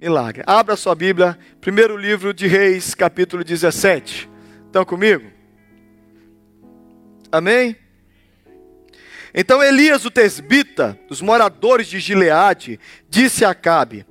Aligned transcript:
milagre. 0.00 0.44
Abra 0.46 0.76
sua 0.76 0.94
Bíblia, 0.94 1.36
primeiro 1.60 1.96
livro 1.96 2.32
de 2.32 2.46
Reis, 2.46 2.94
capítulo 2.94 3.42
17. 3.42 4.30
Estão 4.66 4.84
comigo? 4.84 5.28
Amém? 7.32 7.76
Então 9.34 9.60
Elias, 9.60 10.04
o 10.04 10.10
tesbita, 10.10 10.96
dos 11.08 11.20
moradores 11.20 11.88
de 11.88 11.98
Gileade, 11.98 12.78
disse 13.08 13.44
a 13.44 13.50
Acabe: 13.50 14.06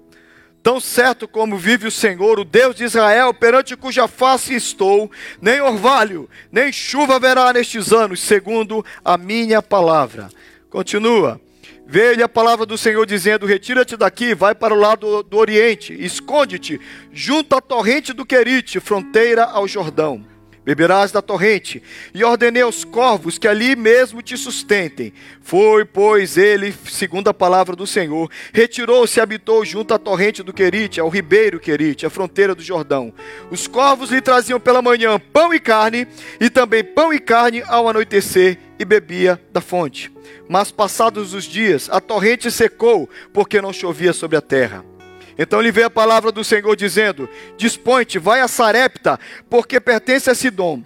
Tão 0.61 0.81
certo 0.81 1.25
como 1.25 1.57
vive 1.57 1.87
o 1.87 1.91
Senhor, 1.91 2.37
o 2.37 2.43
Deus 2.43 2.75
de 2.75 2.83
Israel, 2.83 3.33
perante 3.33 3.73
cuja 3.77 4.09
face 4.09 4.53
estou, 4.53 5.09
nem 5.41 5.61
orvalho, 5.61 6.29
nem 6.51 6.69
chuva 6.69 7.15
haverá 7.15 7.53
nestes 7.53 7.93
anos, 7.93 8.19
segundo 8.19 8.85
a 9.05 9.17
minha 9.17 9.61
palavra. 9.61 10.27
Continua. 10.69 11.39
Veio-lhe 11.89 12.21
a 12.21 12.29
palavra 12.29 12.65
do 12.65 12.77
Senhor 12.77 13.05
dizendo: 13.05 13.45
Retira-te 13.45 13.95
daqui, 13.95 14.35
vai 14.35 14.53
para 14.53 14.73
o 14.73 14.79
lado 14.79 15.23
do 15.23 15.37
oriente, 15.37 15.93
esconde-te 15.93 16.79
junto 17.13 17.55
à 17.55 17.61
torrente 17.61 18.11
do 18.11 18.25
Querite, 18.25 18.79
fronteira 18.79 19.45
ao 19.45 19.67
Jordão 19.67 20.36
beberás 20.67 21.13
da 21.13 21.21
torrente. 21.21 21.81
E 22.13 22.25
ordenei 22.25 22.61
aos 22.61 22.83
corvos 22.83 23.37
que 23.37 23.47
ali 23.47 23.73
mesmo 23.73 24.21
te 24.21 24.35
sustentem. 24.35 25.13
Foi, 25.41 25.85
pois, 25.85 26.35
ele, 26.35 26.75
segundo 26.89 27.29
a 27.29 27.33
palavra 27.33 27.73
do 27.73 27.87
Senhor, 27.87 28.29
retirou-se 28.51 29.17
e 29.17 29.21
habitou 29.21 29.63
junto 29.63 29.93
à 29.93 29.97
torrente 29.97 30.43
do 30.43 30.51
Querite, 30.51 30.99
ao 30.99 31.07
ribeiro 31.07 31.57
Querite, 31.57 32.05
à 32.05 32.09
fronteira 32.09 32.53
do 32.53 32.61
Jordão. 32.61 33.13
Os 33.49 33.65
corvos 33.65 34.11
lhe 34.11 34.19
traziam 34.19 34.59
pela 34.59 34.81
manhã 34.81 35.17
pão 35.17 35.53
e 35.53 35.59
carne, 35.59 36.05
e 36.37 36.49
também 36.49 36.83
pão 36.83 37.13
e 37.13 37.19
carne 37.21 37.63
ao 37.65 37.87
anoitecer, 37.87 38.57
e 38.77 38.83
bebia 38.83 39.41
da 39.53 39.61
fonte. 39.61 40.11
Mas 40.49 40.69
passados 40.69 41.33
os 41.33 41.45
dias, 41.45 41.87
a 41.89 42.01
torrente 42.01 42.51
secou, 42.51 43.09
porque 43.31 43.61
não 43.61 43.71
chovia 43.71 44.11
sobre 44.11 44.35
a 44.35 44.41
terra. 44.41 44.96
Então 45.37 45.61
lhe 45.61 45.71
veio 45.71 45.87
a 45.87 45.91
palavra 45.91 46.31
do 46.31 46.43
Senhor 46.43 46.75
dizendo: 46.75 47.29
Dispõe-te, 47.57 48.19
vai 48.19 48.41
a 48.41 48.47
Sarepta, 48.47 49.19
porque 49.49 49.79
pertence 49.79 50.29
a 50.29 50.35
Sidom. 50.35 50.83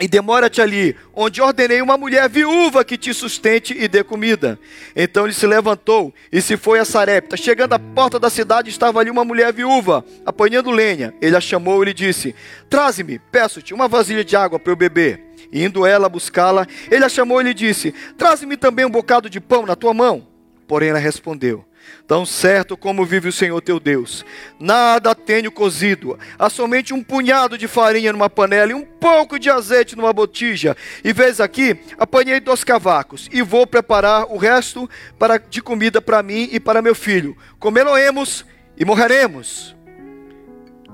E 0.00 0.06
demora-te 0.06 0.60
ali, 0.60 0.94
onde 1.12 1.42
ordenei 1.42 1.82
uma 1.82 1.98
mulher 1.98 2.28
viúva 2.28 2.84
que 2.84 2.96
te 2.96 3.12
sustente 3.12 3.74
e 3.76 3.88
dê 3.88 4.04
comida. 4.04 4.56
Então 4.94 5.24
ele 5.24 5.34
se 5.34 5.44
levantou 5.44 6.14
e 6.30 6.40
se 6.40 6.56
foi 6.56 6.78
a 6.78 6.84
Sarepta. 6.84 7.36
Chegando 7.36 7.72
à 7.72 7.80
porta 7.80 8.16
da 8.16 8.30
cidade, 8.30 8.70
estava 8.70 9.00
ali 9.00 9.10
uma 9.10 9.24
mulher 9.24 9.52
viúva, 9.52 10.04
apanhando 10.24 10.70
lenha. 10.70 11.12
Ele 11.20 11.34
a 11.34 11.40
chamou 11.40 11.82
e 11.82 11.86
lhe 11.86 11.94
disse: 11.94 12.32
Traze-me, 12.70 13.18
peço-te, 13.18 13.74
uma 13.74 13.88
vasilha 13.88 14.24
de 14.24 14.36
água 14.36 14.60
para 14.60 14.70
eu 14.70 14.76
beber. 14.76 15.20
E 15.50 15.64
indo 15.64 15.84
ela 15.84 16.08
buscá-la, 16.08 16.64
ele 16.88 17.04
a 17.04 17.08
chamou 17.08 17.40
e 17.40 17.44
lhe 17.44 17.54
disse: 17.54 17.92
Traze-me 18.16 18.56
também 18.56 18.84
um 18.84 18.90
bocado 18.90 19.28
de 19.28 19.40
pão 19.40 19.66
na 19.66 19.74
tua 19.74 19.92
mão. 19.92 20.27
Porém 20.68 20.90
ela 20.90 20.98
respondeu: 20.98 21.64
Tão 22.06 22.26
certo 22.26 22.76
como 22.76 23.06
vive 23.06 23.28
o 23.28 23.32
Senhor 23.32 23.60
teu 23.62 23.80
Deus, 23.80 24.24
nada 24.60 25.14
tenho 25.14 25.50
cozido, 25.50 26.18
há 26.38 26.50
somente 26.50 26.92
um 26.92 27.02
punhado 27.02 27.56
de 27.56 27.66
farinha 27.66 28.12
numa 28.12 28.28
panela 28.28 28.70
e 28.70 28.74
um 28.74 28.84
pouco 28.84 29.38
de 29.38 29.48
azeite 29.48 29.96
numa 29.96 30.12
botija. 30.12 30.76
E 31.02 31.12
vês 31.12 31.40
aqui, 31.40 31.80
apanhei 31.98 32.38
dois 32.38 32.62
cavacos 32.62 33.28
e 33.32 33.40
vou 33.40 33.66
preparar 33.66 34.26
o 34.30 34.36
resto 34.36 34.88
para, 35.18 35.38
de 35.38 35.62
comida 35.62 36.00
para 36.02 36.22
mim 36.22 36.48
e 36.52 36.60
para 36.60 36.82
meu 36.82 36.94
filho. 36.94 37.34
Comê-lo-emos 37.58 38.44
e 38.76 38.84
morreremos. 38.84 39.74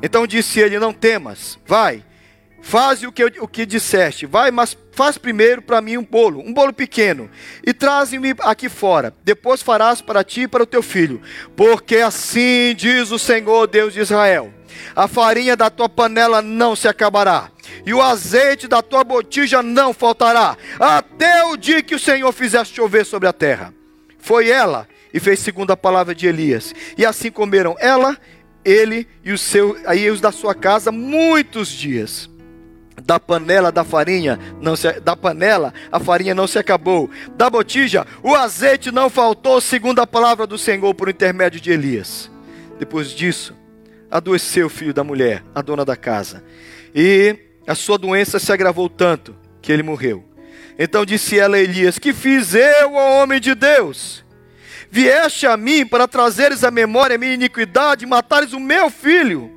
Então 0.00 0.24
disse 0.24 0.60
ele: 0.60 0.78
Não 0.78 0.92
temas, 0.92 1.58
vai 1.66 2.04
Faze 2.64 3.06
o 3.06 3.12
que, 3.12 3.22
o 3.22 3.46
que 3.46 3.66
disseste, 3.66 4.24
vai, 4.24 4.50
mas 4.50 4.72
faz 4.94 5.18
primeiro 5.18 5.60
para 5.60 5.80
mim 5.80 5.96
um 5.96 6.04
bolo, 6.04 6.40
um 6.40 6.52
bolo 6.52 6.72
pequeno, 6.72 7.28
e 7.66 7.74
traze-me 7.74 8.34
aqui 8.40 8.68
fora. 8.68 9.12
Depois 9.24 9.60
farás 9.60 10.00
para 10.00 10.24
ti 10.24 10.42
e 10.42 10.48
para 10.48 10.62
o 10.62 10.66
teu 10.66 10.82
filho, 10.82 11.20
porque 11.56 11.96
assim 11.96 12.74
diz 12.76 13.10
o 13.10 13.18
Senhor 13.18 13.66
Deus 13.66 13.92
de 13.92 14.00
Israel: 14.00 14.52
a 14.94 15.08
farinha 15.08 15.56
da 15.56 15.68
tua 15.68 15.88
panela 15.88 16.40
não 16.40 16.76
se 16.76 16.86
acabará, 16.86 17.50
e 17.84 17.92
o 17.92 18.00
azeite 18.00 18.68
da 18.68 18.80
tua 18.80 19.02
botija 19.02 19.62
não 19.62 19.92
faltará, 19.92 20.56
até 20.78 21.44
o 21.44 21.56
dia 21.56 21.82
que 21.82 21.94
o 21.94 21.98
Senhor 21.98 22.32
fizesse 22.32 22.72
chover 22.72 23.04
sobre 23.04 23.28
a 23.28 23.32
terra. 23.32 23.74
Foi 24.18 24.48
ela 24.48 24.88
e 25.12 25.20
fez 25.20 25.40
segundo 25.40 25.72
a 25.72 25.76
palavra 25.76 26.14
de 26.14 26.26
Elias, 26.26 26.72
e 26.96 27.04
assim 27.04 27.30
comeram 27.30 27.76
ela, 27.78 28.16
ele 28.64 29.06
e 29.24 29.32
os 29.32 29.40
seus, 29.40 29.76
aí 29.84 30.08
os 30.08 30.20
da 30.20 30.32
sua 30.32 30.54
casa 30.54 30.90
muitos 30.90 31.68
dias 31.68 32.30
da 33.02 33.18
panela 33.18 33.72
da 33.72 33.84
farinha 33.84 34.38
não 34.60 34.76
se, 34.76 35.00
da 35.00 35.16
panela 35.16 35.74
a 35.90 35.98
farinha 35.98 36.34
não 36.34 36.46
se 36.46 36.58
acabou. 36.58 37.10
Da 37.36 37.50
botija 37.50 38.06
o 38.22 38.34
azeite 38.34 38.90
não 38.90 39.10
faltou 39.10 39.60
segundo 39.60 40.00
a 40.00 40.06
palavra 40.06 40.46
do 40.46 40.58
Senhor 40.58 40.94
por 40.94 41.08
intermédio 41.08 41.60
de 41.60 41.70
Elias. 41.70 42.30
Depois 42.78 43.10
disso 43.10 43.54
adoeceu 44.10 44.66
o 44.66 44.70
filho 44.70 44.94
da 44.94 45.04
mulher 45.04 45.42
a 45.54 45.60
dona 45.60 45.84
da 45.84 45.96
casa. 45.96 46.42
E 46.94 47.36
a 47.66 47.74
sua 47.74 47.98
doença 47.98 48.38
se 48.38 48.52
agravou 48.52 48.88
tanto 48.88 49.34
que 49.60 49.72
ele 49.72 49.82
morreu. 49.82 50.24
Então 50.78 51.04
disse 51.04 51.38
ela 51.38 51.56
a 51.56 51.60
Elias 51.60 51.98
que 51.98 52.12
fiz 52.12 52.54
eu 52.54 52.98
ao 52.98 53.22
homem 53.22 53.40
de 53.40 53.54
Deus? 53.54 54.24
Vieste 54.90 55.46
a 55.46 55.56
mim 55.56 55.84
para 55.84 56.06
trazeres 56.06 56.62
à 56.62 56.70
memória 56.70 57.16
a 57.16 57.18
minha 57.18 57.34
iniquidade 57.34 58.04
e 58.04 58.08
matares 58.08 58.52
o 58.52 58.60
meu 58.60 58.88
filho 58.90 59.53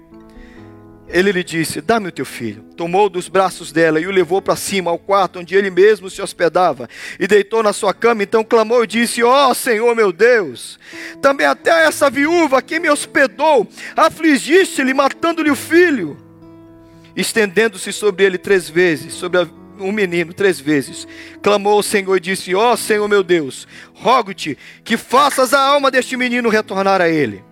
ele 1.09 1.31
lhe 1.31 1.43
disse: 1.43 1.79
Dá-me 1.81 2.09
o 2.09 2.11
teu 2.11 2.25
filho. 2.25 2.63
Tomou 2.75 3.09
dos 3.09 3.29
braços 3.29 3.71
dela 3.71 3.99
e 3.99 4.07
o 4.07 4.11
levou 4.11 4.41
para 4.41 4.55
cima, 4.55 4.91
ao 4.91 4.99
quarto 4.99 5.39
onde 5.39 5.55
ele 5.55 5.69
mesmo 5.69 6.09
se 6.09 6.21
hospedava, 6.21 6.89
e 7.19 7.27
deitou 7.27 7.63
na 7.63 7.71
sua 7.71 7.93
cama. 7.93 8.23
Então 8.23 8.43
clamou 8.43 8.83
e 8.83 8.87
disse: 8.87 9.23
Ó 9.23 9.49
oh, 9.49 9.53
Senhor 9.53 9.95
meu 9.95 10.11
Deus, 10.11 10.77
também 11.21 11.45
até 11.45 11.85
essa 11.85 12.09
viúva 12.09 12.61
que 12.61 12.79
me 12.79 12.89
hospedou, 12.89 13.67
afligiste-lhe, 13.95 14.93
matando-lhe 14.93 15.51
o 15.51 15.55
filho. 15.55 16.17
Estendendo-se 17.15 17.91
sobre 17.91 18.25
ele 18.25 18.37
três 18.37 18.69
vezes, 18.69 19.13
sobre 19.13 19.39
a, 19.39 19.47
um 19.79 19.91
menino 19.91 20.33
três 20.33 20.59
vezes, 20.59 21.07
clamou 21.41 21.73
ao 21.73 21.83
Senhor 21.83 22.17
e 22.17 22.19
disse: 22.19 22.53
Ó 22.53 22.73
oh, 22.73 22.77
Senhor 22.77 23.07
meu 23.07 23.23
Deus, 23.23 23.65
rogo-te 23.93 24.57
que 24.83 24.97
faças 24.97 25.53
a 25.53 25.61
alma 25.61 25.89
deste 25.89 26.17
menino 26.17 26.49
retornar 26.49 27.01
a 27.01 27.07
ele. 27.07 27.43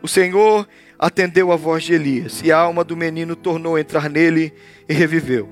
O 0.00 0.08
Senhor 0.08 0.66
atendeu 1.00 1.50
a 1.50 1.56
voz 1.56 1.82
de 1.82 1.94
Elias, 1.94 2.42
e 2.44 2.52
a 2.52 2.58
alma 2.58 2.84
do 2.84 2.94
menino 2.94 3.34
tornou 3.34 3.76
a 3.76 3.80
entrar 3.80 4.10
nele 4.10 4.52
e 4.86 4.92
reviveu. 4.92 5.48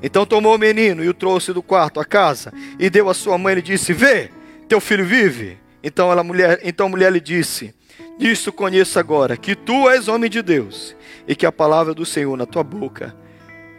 Então 0.00 0.24
tomou 0.24 0.54
o 0.54 0.58
menino 0.58 1.02
e 1.02 1.08
o 1.08 1.14
trouxe 1.14 1.52
do 1.52 1.60
quarto 1.60 1.98
à 1.98 2.04
casa, 2.04 2.52
e 2.78 2.88
deu 2.88 3.08
à 3.08 3.14
sua 3.14 3.36
mãe 3.36 3.56
e 3.56 3.62
disse: 3.62 3.92
Vê, 3.92 4.30
teu 4.68 4.80
filho 4.80 5.04
vive. 5.04 5.58
Então, 5.82 6.10
a 6.10 6.22
mulher, 6.22 6.60
então 6.62 6.86
a 6.86 6.88
mulher 6.88 7.12
lhe 7.12 7.20
disse: 7.20 7.74
Nisto 8.18 8.52
conheço 8.52 8.96
agora 8.98 9.36
que 9.36 9.56
tu 9.56 9.90
és 9.90 10.06
homem 10.06 10.30
de 10.30 10.40
Deus, 10.40 10.94
e 11.26 11.34
que 11.34 11.44
a 11.44 11.50
palavra 11.50 11.92
do 11.92 12.06
Senhor 12.06 12.36
na 12.36 12.46
tua 12.46 12.62
boca 12.62 13.16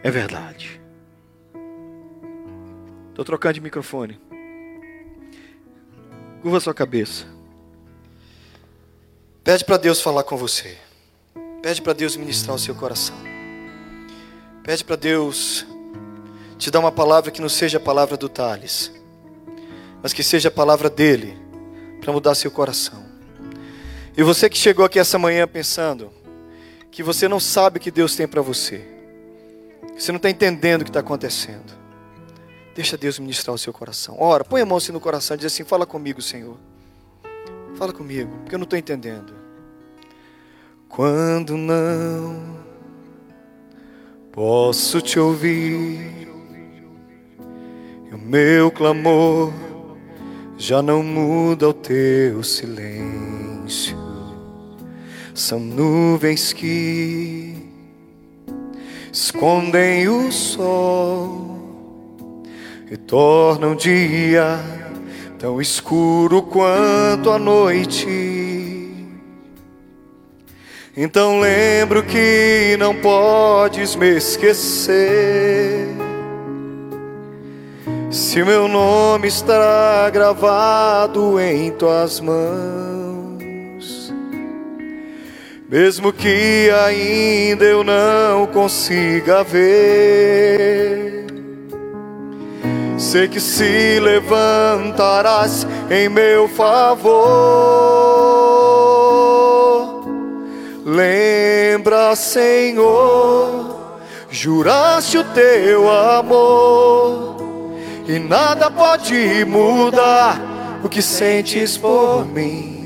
é 0.02 0.10
verdade. 0.10 0.78
Estou 3.08 3.24
trocando 3.24 3.54
de 3.54 3.60
microfone. 3.62 4.20
Curva 6.42 6.60
sua 6.60 6.74
cabeça. 6.74 7.24
Pede 9.42 9.64
para 9.64 9.78
Deus 9.78 10.02
falar 10.02 10.22
com 10.22 10.36
você. 10.36 10.76
Pede 11.66 11.82
para 11.82 11.94
Deus 11.94 12.14
ministrar 12.14 12.54
o 12.54 12.60
seu 12.60 12.76
coração. 12.76 13.16
Pede 14.62 14.84
para 14.84 14.94
Deus 14.94 15.66
te 16.56 16.70
dar 16.70 16.78
uma 16.78 16.92
palavra 16.92 17.32
que 17.32 17.40
não 17.40 17.48
seja 17.48 17.78
a 17.78 17.80
palavra 17.80 18.16
do 18.16 18.28
Tales, 18.28 18.92
mas 20.00 20.12
que 20.12 20.22
seja 20.22 20.46
a 20.46 20.52
palavra 20.52 20.88
dele 20.88 21.36
para 22.00 22.12
mudar 22.12 22.36
seu 22.36 22.52
coração. 22.52 23.04
E 24.16 24.22
você 24.22 24.48
que 24.48 24.56
chegou 24.56 24.84
aqui 24.84 25.00
essa 25.00 25.18
manhã 25.18 25.44
pensando 25.48 26.12
que 26.88 27.02
você 27.02 27.26
não 27.26 27.40
sabe 27.40 27.78
o 27.78 27.80
que 27.80 27.90
Deus 27.90 28.14
tem 28.14 28.28
para 28.28 28.42
você, 28.42 28.86
que 29.96 30.00
você 30.00 30.12
não 30.12 30.18
está 30.18 30.30
entendendo 30.30 30.82
o 30.82 30.84
que 30.84 30.90
está 30.90 31.00
acontecendo, 31.00 31.76
deixa 32.76 32.96
Deus 32.96 33.18
ministrar 33.18 33.52
o 33.52 33.58
seu 33.58 33.72
coração. 33.72 34.16
Ora, 34.20 34.44
põe 34.44 34.60
a 34.60 34.64
mão 34.64 34.78
assim 34.78 34.92
no 34.92 35.00
coração 35.00 35.34
e 35.34 35.38
diz 35.38 35.52
assim: 35.52 35.64
Fala 35.64 35.84
comigo, 35.84 36.22
Senhor. 36.22 36.56
Fala 37.74 37.92
comigo, 37.92 38.30
porque 38.42 38.54
eu 38.54 38.58
não 38.60 38.66
estou 38.66 38.78
entendendo. 38.78 39.45
Quando 40.88 41.56
não 41.56 42.56
posso 44.32 45.00
te 45.00 45.18
ouvir, 45.18 46.28
e 48.10 48.14
o 48.14 48.18
meu 48.18 48.70
clamor 48.70 49.52
já 50.56 50.80
não 50.80 51.02
muda 51.02 51.68
o 51.68 51.74
teu 51.74 52.42
silêncio. 52.42 53.96
São 55.34 55.60
nuvens 55.60 56.52
que 56.52 57.54
escondem 59.12 60.08
o 60.08 60.32
sol 60.32 61.56
e 62.90 62.96
tornam 62.96 63.72
o 63.72 63.76
dia 63.76 64.58
tão 65.38 65.60
escuro 65.60 66.42
quanto 66.42 67.30
a 67.30 67.38
noite 67.38 68.45
então 70.96 71.40
lembro 71.40 72.02
que 72.02 72.74
não 72.78 72.94
podes 72.94 73.94
me 73.94 74.16
esquecer. 74.16 75.86
Se 78.10 78.42
meu 78.42 78.66
nome 78.66 79.28
está 79.28 80.08
gravado 80.08 81.38
em 81.38 81.70
tuas 81.72 82.18
mãos, 82.18 84.10
mesmo 85.68 86.12
que 86.14 86.70
ainda 86.86 87.64
eu 87.64 87.84
não 87.84 88.46
consiga 88.46 89.44
ver. 89.44 91.26
Sei 92.96 93.28
que 93.28 93.38
se 93.38 94.00
levantarás 94.00 95.66
em 95.90 96.08
meu 96.08 96.48
favor. 96.48 97.86
Lembra, 100.86 102.14
Senhor, 102.14 103.98
juraste 104.30 105.18
o 105.18 105.24
teu 105.24 105.90
amor, 105.90 107.36
e 108.06 108.20
nada 108.20 108.70
pode 108.70 109.44
mudar 109.44 110.40
o 110.84 110.88
que 110.88 111.02
sentes 111.02 111.76
por 111.76 112.24
mim 112.24 112.76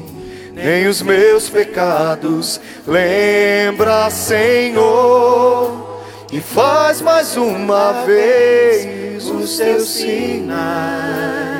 nem 0.63 0.87
os 0.87 1.03
meus 1.03 1.49
pecados. 1.49 2.61
Lembra, 2.87 4.11
Senhor, 4.11 6.03
e 6.31 6.41
faz 6.41 7.01
mais 7.01 7.37
uma 7.37 8.05
vez 8.05 9.27
os 9.27 9.57
teus 9.57 9.89
sinais, 9.89 11.60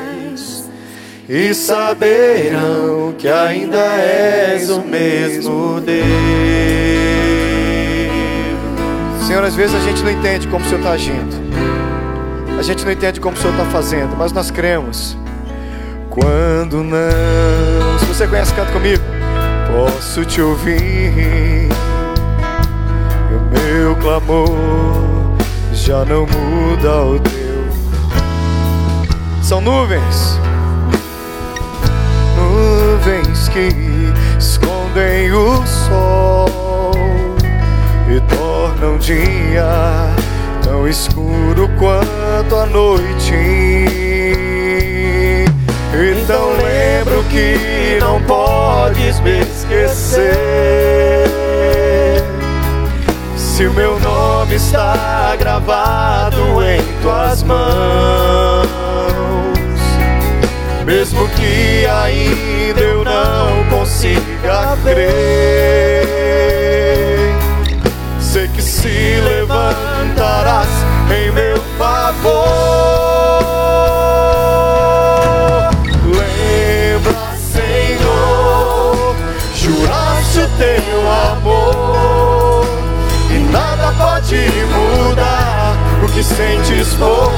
e 1.33 1.53
saberão 1.53 3.15
que 3.17 3.25
ainda 3.25 3.77
és 3.77 4.69
o 4.69 4.81
mesmo 4.81 5.79
Deus. 5.79 6.05
Senhor, 9.25 9.41
às 9.41 9.55
vezes 9.55 9.73
a 9.73 9.79
gente 9.79 10.03
não 10.03 10.11
entende 10.11 10.45
como 10.49 10.65
o 10.65 10.67
Senhor 10.67 10.79
está 10.79 10.91
agindo. 10.91 11.33
A 12.59 12.61
gente 12.61 12.83
não 12.83 12.91
entende 12.91 13.21
como 13.21 13.37
o 13.37 13.39
Senhor 13.39 13.53
está 13.53 13.63
fazendo, 13.67 14.13
mas 14.17 14.33
nós 14.33 14.51
cremos 14.51 15.15
quando 16.09 16.83
não. 16.83 17.97
Se 17.99 18.05
você 18.07 18.27
conhece, 18.27 18.53
canta 18.53 18.73
comigo. 18.73 19.01
Posso 19.71 20.25
te 20.25 20.41
ouvir. 20.41 21.69
E 23.31 23.33
o 23.33 23.41
meu 23.53 23.95
clamor 24.01 24.49
já 25.71 26.03
não 26.03 26.25
muda 26.25 27.03
o 27.03 27.17
teu. 27.21 27.41
São 29.41 29.61
nuvens, 29.61 30.37
nuvens 33.31 33.49
que 33.49 33.69
escondem 34.37 35.31
o 35.31 35.65
sol 35.65 36.91
e 38.09 38.19
tornam 38.35 38.97
dia 38.97 39.65
tão 40.63 40.87
escuro 40.87 41.69
quanto 41.79 42.55
a 42.55 42.65
noite. 42.65 43.33
Então 45.93 46.51
lembro 46.57 47.23
que 47.29 47.99
não 47.99 48.21
podes 48.23 49.19
me 49.21 49.41
esquecer. 49.41 50.21
Se 53.37 53.65
o 53.67 53.73
meu 53.73 53.99
nome 53.99 54.55
está 54.55 55.35
gravado 55.37 56.63
em 56.63 56.81
tuas 57.01 57.43
mãos, 57.43 58.80
mesmo 60.85 61.27
que 61.29 61.85
ainda 61.85 62.81
eu 62.81 63.03
não 63.03 63.65
consiga 63.69 64.77
crer, 64.83 66.05
sei 68.19 68.47
que 68.47 68.61
se 68.61 68.87
levantarás 68.87 70.69
em 71.09 71.31
meu 71.31 71.57
favor. 71.77 72.81
teu 80.61 81.11
amor 81.11 82.65
e 83.31 83.39
nada 83.51 83.91
pode 83.93 84.35
mudar 84.67 85.75
o 86.03 86.07
que 86.11 86.23
sentes 86.23 86.93
por 86.93 87.31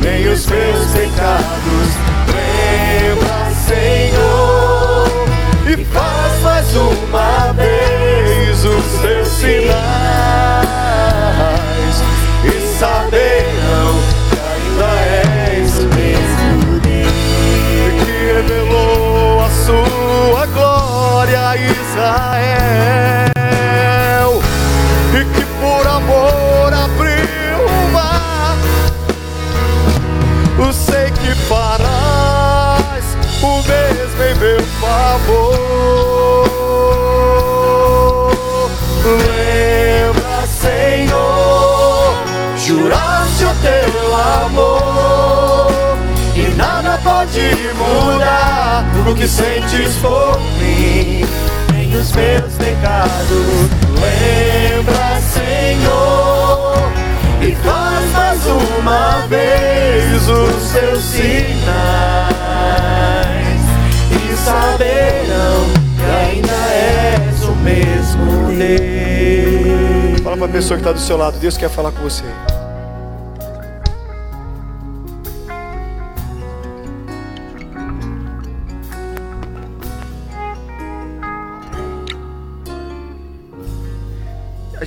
nem 0.00 0.28
os 0.28 0.46
meus 0.46 0.86
pecados. 0.92 1.88
Lembra, 2.34 3.50
Senhor, 3.66 5.08
e 5.66 5.84
faz 5.84 6.42
mais 6.42 6.76
uma 6.76 7.52
vez 7.52 8.64
os 8.64 9.00
teus 9.00 9.28
sinais 9.28 10.60
pode 47.30 47.74
mudar 47.74 48.84
o 49.08 49.14
que 49.14 49.28
sentes 49.28 49.96
por 50.00 50.40
mim 50.58 51.24
os 51.98 52.12
meus 52.12 52.54
pecados. 52.54 53.68
Lembra, 54.00 55.20
Senhor, 55.20 56.74
e 57.42 57.54
faz 57.56 58.12
mais 58.12 58.40
uma 58.46 59.26
vez 59.28 60.28
os 60.28 60.62
seus 60.70 61.04
sinais, 61.04 61.60
e 64.10 64.36
saberão 64.36 65.66
que 65.96 66.04
ainda 66.04 66.52
és 66.52 67.44
o 67.44 67.54
mesmo 67.56 68.46
Deus. 68.56 70.20
Fala 70.22 70.36
para 70.36 70.46
a 70.46 70.50
pessoa 70.50 70.78
que 70.78 70.82
está 70.82 70.92
do 70.92 71.00
seu 71.00 71.16
lado, 71.16 71.38
Deus 71.38 71.56
quer 71.58 71.68
falar 71.68 71.92
com 71.92 72.02
você. 72.02 72.24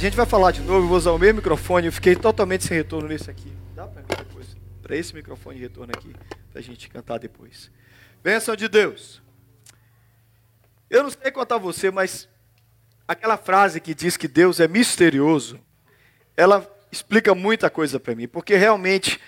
Gente 0.03 0.17
vai 0.17 0.25
falar 0.25 0.51
de 0.51 0.61
novo, 0.61 0.85
vou 0.85 0.97
usar 0.97 1.11
o 1.11 1.17
mesmo 1.17 1.37
microfone, 1.37 1.87
eu 1.87 1.93
fiquei 1.93 2.13
totalmente 2.13 2.65
sem 2.65 2.75
retorno 2.75 3.07
nesse 3.07 3.31
aqui. 3.31 3.53
Dá 3.73 3.87
para 3.87 4.01
depois? 4.01 4.47
Para 4.81 4.97
esse 4.97 5.15
microfone 5.15 5.55
de 5.55 5.63
retorno 5.63 5.93
aqui, 5.95 6.13
para 6.51 6.59
a 6.59 6.61
gente 6.61 6.89
cantar 6.89 7.19
depois. 7.19 7.71
Bênção 8.21 8.53
de 8.53 8.67
Deus. 8.67 9.21
Eu 10.89 11.03
não 11.03 11.09
sei 11.09 11.31
contar 11.31 11.57
você, 11.57 11.89
mas 11.89 12.27
aquela 13.07 13.37
frase 13.37 13.79
que 13.79 13.95
diz 13.95 14.17
que 14.17 14.27
Deus 14.27 14.59
é 14.59 14.67
misterioso, 14.67 15.57
ela 16.35 16.69
explica 16.91 17.33
muita 17.33 17.69
coisa 17.69 17.97
para 17.97 18.13
mim, 18.13 18.27
porque 18.27 18.55
realmente 18.55 19.19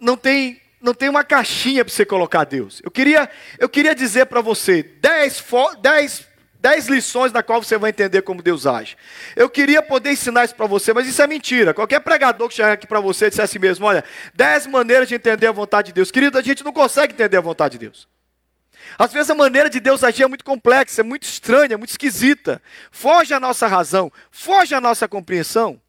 não 0.00 0.16
tem 0.16 0.60
não 0.80 0.92
tem 0.92 1.08
uma 1.08 1.22
caixinha 1.22 1.84
para 1.84 1.94
você 1.94 2.04
colocar 2.04 2.42
Deus. 2.42 2.82
Eu 2.82 2.90
queria, 2.90 3.30
eu 3.56 3.68
queria 3.68 3.94
dizer 3.94 4.26
para 4.26 4.40
você 4.40 4.82
dez, 4.82 5.40
dez 5.80 6.26
Dez 6.62 6.86
lições 6.86 7.32
da 7.32 7.42
qual 7.42 7.60
você 7.60 7.76
vai 7.76 7.90
entender 7.90 8.22
como 8.22 8.40
Deus 8.40 8.68
age. 8.68 8.96
Eu 9.34 9.50
queria 9.50 9.82
poder 9.82 10.12
ensinar 10.12 10.44
isso 10.44 10.54
para 10.54 10.64
você, 10.64 10.92
mas 10.92 11.08
isso 11.08 11.20
é 11.20 11.26
mentira. 11.26 11.74
Qualquer 11.74 11.98
pregador 11.98 12.48
que 12.48 12.54
chegar 12.54 12.70
aqui 12.70 12.86
para 12.86 13.00
você 13.00 13.26
e 13.26 13.30
disser 13.30 13.44
assim 13.44 13.58
mesmo, 13.58 13.84
olha, 13.84 14.04
dez 14.32 14.64
maneiras 14.64 15.08
de 15.08 15.16
entender 15.16 15.48
a 15.48 15.50
vontade 15.50 15.88
de 15.88 15.94
Deus. 15.94 16.12
Querido, 16.12 16.38
a 16.38 16.40
gente 16.40 16.62
não 16.62 16.72
consegue 16.72 17.14
entender 17.14 17.36
a 17.36 17.40
vontade 17.40 17.72
de 17.72 17.86
Deus. 17.86 18.06
Às 18.96 19.12
vezes 19.12 19.28
a 19.28 19.34
maneira 19.34 19.68
de 19.68 19.80
Deus 19.80 20.04
agir 20.04 20.22
é 20.22 20.28
muito 20.28 20.44
complexa, 20.44 21.00
é 21.00 21.04
muito 21.04 21.24
estranha, 21.24 21.74
é 21.74 21.76
muito 21.76 21.90
esquisita. 21.90 22.62
Foge 22.92 23.34
à 23.34 23.40
nossa 23.40 23.66
razão, 23.66 24.12
foge 24.30 24.72
à 24.72 24.80
nossa 24.80 25.08
compreensão. 25.08 25.82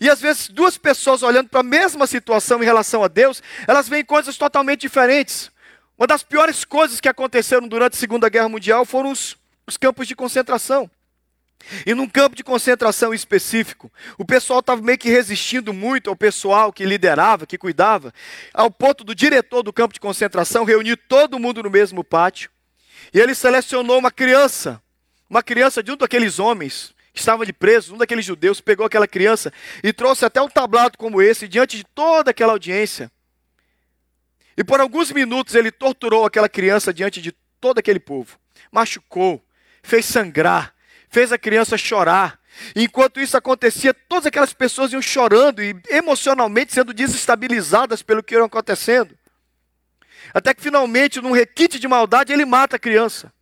E 0.00 0.08
às 0.08 0.22
vezes 0.22 0.48
duas 0.48 0.78
pessoas 0.78 1.22
olhando 1.22 1.50
para 1.50 1.60
a 1.60 1.62
mesma 1.62 2.06
situação 2.06 2.62
em 2.62 2.64
relação 2.64 3.04
a 3.04 3.08
Deus, 3.08 3.42
elas 3.66 3.90
veem 3.90 4.06
coisas 4.06 4.38
totalmente 4.38 4.80
diferentes. 4.80 5.50
Uma 5.98 6.06
das 6.06 6.22
piores 6.22 6.64
coisas 6.64 7.00
que 7.00 7.08
aconteceram 7.08 7.66
durante 7.66 7.94
a 7.94 7.98
Segunda 7.98 8.28
Guerra 8.28 8.48
Mundial 8.48 8.84
foram 8.84 9.10
os, 9.10 9.36
os 9.66 9.76
campos 9.76 10.06
de 10.06 10.14
concentração. 10.14 10.88
E 11.84 11.92
num 11.92 12.08
campo 12.08 12.36
de 12.36 12.44
concentração 12.44 13.12
específico, 13.12 13.92
o 14.16 14.24
pessoal 14.24 14.60
estava 14.60 14.80
meio 14.80 14.96
que 14.96 15.10
resistindo 15.10 15.72
muito 15.72 16.08
ao 16.08 16.14
pessoal 16.14 16.72
que 16.72 16.84
liderava, 16.84 17.48
que 17.48 17.58
cuidava, 17.58 18.14
ao 18.54 18.70
ponto 18.70 19.02
do 19.02 19.12
diretor 19.12 19.64
do 19.64 19.72
campo 19.72 19.92
de 19.92 19.98
concentração 19.98 20.62
reunir 20.62 20.96
todo 21.08 21.36
mundo 21.36 21.64
no 21.64 21.70
mesmo 21.70 22.04
pátio. 22.04 22.48
E 23.12 23.18
ele 23.18 23.34
selecionou 23.34 23.98
uma 23.98 24.12
criança, 24.12 24.80
uma 25.28 25.42
criança 25.42 25.82
de 25.82 25.90
um 25.90 25.96
daqueles 25.96 26.38
homens 26.38 26.94
que 27.12 27.18
estava 27.18 27.44
de 27.44 27.52
preso, 27.52 27.96
um 27.96 27.98
daqueles 27.98 28.24
judeus, 28.24 28.60
pegou 28.60 28.86
aquela 28.86 29.08
criança 29.08 29.52
e 29.82 29.92
trouxe 29.92 30.24
até 30.24 30.40
um 30.40 30.48
tablado 30.48 30.96
como 30.96 31.20
esse 31.20 31.48
diante 31.48 31.76
de 31.76 31.82
toda 31.82 32.30
aquela 32.30 32.52
audiência. 32.52 33.10
E 34.58 34.64
por 34.64 34.80
alguns 34.80 35.12
minutos 35.12 35.54
ele 35.54 35.70
torturou 35.70 36.26
aquela 36.26 36.48
criança 36.48 36.92
diante 36.92 37.22
de 37.22 37.30
todo 37.60 37.78
aquele 37.78 38.00
povo. 38.00 38.36
Machucou, 38.72 39.40
fez 39.84 40.04
sangrar, 40.04 40.74
fez 41.08 41.30
a 41.30 41.38
criança 41.38 41.78
chorar. 41.78 42.40
Enquanto 42.74 43.20
isso 43.20 43.36
acontecia, 43.36 43.94
todas 43.94 44.26
aquelas 44.26 44.52
pessoas 44.52 44.92
iam 44.92 45.00
chorando 45.00 45.62
e 45.62 45.80
emocionalmente 45.90 46.74
sendo 46.74 46.92
desestabilizadas 46.92 48.02
pelo 48.02 48.20
que 48.20 48.34
ia 48.34 48.44
acontecendo. 48.44 49.16
Até 50.34 50.52
que 50.52 50.60
finalmente, 50.60 51.20
num 51.20 51.30
requinte 51.30 51.78
de 51.78 51.86
maldade, 51.86 52.32
ele 52.32 52.44
mata 52.44 52.74
a 52.74 52.80
criança. 52.80 53.32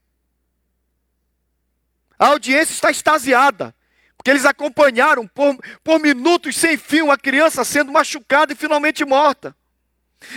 A 2.18 2.26
audiência 2.26 2.74
está 2.74 2.90
extasiada, 2.90 3.74
porque 4.18 4.30
eles 4.30 4.44
acompanharam 4.44 5.26
por, 5.26 5.56
por 5.82 5.98
minutos 5.98 6.56
sem 6.56 6.76
fim 6.76 7.00
uma 7.00 7.16
criança 7.16 7.64
sendo 7.64 7.90
machucada 7.90 8.52
e 8.52 8.56
finalmente 8.56 9.02
morta. 9.02 9.56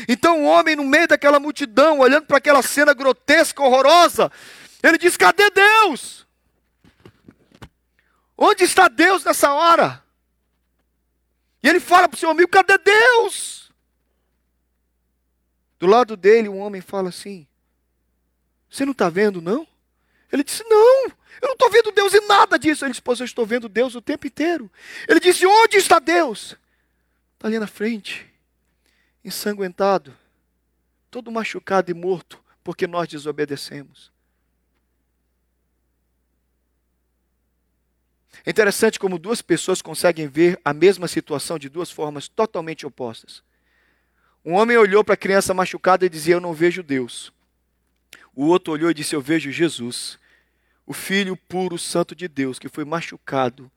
Então 0.07 0.43
o 0.43 0.45
homem, 0.45 0.75
no 0.75 0.83
meio 0.83 1.07
daquela 1.07 1.39
multidão, 1.39 1.99
olhando 1.99 2.25
para 2.25 2.37
aquela 2.37 2.61
cena 2.61 2.93
grotesca, 2.93 3.61
horrorosa, 3.61 4.31
ele 4.83 4.97
diz: 4.97 5.17
Cadê 5.17 5.49
Deus? 5.49 6.27
Onde 8.37 8.63
está 8.63 8.87
Deus 8.87 9.23
nessa 9.23 9.53
hora? 9.53 10.03
E 11.61 11.67
ele 11.67 11.79
fala 11.79 12.07
para 12.07 12.15
o 12.15 12.19
seu 12.19 12.29
amigo: 12.29 12.49
Cadê 12.49 12.77
Deus? 12.77 13.71
Do 15.79 15.87
lado 15.87 16.17
dele, 16.17 16.49
um 16.49 16.59
homem 16.59 16.81
fala 16.81 17.09
assim: 17.09 17.47
Você 18.69 18.85
não 18.85 18.91
está 18.91 19.09
vendo, 19.09 19.41
não? 19.41 19.67
Ele 20.31 20.43
disse: 20.43 20.63
Não, 20.69 21.05
eu 21.41 21.47
não 21.47 21.53
estou 21.53 21.69
vendo 21.69 21.91
Deus 21.91 22.13
em 22.13 22.27
nada 22.27 22.59
disso. 22.59 22.83
Ele 22.83 22.91
disse: 22.91 23.01
Pois 23.01 23.19
eu 23.19 23.25
estou 23.25 23.45
vendo 23.45 23.69
Deus 23.69 23.95
o 23.95 24.01
tempo 24.01 24.27
inteiro. 24.27 24.69
Ele 25.07 25.19
disse: 25.19 25.45
Onde 25.45 25.77
está 25.77 25.99
Deus? 25.99 26.55
Está 27.35 27.47
ali 27.47 27.57
na 27.57 27.67
frente, 27.67 28.29
ensanguentado, 29.29 30.15
todo 31.09 31.31
machucado 31.31 31.89
e 31.89 31.93
morto, 31.93 32.43
porque 32.63 32.85
nós 32.85 33.07
desobedecemos. 33.07 34.11
É 38.45 38.49
interessante 38.51 38.99
como 38.99 39.17
duas 39.17 39.41
pessoas 39.41 39.81
conseguem 39.81 40.27
ver 40.27 40.59
a 40.63 40.73
mesma 40.73 41.07
situação 41.07 41.57
de 41.57 41.69
duas 41.69 41.89
formas 41.91 42.27
totalmente 42.27 42.85
opostas. 42.85 43.43
Um 44.43 44.53
homem 44.53 44.77
olhou 44.77 45.03
para 45.03 45.13
a 45.13 45.17
criança 45.17 45.53
machucada 45.53 46.05
e 46.05 46.09
dizia: 46.09 46.35
Eu 46.35 46.41
não 46.41 46.53
vejo 46.53 46.81
Deus. 46.81 47.33
O 48.33 48.45
outro 48.45 48.73
olhou 48.73 48.89
e 48.89 48.93
disse: 48.93 49.15
Eu 49.15 49.21
vejo 49.21 49.51
Jesus, 49.51 50.17
o 50.85 50.93
Filho 50.93 51.35
puro, 51.35 51.77
santo 51.77 52.15
de 52.15 52.27
Deus, 52.27 52.57
que 52.57 52.69
foi 52.69 52.85
machucado 52.85 53.69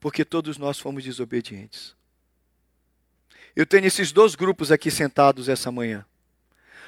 porque 0.00 0.24
todos 0.24 0.58
nós 0.58 0.78
fomos 0.78 1.04
desobedientes. 1.04 1.97
Eu 3.58 3.66
tenho 3.66 3.86
esses 3.86 4.12
dois 4.12 4.36
grupos 4.36 4.70
aqui 4.70 4.88
sentados 4.88 5.48
essa 5.48 5.72
manhã. 5.72 6.04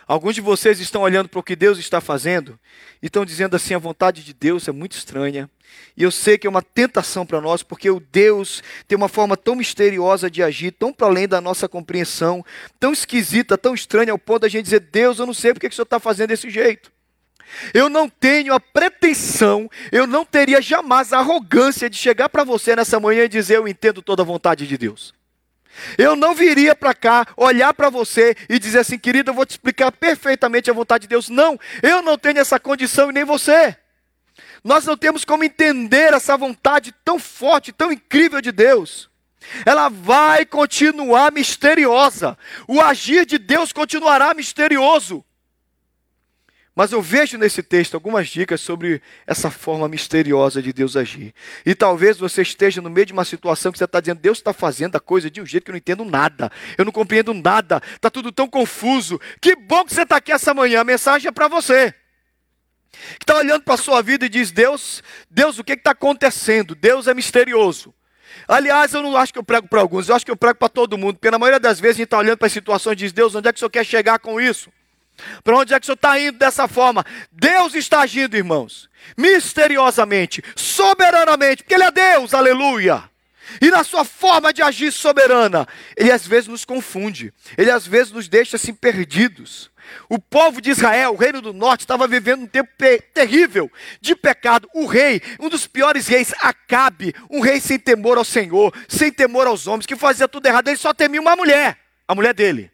Alguns 0.06 0.36
de 0.36 0.40
vocês 0.40 0.78
estão 0.78 1.02
olhando 1.02 1.28
para 1.28 1.40
o 1.40 1.42
que 1.42 1.56
Deus 1.56 1.80
está 1.80 2.00
fazendo 2.00 2.56
e 3.02 3.06
estão 3.06 3.24
dizendo 3.24 3.56
assim: 3.56 3.74
a 3.74 3.78
vontade 3.78 4.22
de 4.22 4.32
Deus 4.32 4.68
é 4.68 4.70
muito 4.70 4.92
estranha. 4.92 5.50
E 5.96 6.04
eu 6.04 6.12
sei 6.12 6.38
que 6.38 6.46
é 6.46 6.50
uma 6.50 6.62
tentação 6.62 7.26
para 7.26 7.40
nós, 7.40 7.64
porque 7.64 7.90
o 7.90 7.98
Deus 7.98 8.62
tem 8.86 8.94
uma 8.94 9.08
forma 9.08 9.36
tão 9.36 9.56
misteriosa 9.56 10.30
de 10.30 10.44
agir, 10.44 10.70
tão 10.70 10.92
para 10.92 11.08
além 11.08 11.26
da 11.26 11.40
nossa 11.40 11.68
compreensão, 11.68 12.44
tão 12.78 12.92
esquisita, 12.92 13.58
tão 13.58 13.74
estranha, 13.74 14.12
ao 14.12 14.18
ponto 14.18 14.42
da 14.42 14.48
gente 14.48 14.66
dizer: 14.66 14.78
Deus, 14.78 15.18
eu 15.18 15.26
não 15.26 15.34
sei 15.34 15.52
porque 15.52 15.68
que 15.68 15.72
o 15.72 15.76
Senhor 15.76 15.82
está 15.82 15.98
fazendo 15.98 16.28
desse 16.28 16.48
jeito. 16.48 16.92
Eu 17.74 17.88
não 17.88 18.08
tenho 18.08 18.54
a 18.54 18.60
pretensão, 18.60 19.68
eu 19.90 20.06
não 20.06 20.24
teria 20.24 20.62
jamais 20.62 21.12
a 21.12 21.18
arrogância 21.18 21.90
de 21.90 21.96
chegar 21.96 22.28
para 22.28 22.44
você 22.44 22.76
nessa 22.76 23.00
manhã 23.00 23.24
e 23.24 23.28
dizer: 23.28 23.56
Eu 23.56 23.66
entendo 23.66 24.00
toda 24.00 24.22
a 24.22 24.24
vontade 24.24 24.68
de 24.68 24.78
Deus. 24.78 25.18
Eu 25.96 26.16
não 26.16 26.34
viria 26.34 26.74
para 26.74 26.94
cá, 26.94 27.26
olhar 27.36 27.72
para 27.74 27.90
você 27.90 28.36
e 28.48 28.58
dizer 28.58 28.80
assim, 28.80 28.98
querido, 28.98 29.30
eu 29.30 29.34
vou 29.34 29.46
te 29.46 29.50
explicar 29.50 29.90
perfeitamente 29.92 30.70
a 30.70 30.74
vontade 30.74 31.02
de 31.02 31.08
Deus. 31.08 31.28
Não, 31.28 31.58
eu 31.82 32.02
não 32.02 32.18
tenho 32.18 32.38
essa 32.38 32.58
condição 32.58 33.10
e 33.10 33.12
nem 33.12 33.24
você. 33.24 33.76
Nós 34.62 34.84
não 34.84 34.96
temos 34.96 35.24
como 35.24 35.44
entender 35.44 36.12
essa 36.12 36.36
vontade 36.36 36.92
tão 37.04 37.18
forte, 37.18 37.72
tão 37.72 37.90
incrível 37.90 38.40
de 38.40 38.52
Deus. 38.52 39.08
Ela 39.64 39.88
vai 39.88 40.44
continuar 40.44 41.32
misteriosa. 41.32 42.36
O 42.68 42.80
agir 42.80 43.24
de 43.24 43.38
Deus 43.38 43.72
continuará 43.72 44.34
misterioso. 44.34 45.24
Mas 46.74 46.92
eu 46.92 47.02
vejo 47.02 47.36
nesse 47.36 47.62
texto 47.62 47.94
algumas 47.94 48.28
dicas 48.28 48.60
sobre 48.60 49.02
essa 49.26 49.50
forma 49.50 49.88
misteriosa 49.88 50.62
de 50.62 50.72
Deus 50.72 50.96
agir. 50.96 51.34
E 51.66 51.74
talvez 51.74 52.16
você 52.16 52.42
esteja 52.42 52.80
no 52.80 52.88
meio 52.88 53.06
de 53.06 53.12
uma 53.12 53.24
situação 53.24 53.72
que 53.72 53.78
você 53.78 53.84
está 53.84 54.00
dizendo, 54.00 54.20
Deus 54.20 54.38
está 54.38 54.52
fazendo 54.52 54.96
a 54.96 55.00
coisa 55.00 55.30
de 55.30 55.40
um 55.40 55.46
jeito 55.46 55.64
que 55.64 55.70
eu 55.70 55.74
não 55.74 55.78
entendo 55.78 56.04
nada, 56.04 56.50
eu 56.78 56.84
não 56.84 56.92
compreendo 56.92 57.34
nada, 57.34 57.82
está 57.94 58.08
tudo 58.08 58.30
tão 58.30 58.48
confuso. 58.48 59.20
Que 59.40 59.56
bom 59.56 59.84
que 59.84 59.92
você 59.92 60.02
está 60.02 60.16
aqui 60.16 60.30
essa 60.30 60.54
manhã, 60.54 60.80
a 60.80 60.84
mensagem 60.84 61.28
é 61.28 61.32
para 61.32 61.48
você. 61.48 61.92
Que 63.18 63.24
está 63.24 63.36
olhando 63.36 63.62
para 63.62 63.74
a 63.74 63.78
sua 63.78 64.00
vida 64.00 64.26
e 64.26 64.28
diz, 64.28 64.52
Deus, 64.52 65.02
Deus, 65.28 65.58
o 65.58 65.64
que 65.64 65.72
está 65.72 65.90
acontecendo? 65.90 66.74
Deus 66.74 67.08
é 67.08 67.14
misterioso. 67.14 67.92
Aliás, 68.46 68.94
eu 68.94 69.02
não 69.02 69.16
acho 69.16 69.32
que 69.32 69.38
eu 69.38 69.44
prego 69.44 69.68
para 69.68 69.80
alguns, 69.80 70.08
eu 70.08 70.14
acho 70.14 70.24
que 70.24 70.30
eu 70.30 70.36
prego 70.36 70.58
para 70.58 70.68
todo 70.68 70.96
mundo, 70.96 71.14
porque 71.16 71.30
na 71.30 71.38
maioria 71.38 71.60
das 71.60 71.80
vezes 71.80 71.96
a 71.96 71.98
gente 71.98 72.06
está 72.06 72.18
olhando 72.18 72.38
para 72.38 72.46
as 72.46 72.52
situações 72.52 72.94
e 72.94 72.96
diz, 72.96 73.12
Deus, 73.12 73.34
onde 73.34 73.48
é 73.48 73.52
que 73.52 73.56
o 73.56 73.60
Senhor 73.60 73.70
quer 73.70 73.84
chegar 73.84 74.18
com 74.20 74.40
isso? 74.40 74.70
Para 75.42 75.56
onde 75.56 75.74
é 75.74 75.78
que 75.78 75.84
o 75.84 75.86
senhor 75.86 75.94
está 75.94 76.18
indo 76.18 76.38
dessa 76.38 76.68
forma? 76.68 77.04
Deus 77.30 77.74
está 77.74 78.00
agindo, 78.00 78.36
irmãos, 78.36 78.88
misteriosamente, 79.16 80.42
soberanamente, 80.56 81.62
porque 81.62 81.74
Ele 81.74 81.84
é 81.84 81.90
Deus, 81.90 82.34
aleluia. 82.34 83.10
E 83.60 83.70
na 83.70 83.82
sua 83.82 84.04
forma 84.04 84.52
de 84.52 84.62
agir 84.62 84.92
soberana, 84.92 85.66
Ele 85.96 86.12
às 86.12 86.26
vezes 86.26 86.48
nos 86.48 86.64
confunde, 86.64 87.32
Ele 87.56 87.70
às 87.70 87.86
vezes 87.86 88.12
nos 88.12 88.28
deixa 88.28 88.56
assim 88.56 88.74
perdidos. 88.74 89.70
O 90.08 90.18
povo 90.18 90.60
de 90.60 90.70
Israel, 90.70 91.12
o 91.12 91.16
reino 91.16 91.40
do 91.40 91.52
norte, 91.52 91.80
estava 91.80 92.06
vivendo 92.06 92.42
um 92.42 92.46
tempo 92.46 92.70
terrível 93.12 93.70
de 94.00 94.14
pecado. 94.14 94.68
O 94.74 94.86
rei, 94.86 95.20
um 95.40 95.48
dos 95.48 95.66
piores 95.66 96.06
reis, 96.06 96.32
Acabe, 96.40 97.14
um 97.28 97.40
rei 97.40 97.60
sem 97.60 97.78
temor 97.78 98.16
ao 98.18 98.24
Senhor, 98.24 98.72
sem 98.88 99.10
temor 99.10 99.46
aos 99.46 99.66
homens, 99.66 99.86
que 99.86 99.96
fazia 99.96 100.28
tudo 100.28 100.46
errado, 100.46 100.68
ele 100.68 100.76
só 100.76 100.94
temia 100.94 101.20
uma 101.20 101.34
mulher, 101.34 101.76
a 102.06 102.14
mulher 102.14 102.34
dele. 102.34 102.70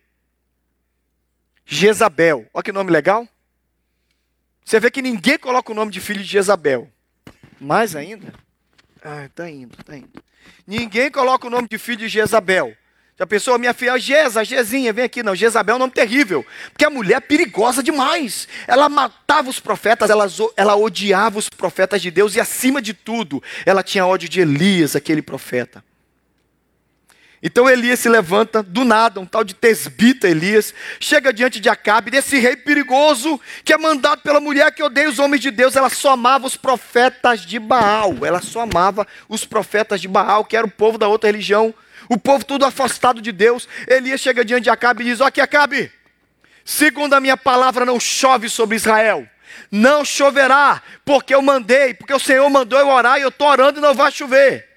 Jezabel. 1.66 2.46
Olha 2.54 2.62
que 2.62 2.72
nome 2.72 2.90
legal. 2.90 3.28
Você 4.64 4.80
vê 4.80 4.90
que 4.90 5.02
ninguém 5.02 5.38
coloca 5.38 5.72
o 5.72 5.74
nome 5.74 5.90
de 5.90 6.00
filho 6.00 6.22
de 6.22 6.28
Jezabel. 6.28 6.88
Mais 7.60 7.96
ainda? 7.96 8.32
Ah, 9.02 9.28
tá 9.34 9.50
indo, 9.50 9.76
tá 9.84 9.96
indo. 9.96 10.22
Ninguém 10.66 11.10
coloca 11.10 11.46
o 11.46 11.50
nome 11.50 11.68
de 11.68 11.78
filho 11.78 11.98
de 11.98 12.08
Jezabel. 12.08 12.76
Já 13.18 13.26
pensou, 13.26 13.58
minha 13.58 13.72
filha, 13.72 13.98
Geza, 13.98 14.44
Gezinha, 14.44 14.92
vem 14.92 15.04
aqui. 15.04 15.22
Não, 15.22 15.34
Jezabel 15.34 15.74
é 15.74 15.76
um 15.76 15.78
nome 15.78 15.92
terrível. 15.92 16.44
Porque 16.72 16.84
a 16.84 16.90
mulher 16.90 17.16
é 17.16 17.20
perigosa 17.20 17.82
demais. 17.82 18.46
Ela 18.66 18.88
matava 18.88 19.48
os 19.48 19.58
profetas, 19.58 20.10
ela, 20.10 20.26
ela 20.56 20.76
odiava 20.76 21.38
os 21.38 21.48
profetas 21.48 22.02
de 22.02 22.10
Deus 22.10 22.36
e, 22.36 22.40
acima 22.40 22.82
de 22.82 22.92
tudo, 22.92 23.42
ela 23.64 23.82
tinha 23.82 24.06
ódio 24.06 24.28
de 24.28 24.40
Elias, 24.40 24.94
aquele 24.94 25.22
profeta. 25.22 25.82
Então 27.42 27.68
Elias 27.68 28.00
se 28.00 28.08
levanta 28.08 28.62
do 28.62 28.84
nada, 28.84 29.20
um 29.20 29.26
tal 29.26 29.44
de 29.44 29.54
Tesbita 29.54 30.26
Elias, 30.26 30.72
chega 30.98 31.32
diante 31.32 31.60
de 31.60 31.68
Acabe, 31.68 32.10
desse 32.10 32.38
rei 32.38 32.56
perigoso 32.56 33.38
que 33.64 33.72
é 33.72 33.78
mandado 33.78 34.22
pela 34.22 34.40
mulher 34.40 34.72
que 34.72 34.82
odeia 34.82 35.08
os 35.08 35.18
homens 35.18 35.42
de 35.42 35.50
Deus. 35.50 35.76
Ela 35.76 35.90
só 35.90 36.12
amava 36.12 36.46
os 36.46 36.56
profetas 36.56 37.42
de 37.42 37.58
Baal, 37.58 38.24
ela 38.24 38.40
só 38.40 38.62
amava 38.62 39.06
os 39.28 39.44
profetas 39.44 40.00
de 40.00 40.08
Baal, 40.08 40.44
que 40.44 40.56
era 40.56 40.66
o 40.66 40.70
povo 40.70 40.96
da 40.96 41.08
outra 41.08 41.28
religião, 41.30 41.74
o 42.08 42.18
povo 42.18 42.44
tudo 42.44 42.64
afastado 42.64 43.20
de 43.20 43.32
Deus. 43.32 43.68
Elias 43.86 44.20
chega 44.20 44.44
diante 44.44 44.64
de 44.64 44.70
Acabe 44.70 45.02
e 45.02 45.06
diz: 45.06 45.20
Ó, 45.20 45.26
aqui, 45.26 45.40
Acabe, 45.40 45.92
segundo 46.64 47.14
a 47.14 47.20
minha 47.20 47.36
palavra, 47.36 47.84
não 47.84 48.00
chove 48.00 48.48
sobre 48.48 48.76
Israel. 48.76 49.28
Não 49.70 50.04
choverá, 50.04 50.82
porque 51.04 51.34
eu 51.34 51.40
mandei, 51.40 51.94
porque 51.94 52.12
o 52.12 52.20
Senhor 52.20 52.48
mandou 52.50 52.78
eu 52.78 52.88
orar 52.88 53.18
e 53.18 53.22
eu 53.22 53.28
estou 53.28 53.48
orando 53.48 53.78
e 53.78 53.82
não 53.82 53.94
vai 53.94 54.10
chover. 54.12 54.75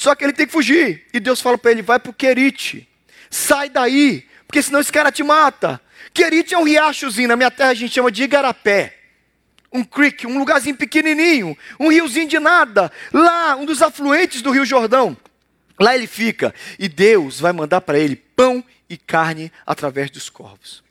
Só 0.00 0.14
que 0.14 0.24
ele 0.24 0.32
tem 0.32 0.46
que 0.46 0.52
fugir. 0.52 1.04
E 1.12 1.20
Deus 1.20 1.42
fala 1.42 1.58
para 1.58 1.72
ele: 1.72 1.82
vai 1.82 1.98
para 1.98 2.08
o 2.08 2.14
Querite. 2.14 2.88
Sai 3.28 3.68
daí, 3.68 4.26
porque 4.46 4.62
senão 4.62 4.80
esse 4.80 4.90
cara 4.90 5.12
te 5.12 5.22
mata. 5.22 5.78
Querite 6.14 6.54
é 6.54 6.58
um 6.58 6.62
riachozinho, 6.62 7.28
na 7.28 7.36
minha 7.36 7.50
terra 7.50 7.68
a 7.68 7.74
gente 7.74 7.92
chama 7.92 8.10
de 8.10 8.22
Igarapé. 8.22 8.96
Um 9.70 9.84
creek, 9.84 10.26
um 10.26 10.38
lugarzinho 10.38 10.74
pequenininho, 10.74 11.54
um 11.78 11.90
riozinho 11.90 12.26
de 12.26 12.38
nada. 12.38 12.90
Lá, 13.12 13.54
um 13.56 13.66
dos 13.66 13.82
afluentes 13.82 14.40
do 14.40 14.50
Rio 14.50 14.64
Jordão. 14.64 15.14
Lá 15.78 15.94
ele 15.94 16.06
fica. 16.06 16.54
E 16.78 16.88
Deus 16.88 17.38
vai 17.38 17.52
mandar 17.52 17.82
para 17.82 17.98
ele 17.98 18.16
pão 18.16 18.64
e 18.88 18.96
carne 18.96 19.52
através 19.66 20.10
dos 20.10 20.30
corvos. 20.30 20.82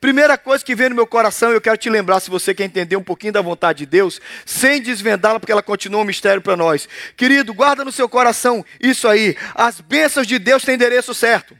Primeira 0.00 0.36
coisa 0.38 0.64
que 0.64 0.74
vem 0.74 0.88
no 0.88 0.94
meu 0.94 1.06
coração, 1.06 1.50
eu 1.50 1.60
quero 1.60 1.76
te 1.76 1.90
lembrar, 1.90 2.20
se 2.20 2.30
você 2.30 2.54
quer 2.54 2.64
entender 2.64 2.96
um 2.96 3.02
pouquinho 3.02 3.32
da 3.32 3.40
vontade 3.40 3.80
de 3.80 3.86
Deus, 3.86 4.20
sem 4.44 4.80
desvendá-la, 4.80 5.38
porque 5.38 5.52
ela 5.52 5.62
continua 5.62 6.00
um 6.00 6.04
mistério 6.04 6.42
para 6.42 6.56
nós. 6.56 6.88
Querido, 7.16 7.54
guarda 7.54 7.84
no 7.84 7.92
seu 7.92 8.08
coração 8.08 8.64
isso 8.80 9.08
aí. 9.08 9.36
As 9.54 9.80
bênçãos 9.80 10.26
de 10.26 10.38
Deus 10.38 10.64
têm 10.64 10.74
endereço 10.74 11.14
certo. 11.14 11.56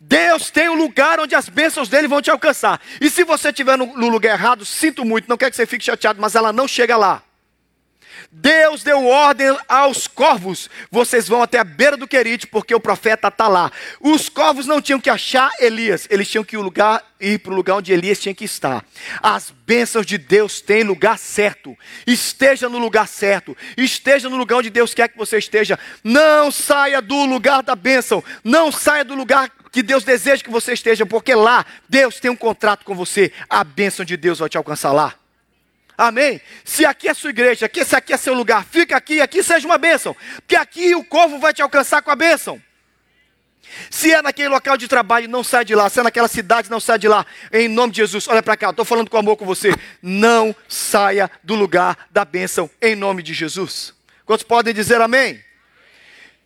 Deus 0.00 0.50
tem 0.50 0.68
um 0.68 0.74
lugar 0.74 1.20
onde 1.20 1.34
as 1.34 1.48
bênçãos 1.48 1.88
dele 1.88 2.08
vão 2.08 2.20
te 2.20 2.30
alcançar. 2.30 2.80
E 3.00 3.08
se 3.08 3.22
você 3.22 3.50
estiver 3.50 3.78
no, 3.78 4.08
lugar 4.08 4.32
errado, 4.32 4.64
sinto 4.64 5.04
muito, 5.04 5.28
não 5.28 5.36
quero 5.36 5.52
que 5.52 5.56
você 5.56 5.66
fique 5.66 5.84
chateado, 5.84 6.20
mas 6.20 6.34
ela 6.34 6.52
não 6.52 6.66
chega 6.66 6.96
lá. 6.96 7.22
Deus 8.34 8.82
deu 8.82 9.06
ordem 9.06 9.54
aos 9.68 10.06
corvos: 10.06 10.70
vocês 10.90 11.28
vão 11.28 11.42
até 11.42 11.58
a 11.58 11.64
beira 11.64 11.98
do 11.98 12.08
Querite, 12.08 12.46
porque 12.46 12.74
o 12.74 12.80
profeta 12.80 13.28
está 13.28 13.46
lá. 13.46 13.70
Os 14.00 14.30
corvos 14.30 14.66
não 14.66 14.80
tinham 14.80 14.98
que 14.98 15.10
achar 15.10 15.52
Elias, 15.60 16.08
eles 16.08 16.30
tinham 16.30 16.42
que 16.42 16.56
ir 16.56 17.38
para 17.40 17.52
o 17.52 17.54
lugar 17.54 17.76
onde 17.76 17.92
Elias 17.92 18.18
tinha 18.18 18.34
que 18.34 18.46
estar. 18.46 18.82
As 19.22 19.52
bênçãos 19.66 20.06
de 20.06 20.16
Deus 20.16 20.62
têm 20.62 20.82
lugar 20.82 21.18
certo. 21.18 21.76
Esteja 22.06 22.70
no 22.70 22.78
lugar 22.78 23.06
certo. 23.06 23.54
Esteja 23.76 24.30
no 24.30 24.36
lugar 24.36 24.56
onde 24.56 24.70
Deus 24.70 24.94
quer 24.94 25.08
que 25.08 25.18
você 25.18 25.36
esteja. 25.36 25.78
Não 26.02 26.50
saia 26.50 27.02
do 27.02 27.26
lugar 27.26 27.62
da 27.62 27.76
bênção. 27.76 28.24
Não 28.42 28.72
saia 28.72 29.04
do 29.04 29.14
lugar 29.14 29.50
que 29.70 29.82
Deus 29.82 30.04
deseja 30.04 30.42
que 30.42 30.50
você 30.50 30.72
esteja, 30.72 31.04
porque 31.04 31.34
lá 31.34 31.66
Deus 31.86 32.18
tem 32.18 32.30
um 32.30 32.36
contrato 32.36 32.82
com 32.84 32.94
você. 32.94 33.30
A 33.48 33.62
bênção 33.62 34.06
de 34.06 34.16
Deus 34.16 34.38
vai 34.38 34.48
te 34.48 34.56
alcançar 34.56 34.92
lá. 34.92 35.21
Amém? 36.02 36.40
Se 36.64 36.84
aqui 36.84 37.08
é 37.08 37.14
sua 37.14 37.30
igreja, 37.30 37.66
aqui, 37.66 37.84
se 37.84 37.94
aqui 37.94 38.12
é 38.12 38.16
seu 38.16 38.34
lugar, 38.34 38.64
fica 38.64 38.96
aqui, 38.96 39.20
aqui 39.20 39.40
seja 39.40 39.64
uma 39.68 39.78
bênção. 39.78 40.16
Porque 40.38 40.56
aqui 40.56 40.96
o 40.96 41.04
corvo 41.04 41.38
vai 41.38 41.54
te 41.54 41.62
alcançar 41.62 42.02
com 42.02 42.10
a 42.10 42.16
bênção. 42.16 42.60
Se 43.88 44.12
é 44.12 44.20
naquele 44.20 44.48
local 44.48 44.76
de 44.76 44.88
trabalho, 44.88 45.28
não 45.28 45.44
sai 45.44 45.64
de 45.64 45.76
lá. 45.76 45.88
Se 45.88 46.00
é 46.00 46.02
naquela 46.02 46.26
cidade, 46.26 46.68
não 46.68 46.80
sai 46.80 46.98
de 46.98 47.06
lá. 47.06 47.24
Em 47.52 47.68
nome 47.68 47.92
de 47.92 47.98
Jesus, 47.98 48.26
olha 48.26 48.42
para 48.42 48.56
cá, 48.56 48.70
estou 48.70 48.84
falando 48.84 49.08
com 49.08 49.16
amor 49.16 49.36
com 49.36 49.46
você. 49.46 49.72
Não 50.02 50.52
saia 50.68 51.30
do 51.40 51.54
lugar 51.54 51.96
da 52.10 52.24
bênção, 52.24 52.68
em 52.80 52.96
nome 52.96 53.22
de 53.22 53.32
Jesus. 53.32 53.94
Quantos 54.26 54.42
podem 54.42 54.74
dizer 54.74 55.00
amém? 55.00 55.40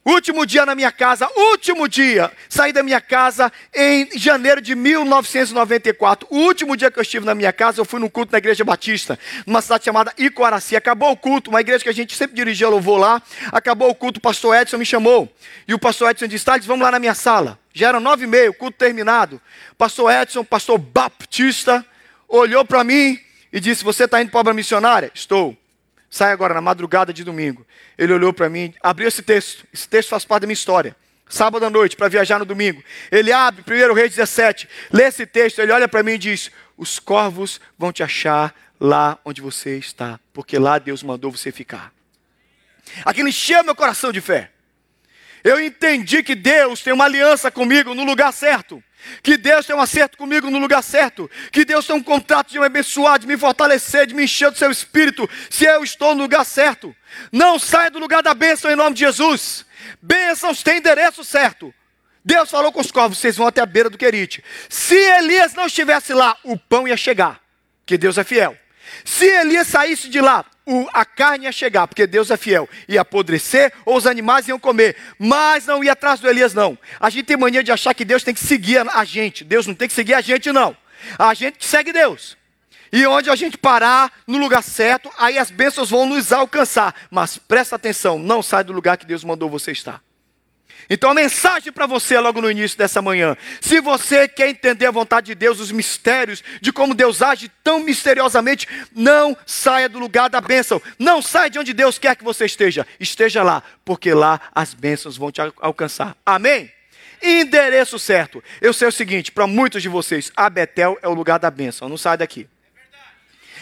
Último 0.07 0.47
dia 0.47 0.65
na 0.65 0.77
minha 0.77 0.93
casa, 0.93 1.29
último 1.35 1.89
dia. 1.89 2.31
Saí 2.49 2.73
da 2.73 2.81
minha 2.81 3.01
casa 3.01 3.53
em 3.75 4.09
janeiro 4.17 4.61
de 4.61 4.77
1994. 4.77 6.29
O 6.31 6.37
último 6.37 6.77
dia 6.77 6.93
que 6.93 6.99
eu 7.01 7.03
estive 7.03 7.27
na 7.27 7.35
minha 7.35 7.53
casa, 7.53 7.81
eu 7.81 7.85
fui 7.85 7.99
num 7.99 8.09
culto 8.09 8.31
na 8.31 8.39
Igreja 8.39 8.63
Batista, 8.63 9.19
numa 9.45 9.61
cidade 9.61 9.85
chamada 9.85 10.15
Icoaraci. 10.17 10.77
Acabou 10.77 11.11
o 11.11 11.17
culto, 11.17 11.51
uma 11.51 11.61
igreja 11.61 11.83
que 11.83 11.89
a 11.89 11.93
gente 11.93 12.15
sempre 12.15 12.37
dirigia 12.37 12.69
louvor 12.69 13.01
lá. 13.01 13.21
Acabou 13.51 13.91
o 13.91 13.95
culto, 13.97 14.19
o 14.19 14.23
pastor 14.23 14.55
Edson 14.55 14.79
me 14.79 14.87
chamou. 14.87 15.29
E 15.67 15.75
o 15.75 15.79
pastor 15.79 16.13
Edson 16.13 16.29
disse: 16.29 16.45
Thales, 16.45 16.67
vamos 16.67 16.85
lá 16.85 16.93
na 16.93 17.01
minha 17.01 17.15
sala. 17.15 17.59
Já 17.75 17.89
eram 17.89 17.99
nove 17.99 18.27
e 18.27 18.29
meio, 18.29 18.55
culto 18.55 18.79
terminado. 18.79 19.43
Pastor 19.77 20.13
Edson, 20.13 20.45
pastor 20.45 20.79
Baptista, 20.79 21.85
olhou 22.29 22.65
para 22.65 22.85
mim 22.85 23.19
e 23.53 23.59
disse: 23.59 23.83
Você 23.83 24.05
está 24.05 24.23
indo 24.23 24.31
para 24.31 24.39
a 24.39 24.43
obra 24.43 24.55
missionária? 24.55 25.11
Estou. 25.13 25.57
Sai 26.11 26.33
agora 26.33 26.55
na 26.55 26.61
madrugada 26.61 27.13
de 27.13 27.25
domingo. 27.25 27.67
Ele 27.99 28.13
olhou 28.13 28.33
para 28.33 28.49
mim, 28.49 28.73
abriu 28.83 29.09
esse 29.09 29.23
texto. 29.23 29.67
Esse 29.73 29.89
texto 29.89 30.11
faz 30.11 30.25
parte 30.25 30.43
da 30.43 30.47
minha 30.47 30.55
história. 30.55 30.97
Sábado 31.29 31.65
à 31.67 31.71
noite, 31.71 31.97
para 31.97 32.09
viajar 32.09 32.39
no 32.39 32.45
domingo. 32.45 32.83
Ele 33.11 33.33
abre, 33.33 33.63
1 33.63 33.95
Reis 33.95 34.15
17. 34.15 34.69
Lê 34.93 35.05
esse 35.05 35.27
texto, 35.27 35.59
ele 35.59 35.73
olha 35.73 35.89
para 35.89 36.03
mim 36.03 36.13
e 36.13 36.19
diz: 36.19 36.51
Os 36.77 36.99
corvos 36.99 37.61
vão 37.77 37.93
te 37.93 38.03
achar 38.03 38.55
lá 38.81 39.19
onde 39.25 39.41
você 39.41 39.77
está, 39.77 40.21
porque 40.33 40.59
lá 40.59 40.79
Deus 40.79 41.03
mandou 41.03 41.31
você 41.31 41.51
ficar. 41.51 41.93
Aquilo 43.05 43.29
encheu 43.29 43.65
meu 43.65 43.75
coração 43.75 44.13
de 44.13 44.21
fé. 44.21 44.51
Eu 45.43 45.61
entendi 45.61 46.23
que 46.23 46.35
Deus 46.35 46.81
tem 46.81 46.93
uma 46.93 47.05
aliança 47.05 47.51
comigo 47.51 47.95
no 47.95 48.05
lugar 48.05 48.33
certo. 48.33 48.83
Que 49.23 49.37
Deus 49.37 49.67
tem 49.67 49.75
um 49.75 49.81
acerto 49.81 50.17
comigo 50.17 50.51
no 50.51 50.59
lugar 50.59 50.83
certo. 50.83 51.31
Que 51.51 51.65
Deus 51.65 51.87
tem 51.87 51.97
um 51.97 52.03
contrato 52.03 52.51
de 52.51 52.59
me 52.59 52.67
abençoar, 52.67 53.19
de 53.19 53.27
me 53.27 53.37
fortalecer, 53.37 54.07
de 54.07 54.15
me 54.15 54.25
encher 54.25 54.51
do 54.51 54.59
seu 54.59 54.71
espírito, 54.71 55.29
se 55.51 55.65
eu 55.65 55.83
estou 55.83 56.15
no 56.15 56.23
lugar 56.23 56.45
certo. 56.45 56.95
Não 57.33 57.59
saia 57.59 57.91
do 57.91 57.99
lugar 57.99 58.23
da 58.23 58.35
bênção 58.35 58.71
em 58.71 58.77
nome 58.77 58.95
de 58.95 59.01
Jesus. 59.01 59.65
Bênçãos 60.03 60.63
têm 60.63 60.79
endereço 60.79 61.25
certo. 61.25 61.75
Deus 62.25 62.51
falou 62.51 62.73
com 62.73 62.81
os 62.81 62.91
corvos: 62.91 63.19
vocês 63.19 63.37
vão 63.37 63.47
até 63.47 63.61
a 63.61 63.67
beira 63.67 63.89
do 63.89 63.97
Querite. 63.97 64.43
Se 64.69 64.97
Elias 64.97 65.55
não 65.55 65.67
estivesse 65.67 66.13
lá, 66.13 66.37
o 66.43 66.59
pão 66.59 66.89
ia 66.89 66.97
chegar, 66.97 67.41
que 67.85 67.97
Deus 67.97 68.19
é 68.19 68.25
fiel. 68.25 68.57
Se 69.05 69.27
Elias 69.27 69.69
saísse 69.69 70.09
de 70.09 70.21
lá, 70.21 70.45
o, 70.67 70.89
a 70.93 71.05
carne 71.05 71.45
ia 71.45 71.53
chegar, 71.53 71.87
porque 71.87 72.07
Deus 72.07 72.31
é 72.31 72.37
fiel, 72.37 72.69
ia 72.89 73.01
apodrecer 73.01 73.73
ou 73.85 73.97
os 73.97 74.07
animais 74.07 74.49
iam 74.49 74.59
comer, 74.59 74.97
mas 75.19 75.67
não 75.67 75.83
ia 75.83 75.93
atrás 75.93 76.19
do 76.19 76.29
Elias, 76.29 76.53
não. 76.53 76.77
A 76.99 77.09
gente 77.09 77.27
tem 77.27 77.37
mania 77.37 77.63
de 77.63 77.71
achar 77.71 77.95
que 77.95 78.05
Deus 78.05 78.25
tem 78.25 78.35
que 78.35 78.41
seguir 78.41 78.79
a 78.89 79.05
gente. 79.05 79.45
Deus 79.45 79.67
não 79.67 79.75
tem 79.75 79.87
que 79.87 79.95
seguir 79.95 80.15
a 80.15 80.21
gente, 80.21 80.51
não. 80.51 80.77
A 81.19 81.33
gente 81.35 81.65
segue 81.65 81.93
Deus. 81.93 82.37
E 82.93 83.07
onde 83.07 83.31
a 83.31 83.37
gente 83.37 83.57
parar 83.57 84.13
no 84.27 84.39
lugar 84.39 84.63
certo, 84.63 85.11
aí 85.19 85.39
as 85.39 85.51
bênçãos 85.51 85.91
vão 85.91 86.07
nos 86.07 86.33
alcançar. 86.33 86.95
Mas 87.11 87.39
presta 87.39 87.77
atenção, 87.77 88.19
não 88.19 88.43
sai 88.43 88.65
do 88.65 88.73
lugar 88.73 88.97
que 88.97 89.07
Deus 89.07 89.23
mandou 89.23 89.49
você 89.49 89.73
estar. 89.73 90.03
Então 90.89 91.11
a 91.11 91.15
mensagem 91.15 91.73
para 91.73 91.87
você 91.87 92.19
logo 92.19 92.41
no 92.41 92.51
início 92.51 92.79
dessa 92.79 93.03
manhã. 93.03 93.37
Se 93.61 93.81
você 93.81 94.29
quer 94.29 94.49
entender 94.49 94.87
a 94.87 94.91
vontade 94.91 95.27
de 95.27 95.35
Deus, 95.35 95.61
os 95.61 95.73
mistérios 95.73 96.43
de 96.61 96.73
como 96.73 96.95
Deus 96.95 97.23
age 97.23 97.51
tão 97.63 97.81
misteriosamente, 97.81 98.69
não 98.95 99.37
saia 99.45 99.89
do 99.89 99.99
lugar 99.99 100.31
da 100.31 100.41
bênção. 100.41 100.81
Não 100.99 101.21
saia 101.21 101.51
de 101.51 101.59
onde 101.59 101.73
Deus 101.73 101.99
quer 101.99 102.17
que 102.17 102.25
você 102.25 102.45
esteja. 102.45 102.87
Esteja 103.01 103.43
lá, 103.43 103.63
porque 103.85 104.15
lá 104.15 104.41
as 104.55 104.75
bênçãos 104.75 105.17
vão 105.17 105.33
te 105.33 105.41
alcançar. 105.61 106.17
Amém? 106.25 106.71
Endereço 107.23 107.99
certo. 107.99 108.43
Eu 108.61 108.73
sei 108.73 108.89
o 108.89 108.93
seguinte, 108.93 109.33
para 109.33 109.47
muitos 109.47 109.83
de 109.83 109.89
vocês, 109.89 110.31
a 110.37 110.49
Betel 110.49 110.99
é 111.03 111.09
o 111.09 111.15
lugar 111.15 111.39
da 111.39 111.51
bênção. 111.51 111.89
Não 111.89 111.97
sai 111.97 112.17
daqui. 112.17 112.47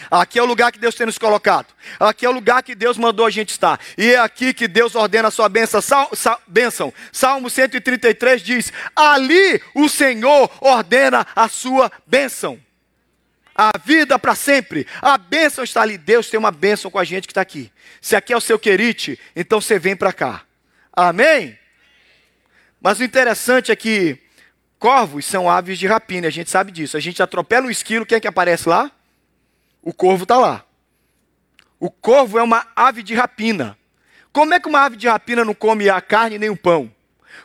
Aqui 0.09 0.39
é 0.39 0.41
o 0.41 0.45
lugar 0.45 0.71
que 0.71 0.79
Deus 0.79 0.95
tem 0.95 1.05
nos 1.05 1.17
colocado. 1.17 1.67
Aqui 1.99 2.25
é 2.25 2.29
o 2.29 2.31
lugar 2.31 2.63
que 2.63 2.75
Deus 2.75 2.97
mandou 2.97 3.25
a 3.25 3.29
gente 3.29 3.49
estar. 3.51 3.79
E 3.97 4.13
é 4.13 4.19
aqui 4.19 4.53
que 4.53 4.67
Deus 4.67 4.95
ordena 4.95 5.27
a 5.27 5.31
sua 5.31 5.49
bênção. 5.49 5.81
Sal, 5.81 6.09
sal, 6.13 6.41
bênção. 6.47 6.93
Salmo 7.11 7.49
133 7.49 8.41
diz: 8.41 8.73
Ali 8.95 9.61
o 9.73 9.89
Senhor 9.89 10.49
ordena 10.61 11.25
a 11.35 11.47
sua 11.47 11.91
bênção. 12.05 12.59
A 13.55 13.71
vida 13.83 14.19
para 14.19 14.35
sempre. 14.35 14.85
A 15.01 15.17
bênção 15.17 15.63
está 15.63 15.81
ali. 15.81 15.97
Deus 15.97 16.29
tem 16.29 16.37
uma 16.37 16.51
bênção 16.51 16.91
com 16.91 16.99
a 16.99 17.03
gente 17.03 17.27
que 17.27 17.31
está 17.31 17.41
aqui. 17.41 17.71
Se 18.01 18.15
aqui 18.15 18.33
é 18.33 18.37
o 18.37 18.41
seu 18.41 18.59
querite, 18.59 19.19
então 19.35 19.61
você 19.61 19.79
vem 19.79 19.95
para 19.95 20.11
cá. 20.11 20.43
Amém? 20.91 21.57
Mas 22.81 22.99
o 22.99 23.03
interessante 23.03 23.71
é 23.71 23.75
que 23.75 24.19
corvos 24.77 25.25
são 25.25 25.49
aves 25.49 25.79
de 25.79 25.87
rapina, 25.87 26.27
a 26.27 26.31
gente 26.31 26.51
sabe 26.51 26.71
disso. 26.71 26.95
A 26.95 26.99
gente 26.99 27.23
atropela 27.23 27.65
um 27.65 27.71
esquilo, 27.71 28.05
quem 28.05 28.17
é 28.17 28.19
que 28.19 28.27
aparece 28.27 28.69
lá? 28.69 28.91
O 29.85 29.93
corvo 29.93 30.23
está 30.23 30.37
lá. 30.37 30.65
O 31.79 31.91
corvo 31.91 32.39
é 32.39 32.43
uma 32.43 32.65
ave 32.75 33.03
de 33.03 33.13
rapina. 33.13 33.77
Como 34.33 34.51
é 34.51 34.59
que 34.59 34.67
uma 34.67 34.81
ave 34.81 34.97
de 34.97 35.07
rapina 35.07 35.45
não 35.45 35.53
come 35.53 35.87
a 35.87 36.01
carne 36.01 36.39
nem 36.39 36.49
o 36.49 36.57
pão? 36.57 36.91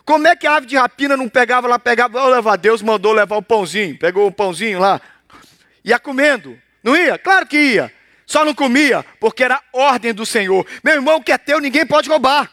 Como 0.06 0.26
é 0.26 0.34
que 0.34 0.46
a 0.46 0.56
ave 0.56 0.66
de 0.66 0.74
rapina 0.74 1.18
não 1.18 1.28
pegava 1.28 1.68
lá, 1.68 1.78
pegava, 1.78 2.18
oh, 2.18 2.28
levar, 2.30 2.56
Deus 2.56 2.80
mandou 2.80 3.12
levar 3.12 3.36
o 3.36 3.42
pãozinho, 3.42 3.98
pegou 3.98 4.26
o 4.26 4.32
pãozinho 4.32 4.78
lá, 4.78 4.98
ia 5.84 5.98
comendo. 5.98 6.58
Não 6.82 6.96
ia? 6.96 7.18
Claro 7.18 7.46
que 7.46 7.58
ia. 7.58 7.92
Só 8.24 8.42
não 8.42 8.54
comia 8.54 9.04
porque 9.20 9.44
era 9.44 9.60
ordem 9.70 10.14
do 10.14 10.24
Senhor. 10.24 10.66
Meu 10.82 10.94
irmão, 10.94 11.18
o 11.18 11.22
que 11.22 11.32
é 11.32 11.36
teu, 11.36 11.60
ninguém 11.60 11.86
pode 11.86 12.08
roubar 12.08 12.50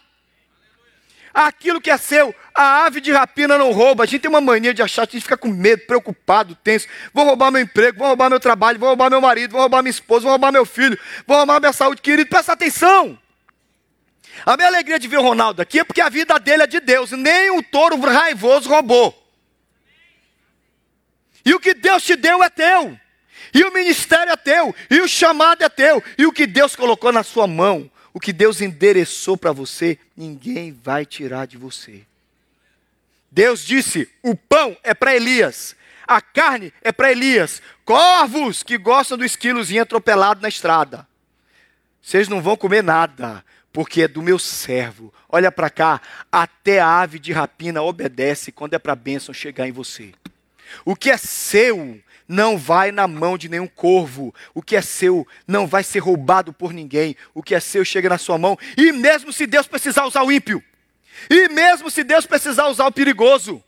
aquilo 1.45 1.79
que 1.79 1.91
é 1.91 1.97
seu. 1.97 2.33
A 2.57 2.85
ave 2.85 2.99
de 2.99 3.11
rapina 3.11 3.55
não 3.55 3.71
rouba. 3.71 4.03
A 4.03 4.07
gente 4.07 4.21
tem 4.21 4.29
uma 4.29 4.41
mania 4.41 4.73
de 4.73 4.81
achar, 4.81 5.03
a 5.03 5.05
gente 5.05 5.21
fica 5.21 5.37
com 5.37 5.47
medo, 5.47 5.83
preocupado, 5.85 6.55
tenso. 6.55 6.87
Vou 7.13 7.23
roubar 7.23 7.51
meu 7.51 7.61
emprego, 7.61 7.99
vou 7.99 8.07
roubar 8.07 8.31
meu 8.31 8.39
trabalho, 8.39 8.79
vou 8.79 8.89
roubar 8.89 9.11
meu 9.11 9.21
marido, 9.21 9.51
vou 9.51 9.61
roubar 9.61 9.83
minha 9.83 9.91
esposa, 9.91 10.23
vou 10.23 10.31
roubar 10.31 10.51
meu 10.51 10.65
filho, 10.65 10.99
vou 11.27 11.37
roubar 11.37 11.59
minha 11.59 11.71
saúde. 11.71 12.01
Querido, 12.01 12.27
presta 12.27 12.53
atenção. 12.53 13.17
A 14.43 14.57
minha 14.57 14.67
alegria 14.67 14.97
de 14.97 15.07
ver 15.07 15.17
o 15.17 15.21
Ronaldo 15.21 15.61
aqui 15.61 15.79
é 15.79 15.83
porque 15.83 16.01
a 16.01 16.09
vida 16.09 16.39
dele 16.39 16.63
é 16.63 16.67
de 16.67 16.79
Deus. 16.79 17.11
Nem 17.11 17.51
o 17.51 17.61
touro 17.61 17.99
raivoso 17.99 18.67
roubou. 18.67 19.15
E 21.45 21.53
o 21.53 21.59
que 21.59 21.75
Deus 21.75 22.03
te 22.03 22.15
deu 22.15 22.43
é 22.43 22.49
teu. 22.49 22.99
E 23.53 23.63
o 23.63 23.71
ministério 23.71 24.33
é 24.33 24.35
teu. 24.35 24.73
E 24.89 24.99
o 24.99 25.07
chamado 25.07 25.63
é 25.63 25.69
teu. 25.69 26.03
E 26.17 26.25
o 26.25 26.31
que 26.31 26.47
Deus 26.47 26.75
colocou 26.75 27.11
na 27.11 27.21
sua 27.21 27.45
mão 27.45 27.89
o 28.17 28.19
que 28.19 28.33
Deus 28.33 28.61
endereçou 28.61 29.37
para 29.37 29.51
você, 29.51 29.99
ninguém 30.17 30.71
vai 30.71 31.05
tirar 31.05 31.45
de 31.45 31.55
você. 31.55 32.06
Deus 33.37 33.63
disse: 33.63 34.09
o 34.23 34.35
pão 34.35 34.75
é 34.81 34.95
para 34.95 35.15
Elias, 35.15 35.75
a 36.07 36.19
carne 36.19 36.73
é 36.81 36.91
para 36.91 37.11
Elias. 37.11 37.61
Corvos 37.85 38.63
que 38.63 38.79
gostam 38.79 39.15
do 39.15 39.23
esquilozinho 39.23 39.83
atropelado 39.83 40.41
na 40.41 40.49
estrada. 40.49 41.07
Vocês 42.01 42.27
não 42.27 42.41
vão 42.41 42.57
comer 42.57 42.81
nada, 42.81 43.45
porque 43.71 44.01
é 44.01 44.07
do 44.07 44.23
meu 44.23 44.39
servo. 44.39 45.13
Olha 45.29 45.51
para 45.51 45.69
cá, 45.69 46.01
até 46.31 46.79
a 46.79 46.99
ave 46.99 47.19
de 47.19 47.31
rapina 47.31 47.83
obedece 47.83 48.51
quando 48.51 48.73
é 48.73 48.79
para 48.79 48.93
a 48.93 48.95
bênção 48.95 49.31
chegar 49.35 49.67
em 49.67 49.71
você. 49.71 50.13
O 50.83 50.95
que 50.95 51.11
é 51.11 51.17
seu 51.17 52.01
não 52.27 52.57
vai 52.57 52.91
na 52.91 53.07
mão 53.07 53.37
de 53.37 53.47
nenhum 53.47 53.67
corvo. 53.67 54.33
O 54.55 54.63
que 54.63 54.75
é 54.75 54.81
seu 54.81 55.27
não 55.47 55.67
vai 55.67 55.83
ser 55.83 55.99
roubado 55.99 56.51
por 56.51 56.73
ninguém. 56.73 57.15
O 57.35 57.43
que 57.43 57.53
é 57.53 57.59
seu 57.59 57.85
chega 57.85 58.09
na 58.09 58.17
sua 58.17 58.39
mão. 58.39 58.57
E 58.75 58.91
mesmo 58.91 59.31
se 59.31 59.45
Deus 59.45 59.67
precisar 59.67 60.05
usar 60.05 60.23
o 60.23 60.31
ímpio, 60.31 60.63
e 61.29 61.49
mesmo 61.49 61.89
se 61.89 62.03
Deus 62.03 62.25
precisar 62.25 62.67
usar 62.67 62.87
o 62.87 62.91
perigoso, 62.91 63.63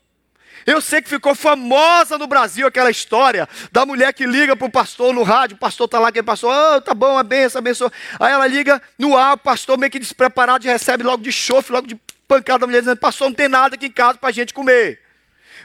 eu 0.66 0.80
sei 0.80 1.00
que 1.00 1.08
ficou 1.08 1.34
famosa 1.34 2.18
no 2.18 2.26
Brasil 2.26 2.66
aquela 2.66 2.90
história 2.90 3.48
da 3.72 3.86
mulher 3.86 4.12
que 4.12 4.26
liga 4.26 4.54
para 4.54 4.66
o 4.66 4.70
pastor 4.70 5.12
no 5.14 5.22
rádio, 5.22 5.56
o 5.56 5.58
pastor 5.58 5.86
está 5.86 5.98
lá, 5.98 6.12
que 6.12 6.22
pastor, 6.22 6.54
oh, 6.54 6.80
tá 6.80 6.92
bom, 6.92 7.16
a 7.16 7.22
benção, 7.22 7.60
abençoa. 7.60 7.92
Aí 8.18 8.32
ela 8.32 8.46
liga 8.46 8.80
no 8.98 9.16
ar, 9.16 9.34
o 9.34 9.38
pastor 9.38 9.78
meio 9.78 9.90
que 9.90 9.98
despreparado, 9.98 10.66
recebe 10.66 11.02
logo 11.02 11.22
de 11.22 11.32
chofre, 11.32 11.72
logo 11.72 11.86
de 11.86 11.98
pancada 12.28 12.60
da 12.60 12.66
mulher, 12.66 12.80
dizendo, 12.80 12.98
pastor, 12.98 13.28
não 13.28 13.34
tem 13.34 13.48
nada 13.48 13.74
aqui 13.74 13.86
em 13.86 13.90
casa 13.90 14.18
para 14.18 14.28
a 14.28 14.32
gente 14.32 14.52
comer. 14.52 15.00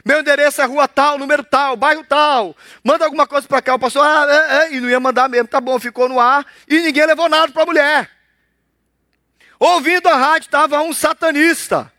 Meu 0.04 0.20
endereço 0.20 0.60
é 0.60 0.64
rua 0.64 0.86
tal, 0.86 1.18
número 1.18 1.42
tal, 1.42 1.76
bairro 1.76 2.04
tal. 2.04 2.56
Manda 2.82 3.04
alguma 3.04 3.26
coisa 3.26 3.46
para 3.48 3.62
cá. 3.62 3.74
O 3.74 3.78
pastor, 3.78 4.04
ah, 4.04 4.26
é, 4.28 4.56
é, 4.56 4.74
e 4.74 4.80
não 4.80 4.88
ia 4.88 5.00
mandar 5.00 5.28
mesmo. 5.28 5.48
Tá 5.48 5.60
bom, 5.60 5.78
ficou 5.80 6.08
no 6.08 6.20
ar. 6.20 6.46
E 6.68 6.78
ninguém 6.80 7.06
levou 7.06 7.28
nada 7.28 7.50
para 7.50 7.62
a 7.62 7.66
mulher. 7.66 8.10
Ouvindo 9.58 10.08
a 10.08 10.16
rádio, 10.16 10.46
estava 10.46 10.82
um 10.82 10.92
satanista 10.92 11.92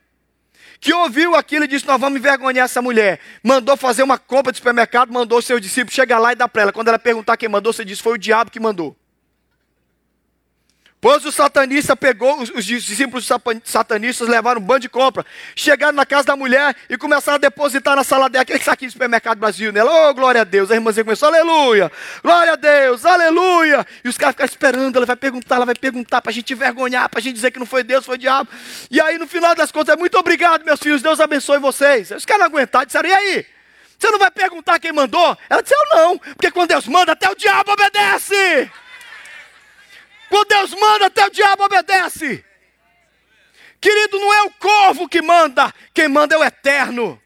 que 0.80 0.94
ouviu 0.94 1.36
aquilo 1.36 1.66
e 1.66 1.68
disse: 1.68 1.88
Nós 1.88 2.00
vamos 2.00 2.20
envergonhar 2.20 2.66
essa 2.66 2.82
mulher. 2.82 3.20
Mandou 3.44 3.76
fazer 3.76 4.04
uma 4.04 4.18
compra 4.18 4.52
de 4.52 4.58
supermercado, 4.58 5.12
mandou 5.12 5.42
seu 5.42 5.60
discípulo 5.60 5.94
chegar 5.94 6.20
lá 6.20 6.34
e 6.34 6.36
dar 6.36 6.48
para 6.48 6.64
ela. 6.64 6.74
Quando 6.74 6.88
ela 6.90 7.00
perguntar 7.00 7.38
quem 7.38 7.50
mandou, 7.50 7.74
você 7.74 7.84
disse: 7.84 8.02
Foi 8.02 8.14
o 8.14 8.18
diabo 8.18 8.52
que 8.52 8.60
mandou. 8.60 8.96
Pois 11.10 11.24
o 11.24 11.32
satanista 11.32 11.96
pegou, 11.96 12.42
os, 12.42 12.66
discípulos 12.66 13.26
satanistas 13.64 14.28
levaram 14.28 14.60
um 14.60 14.64
bando 14.64 14.82
de 14.82 14.90
compra, 14.90 15.26
chegaram 15.56 15.94
na 15.94 16.06
casa 16.06 16.26
da 16.26 16.36
mulher 16.36 16.76
e 16.90 16.98
começaram 16.98 17.38
a 17.38 17.40
depositar 17.40 17.96
na 17.96 18.04
sala 18.04 18.30
dela, 18.30 18.42
aquele 18.42 18.62
saquinho 18.62 18.90
de 18.90 18.92
supermercado 18.92 19.40
Brasil 19.40 19.72
nela. 19.72 20.10
Oh, 20.10 20.14
glória 20.14 20.42
a 20.42 20.44
Deus. 20.44 20.70
A 20.70 20.76
irmãzinha 20.76 21.06
começou, 21.06 21.30
aleluia, 21.30 21.90
glória 22.22 22.52
a 22.52 22.56
Deus, 22.58 23.06
aleluia. 23.06 23.88
E 24.04 24.10
os 24.10 24.18
caras 24.18 24.34
ficaram 24.34 24.50
esperando, 24.50 24.98
ela 24.98 25.06
vai 25.06 25.16
perguntar, 25.16 25.56
ela 25.56 25.66
vai 25.66 25.76
perguntar 25.76 26.22
para 26.22 26.30
a 26.30 26.34
gente 26.34 26.52
envergonhar, 26.52 27.08
para 27.08 27.22
a 27.22 27.24
gente 27.24 27.36
dizer 27.36 27.52
que 27.52 27.60
não 27.60 27.66
foi 27.66 27.86
Deus, 27.86 28.06
foi 28.06 28.16
o 28.16 28.18
diabo. 28.18 28.50
E 28.92 29.00
aí, 29.00 29.18
no 29.18 29.28
final 29.28 29.56
das 29.56 29.72
contas, 29.72 29.96
é 29.96 29.98
muito 29.98 30.18
obrigado, 30.18 30.66
meus 30.66 30.82
filhos, 30.82 31.02
Deus 31.02 31.22
abençoe 31.22 31.58
vocês. 31.58 32.12
Os 32.12 32.26
caras 32.26 32.42
não 32.42 32.48
aguentaram, 32.48 32.86
disseram, 32.86 33.08
e 33.08 33.14
aí? 33.14 33.46
Você 33.98 34.12
não 34.12 34.20
vai 34.20 34.30
perguntar 34.30 34.78
quem 34.78 34.92
mandou? 34.92 35.38
Ela 35.50 35.62
disse, 35.62 35.74
eu 35.74 35.98
não, 35.98 36.18
porque 36.18 36.52
quando 36.52 36.68
Deus 36.68 36.86
manda, 36.86 37.14
até 37.14 37.30
o 37.30 37.36
diabo 37.36 37.72
obedece. 37.72 38.70
Quando 40.30 40.48
Deus 40.48 40.74
manda, 40.74 41.08
até 41.08 41.26
o 41.26 41.32
diabo 41.32 41.64
obedece. 41.64 42.44
Querido, 43.80 44.20
não 44.20 44.34
é 44.34 44.44
o 44.44 44.52
corvo 44.52 45.08
que 45.08 45.22
manda, 45.22 45.74
quem 45.94 46.08
manda 46.08 46.36
é 46.36 46.38
o 46.38 46.44
eterno. 46.44 47.22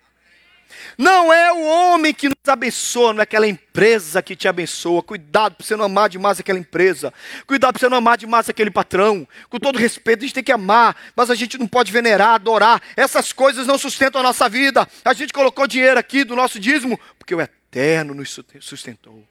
Não 0.98 1.34
é 1.34 1.52
o 1.52 1.62
homem 1.62 2.14
que 2.14 2.28
nos 2.28 2.48
abençoa, 2.48 3.14
não 3.14 3.22
é 3.22 3.24
aquela 3.24 3.48
empresa 3.48 4.22
que 4.22 4.36
te 4.36 4.48
abençoa. 4.48 5.02
Cuidado 5.02 5.56
para 5.56 5.66
você 5.66 5.76
não 5.76 5.86
amar 5.86 6.10
demais 6.10 6.40
aquela 6.40 6.60
empresa. 6.60 7.14
Cuidado 7.48 7.74
para 7.74 7.80
você 7.80 7.90
não 7.90 7.98
amar 7.98 8.18
demais 8.18 8.50
aquele 8.50 8.70
patrão. 8.70 9.28
Com 9.50 9.58
todo 9.58 9.80
respeito, 9.80 10.20
a 10.20 10.22
gente 10.24 10.36
tem 10.36 10.44
que 10.44 10.52
amar, 10.52 10.96
mas 11.16 11.30
a 11.30 11.36
gente 11.36 11.58
não 11.58 11.68
pode 11.68 11.92
venerar, 11.92 12.36
adorar. 12.36 12.82
Essas 12.96 13.34
coisas 13.34 13.66
não 13.66 13.78
sustentam 13.78 14.22
a 14.22 14.24
nossa 14.24 14.48
vida. 14.48 14.88
A 15.04 15.14
gente 15.14 15.34
colocou 15.34 15.66
dinheiro 15.66 16.00
aqui 16.00 16.24
do 16.24 16.36
nosso 16.36 16.60
dízimo 16.60 17.00
porque 17.18 17.34
o 17.34 17.42
eterno 17.42 18.14
nos 18.14 18.40
sustentou. 18.60 19.31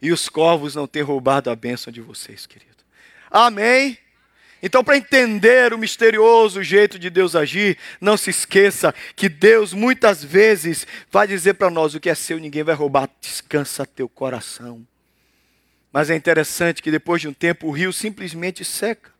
E 0.00 0.12
os 0.12 0.28
corvos 0.28 0.74
não 0.74 0.86
têm 0.86 1.02
roubado 1.02 1.50
a 1.50 1.56
bênção 1.56 1.92
de 1.92 2.00
vocês, 2.00 2.46
querido. 2.46 2.72
Amém? 3.30 3.98
Então, 4.62 4.84
para 4.84 4.96
entender 4.96 5.72
o 5.74 5.78
misterioso 5.78 6.62
jeito 6.62 6.96
de 6.98 7.10
Deus 7.10 7.34
agir, 7.34 7.76
não 8.00 8.16
se 8.16 8.30
esqueça 8.30 8.94
que 9.16 9.28
Deus 9.28 9.72
muitas 9.72 10.22
vezes 10.22 10.86
vai 11.10 11.26
dizer 11.26 11.54
para 11.54 11.68
nós: 11.68 11.94
o 11.94 12.00
que 12.00 12.08
é 12.08 12.14
seu 12.14 12.38
ninguém 12.38 12.62
vai 12.62 12.74
roubar, 12.74 13.10
descansa 13.20 13.84
teu 13.84 14.08
coração. 14.08 14.86
Mas 15.92 16.10
é 16.10 16.14
interessante 16.14 16.80
que 16.80 16.90
depois 16.90 17.20
de 17.20 17.28
um 17.28 17.34
tempo 17.34 17.66
o 17.66 17.70
rio 17.72 17.92
simplesmente 17.92 18.64
seca. 18.64 19.10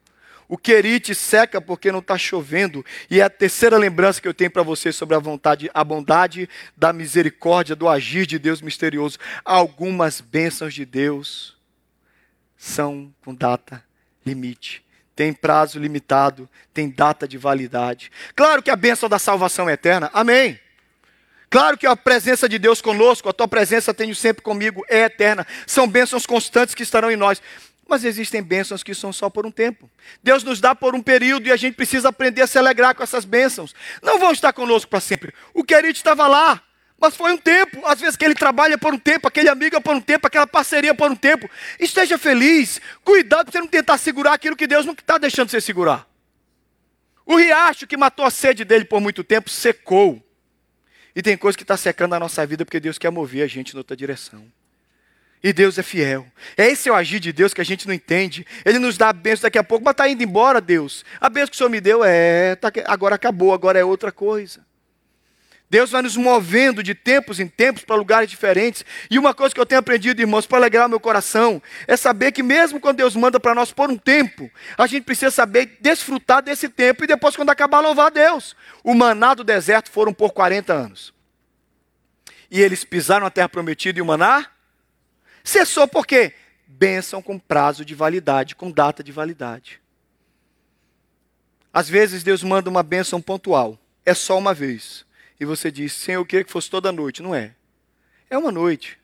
O 0.53 0.59
querite 0.59 1.15
seca 1.15 1.63
porque 1.63 1.91
não 1.91 2.01
está 2.01 2.19
chovendo. 2.19 2.85
E 3.09 3.21
é 3.21 3.25
a 3.25 3.31
terceira 3.31 3.79
lembrança 3.79 4.21
que 4.21 4.29
eu 4.29 4.35
tenho 4.35 4.51
para 4.51 4.63
você 4.63 4.93
sobre 4.93 5.17
a 5.17 5.19
vontade, 5.19 5.71
a 5.73 5.83
bondade 5.83 6.47
da 6.77 6.93
misericórdia, 6.93 7.75
do 7.75 7.89
agir 7.89 8.27
de 8.27 8.39
Deus 8.39 8.61
misterioso. 8.61 9.19
Algumas 9.47 10.21
bênçãos 10.21 10.75
de 10.75 10.85
Deus 10.85 11.57
são 12.55 13.11
com 13.25 13.35
data 13.35 13.83
limite. 14.27 14.85
Tem 15.17 15.33
prazo 15.33 15.79
limitado, 15.79 16.47
tem 16.75 16.91
data 16.91 17.27
de 17.27 17.39
validade. 17.39 18.13
Claro 18.37 18.63
que 18.63 18.71
a 18.71 18.77
bênção 18.77 19.09
da 19.09 19.19
salvação 19.19 19.71
é 19.71 19.73
eterna. 19.73 20.11
Amém. 20.13 20.61
Claro 21.49 21.79
que 21.79 21.87
a 21.87 21.97
presença 21.97 22.47
de 22.47 22.59
Deus 22.59 22.83
conosco, 22.83 23.27
a 23.27 23.33
tua 23.33 23.49
presença 23.49 23.95
tenho 23.95 24.15
sempre 24.15 24.43
comigo, 24.43 24.85
é 24.91 25.05
eterna. 25.05 25.47
São 25.67 25.89
bênçãos 25.89 26.27
constantes 26.27 26.75
que 26.75 26.83
estarão 26.83 27.11
em 27.11 27.17
nós. 27.17 27.41
Mas 27.93 28.07
existem 28.07 28.43
bênçãos 28.43 28.83
que 28.83 28.95
são 28.95 29.13
só 29.13 29.29
por 29.29 29.45
um 29.45 29.51
tempo. 29.51 29.91
Deus 30.23 30.43
nos 30.43 30.63
dá 30.63 30.75
por 30.75 30.95
um 30.95 31.03
período 31.03 31.47
e 31.47 31.53
a 31.53 31.57
gente 31.59 31.75
precisa 31.75 32.09
aprender 32.09 32.41
a 32.41 32.47
se 32.47 32.57
alegrar 32.57 32.95
com 32.95 33.03
essas 33.03 33.27
bênçãos. 33.27 33.75
Não 34.01 34.19
vão 34.19 34.33
estar 34.33 34.51
conosco 34.55 34.89
para 34.89 34.99
sempre. 34.99 35.35
O 35.53 35.63
querido 35.63 35.95
estava 35.95 36.27
lá, 36.27 36.63
mas 36.99 37.15
foi 37.15 37.31
um 37.33 37.37
tempo. 37.37 37.87
Às 37.87 38.01
vezes 38.01 38.17
que 38.17 38.25
ele 38.25 38.35
trabalha 38.35 38.79
por 38.79 38.95
um 38.95 38.99
tempo, 38.99 39.29
aquele 39.29 39.51
amigo 39.51 39.77
é 39.77 39.81
por 39.81 39.95
um 39.95 40.01
tempo, 40.01 40.27
aquela 40.27 40.47
parceria 40.47 40.95
por 40.95 41.11
um 41.11 41.15
tempo. 41.15 41.51
Esteja 41.79 42.17
feliz. 42.17 42.81
Cuidado 43.05 43.45
para 43.45 43.53
você 43.53 43.61
não 43.61 43.69
tentar 43.69 43.99
segurar 43.99 44.33
aquilo 44.33 44.57
que 44.57 44.67
Deus 44.67 44.87
não 44.87 44.95
está 44.95 45.19
deixando 45.19 45.51
você 45.51 45.61
segurar. 45.61 46.09
O 47.27 47.37
riacho 47.37 47.87
que 47.87 47.99
matou 47.99 48.25
a 48.25 48.31
sede 48.31 48.65
dele 48.65 48.87
por 48.87 49.03
muito 49.03 49.23
tempo 49.23 49.51
secou. 49.51 50.27
E 51.15 51.21
tem 51.21 51.37
coisa 51.37 51.59
que 51.59 51.63
está 51.63 51.77
secando 51.77 52.15
a 52.15 52.19
nossa 52.19 52.47
vida 52.47 52.65
porque 52.65 52.81
Deus 52.81 52.97
quer 52.97 53.11
mover 53.11 53.43
a 53.43 53.47
gente 53.47 53.75
em 53.75 53.77
outra 53.77 53.95
direção. 53.95 54.51
E 55.43 55.53
Deus 55.53 55.77
é 55.77 55.83
fiel. 55.83 56.27
É 56.57 56.69
esse 56.69 56.89
o 56.89 56.95
agir 56.95 57.19
de 57.19 57.33
Deus 57.33 57.53
que 57.53 57.61
a 57.61 57.65
gente 57.65 57.87
não 57.87 57.95
entende. 57.95 58.47
Ele 58.65 58.79
nos 58.79 58.97
dá 58.97 59.09
a 59.09 59.13
bênção 59.13 59.43
daqui 59.43 59.59
a 59.59 59.65
pouco, 59.65 59.85
mas 59.85 59.93
está 59.93 60.09
indo 60.09 60.23
embora, 60.23 60.61
Deus. 60.61 61.05
A 61.21 61.29
bênção 61.29 61.49
que 61.49 61.55
o 61.55 61.59
Senhor 61.59 61.71
me 61.71 61.81
deu 61.81 62.05
é, 62.05 62.55
tá, 62.55 62.71
agora 62.87 63.17
acabou, 63.17 63.53
agora 63.53 63.79
é 63.79 63.85
outra 63.85 64.13
coisa. 64.13 64.65
Deus 65.69 65.91
vai 65.91 66.03
nos 66.03 66.19
movendo 66.19 66.83
de 66.83 66.95
tempos 66.95 67.41
em 67.41 67.49
tempos 67.49 67.83
para 67.83 67.97
lugares 67.97 68.29
diferentes. 68.29 68.85
E 69.11 69.19
uma 69.19 69.33
coisa 69.33 69.55
que 69.55 69.61
eu 69.61 69.65
tenho 69.65 69.79
aprendido, 69.79 70.21
irmãos, 70.21 70.47
para 70.47 70.59
alegrar 70.59 70.87
o 70.87 70.91
meu 70.91 71.01
coração, 71.01 71.63
é 71.89 71.97
saber 71.97 72.31
que 72.31 72.43
mesmo 72.43 72.79
quando 72.79 72.99
Deus 72.99 73.17
manda 73.17 73.41
para 73.41 73.55
nós 73.55 73.73
por 73.73 73.91
um 73.91 73.97
tempo, 73.97 74.51
a 74.77 74.87
gente 74.87 75.05
precisa 75.05 75.31
saber 75.31 75.79
desfrutar 75.81 76.43
desse 76.43 76.69
tempo 76.69 77.03
e 77.03 77.07
depois, 77.07 77.35
quando 77.35 77.49
acabar, 77.49 77.81
louvar 77.81 78.09
a 78.09 78.11
Deus. 78.11 78.55
O 78.85 78.95
maná 78.95 79.33
do 79.33 79.43
deserto 79.43 79.91
foram 79.91 80.13
por 80.13 80.33
40 80.33 80.73
anos. 80.73 81.13
E 82.51 82.61
eles 82.61 82.85
pisaram 82.85 83.27
a 83.27 83.31
terra 83.31 83.49
prometida 83.49 83.99
e 83.99 84.03
o 84.03 84.05
maná 84.07 84.47
Cessou 85.45 85.89
por 85.89 86.07
quê? 86.07 86.35
Bênção 86.67 87.21
com 87.21 87.39
prazo 87.39 87.85
de 87.85 87.95
validade, 87.95 88.55
com 88.55 88.71
data 88.71 89.03
de 89.03 89.13
validade. 89.13 89.81
Às 91.73 91.89
vezes 91.89 92.23
Deus 92.23 92.43
manda 92.43 92.69
uma 92.69 92.83
bênção 92.83 93.21
pontual, 93.21 93.79
é 94.05 94.15
só 94.15 94.39
uma 94.39 94.53
vez. 94.53 95.05
E 95.41 95.45
você 95.45 95.71
diz, 95.71 95.93
Senhor, 95.93 96.21
eu 96.21 96.27
queria 96.27 96.45
que 96.45 96.53
fosse 96.53 96.71
toda 96.71 96.93
noite. 96.93 97.23
Não 97.23 97.35
é. 97.35 97.55
É 98.31 98.39
uma 98.39 98.53
noite. 98.53 98.99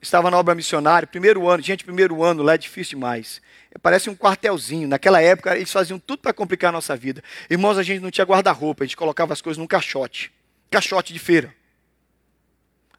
Estava 0.00 0.30
na 0.30 0.38
obra 0.38 0.54
missionária, 0.54 1.08
primeiro 1.08 1.48
ano, 1.48 1.62
gente, 1.62 1.84
primeiro 1.84 2.22
ano 2.22 2.42
lá 2.42 2.54
é 2.54 2.58
difícil 2.58 2.96
demais. 2.96 3.42
Parece 3.82 4.08
um 4.08 4.14
quartelzinho. 4.14 4.88
Naquela 4.88 5.20
época, 5.20 5.56
eles 5.56 5.72
faziam 5.72 5.98
tudo 5.98 6.20
para 6.20 6.32
complicar 6.32 6.70
a 6.70 6.72
nossa 6.72 6.96
vida. 6.96 7.22
Irmãos, 7.50 7.76
a 7.76 7.82
gente 7.82 8.00
não 8.00 8.10
tinha 8.10 8.24
guarda-roupa, 8.24 8.84
a 8.84 8.86
gente 8.86 8.96
colocava 8.96 9.32
as 9.32 9.42
coisas 9.42 9.58
num 9.58 9.66
caixote. 9.66 10.32
Caixote 10.70 11.12
de 11.12 11.18
feira. 11.18 11.54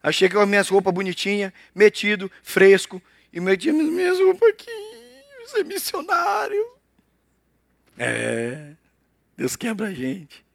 Aí 0.01 0.13
chega 0.13 0.35
com 0.35 0.41
as 0.41 0.47
minhas 0.47 0.69
roupas 0.69 0.93
bonitinhas, 0.93 1.51
metido, 1.75 2.31
fresco, 2.41 3.01
e 3.31 3.39
meti 3.39 3.69
as 3.69 3.75
minhas 3.75 4.19
roupas 4.19 4.49
aqui, 4.49 4.69
é 5.55 5.63
missionário. 5.63 6.65
É, 7.97 8.71
Deus 9.35 9.55
quebra 9.55 9.87
a 9.87 9.93
gente. 9.93 10.45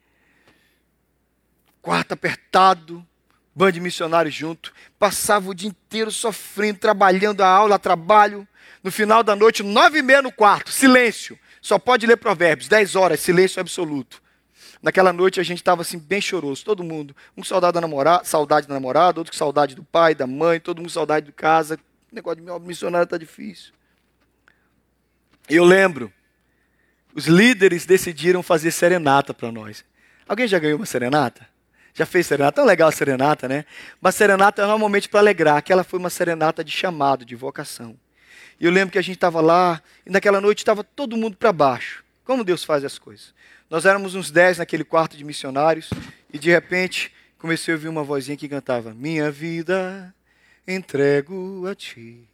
Quarto 1.82 2.12
apertado, 2.12 3.06
bando 3.54 3.72
de 3.72 3.80
missionários 3.80 4.34
junto, 4.34 4.72
passava 4.98 5.50
o 5.50 5.54
dia 5.54 5.68
inteiro 5.68 6.10
sofrendo, 6.10 6.78
trabalhando 6.78 7.42
a 7.42 7.48
aula, 7.48 7.78
trabalho. 7.78 8.48
No 8.82 8.90
final 8.90 9.22
da 9.22 9.36
noite, 9.36 9.62
nove 9.62 9.98
e 9.98 10.02
meia 10.02 10.22
no 10.22 10.32
quarto, 10.32 10.70
silêncio. 10.70 11.38
Só 11.60 11.78
pode 11.78 12.06
ler 12.06 12.16
provérbios, 12.16 12.68
dez 12.68 12.96
horas, 12.96 13.20
silêncio 13.20 13.60
absoluto. 13.60 14.22
Naquela 14.82 15.12
noite 15.12 15.40
a 15.40 15.42
gente 15.42 15.58
estava 15.58 15.82
assim 15.82 15.98
bem 15.98 16.20
choroso, 16.20 16.64
todo 16.64 16.84
mundo. 16.84 17.14
Um 17.36 17.42
saudade 17.42 17.74
da 17.74 17.80
namorada, 17.80 18.24
saudade 18.24 18.66
da 18.66 18.74
namorada, 18.74 19.20
outro 19.20 19.32
com 19.32 19.38
saudade 19.38 19.74
do 19.74 19.82
pai, 19.82 20.14
da 20.14 20.26
mãe, 20.26 20.60
todo 20.60 20.78
mundo 20.78 20.90
saudade 20.90 21.26
de 21.26 21.32
casa. 21.32 21.78
O 22.10 22.14
negócio 22.14 22.42
de 22.42 22.66
missionário 22.66 23.04
está 23.04 23.16
difícil. 23.16 23.72
Eu 25.48 25.64
lembro, 25.64 26.12
os 27.14 27.26
líderes 27.26 27.86
decidiram 27.86 28.42
fazer 28.42 28.70
serenata 28.70 29.34
para 29.34 29.52
nós. 29.52 29.84
Alguém 30.26 30.48
já 30.48 30.58
ganhou 30.58 30.78
uma 30.78 30.86
serenata? 30.86 31.46
Já 31.92 32.04
fez 32.04 32.26
serenata? 32.26 32.56
Tão 32.56 32.64
legal 32.64 32.88
a 32.88 32.92
serenata, 32.92 33.46
né? 33.46 33.64
Mas 34.00 34.14
serenata 34.14 34.62
é 34.62 34.66
normalmente 34.66 35.08
para 35.08 35.20
alegrar. 35.20 35.56
Aquela 35.56 35.84
foi 35.84 35.98
uma 35.98 36.10
serenata 36.10 36.64
de 36.64 36.72
chamado, 36.72 37.24
de 37.24 37.36
vocação. 37.36 37.96
E 38.58 38.64
eu 38.64 38.70
lembro 38.70 38.92
que 38.92 38.98
a 38.98 39.02
gente 39.02 39.16
estava 39.16 39.40
lá, 39.40 39.82
e 40.06 40.10
naquela 40.10 40.40
noite 40.40 40.58
estava 40.58 40.82
todo 40.82 41.16
mundo 41.16 41.36
para 41.36 41.52
baixo. 41.52 42.03
Como 42.24 42.42
Deus 42.42 42.64
faz 42.64 42.84
as 42.84 42.98
coisas. 42.98 43.34
Nós 43.68 43.84
éramos 43.84 44.14
uns 44.14 44.30
dez 44.30 44.58
naquele 44.58 44.84
quarto 44.84 45.16
de 45.16 45.24
missionários 45.24 45.90
e 46.32 46.38
de 46.38 46.50
repente 46.50 47.12
comecei 47.38 47.74
a 47.74 47.76
ouvir 47.76 47.88
uma 47.88 48.02
vozinha 48.02 48.36
que 48.36 48.48
cantava: 48.48 48.94
Minha 48.94 49.30
vida 49.30 50.14
entrego 50.66 51.66
a 51.66 51.74
ti, 51.74 52.26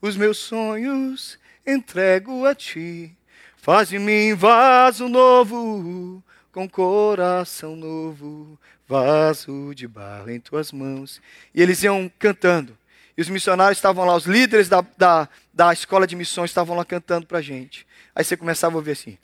os 0.00 0.16
meus 0.16 0.38
sonhos 0.38 1.38
entrego 1.66 2.46
a 2.46 2.54
ti, 2.54 3.14
faz 3.56 3.88
de 3.88 3.98
mim 3.98 4.34
vaso 4.34 5.08
novo, 5.08 6.22
com 6.50 6.66
coração 6.66 7.76
novo, 7.76 8.58
vaso 8.88 9.74
de 9.74 9.86
barro 9.86 10.30
em 10.30 10.40
tuas 10.40 10.72
mãos. 10.72 11.20
E 11.54 11.60
eles 11.60 11.82
iam 11.82 12.10
cantando. 12.18 12.78
E 13.16 13.20
os 13.20 13.28
missionários 13.28 13.78
estavam 13.78 14.04
lá, 14.04 14.14
os 14.14 14.26
líderes 14.26 14.68
da, 14.68 14.84
da, 14.96 15.28
da 15.52 15.72
escola 15.72 16.06
de 16.06 16.14
missões 16.14 16.50
estavam 16.50 16.76
lá 16.76 16.84
cantando 16.84 17.26
para 17.26 17.38
a 17.38 17.42
gente. 17.42 17.86
Aí 18.16 18.24
você 18.24 18.34
começava 18.34 18.74
a 18.74 18.78
ouvir 18.78 18.92
assim. 18.92 19.18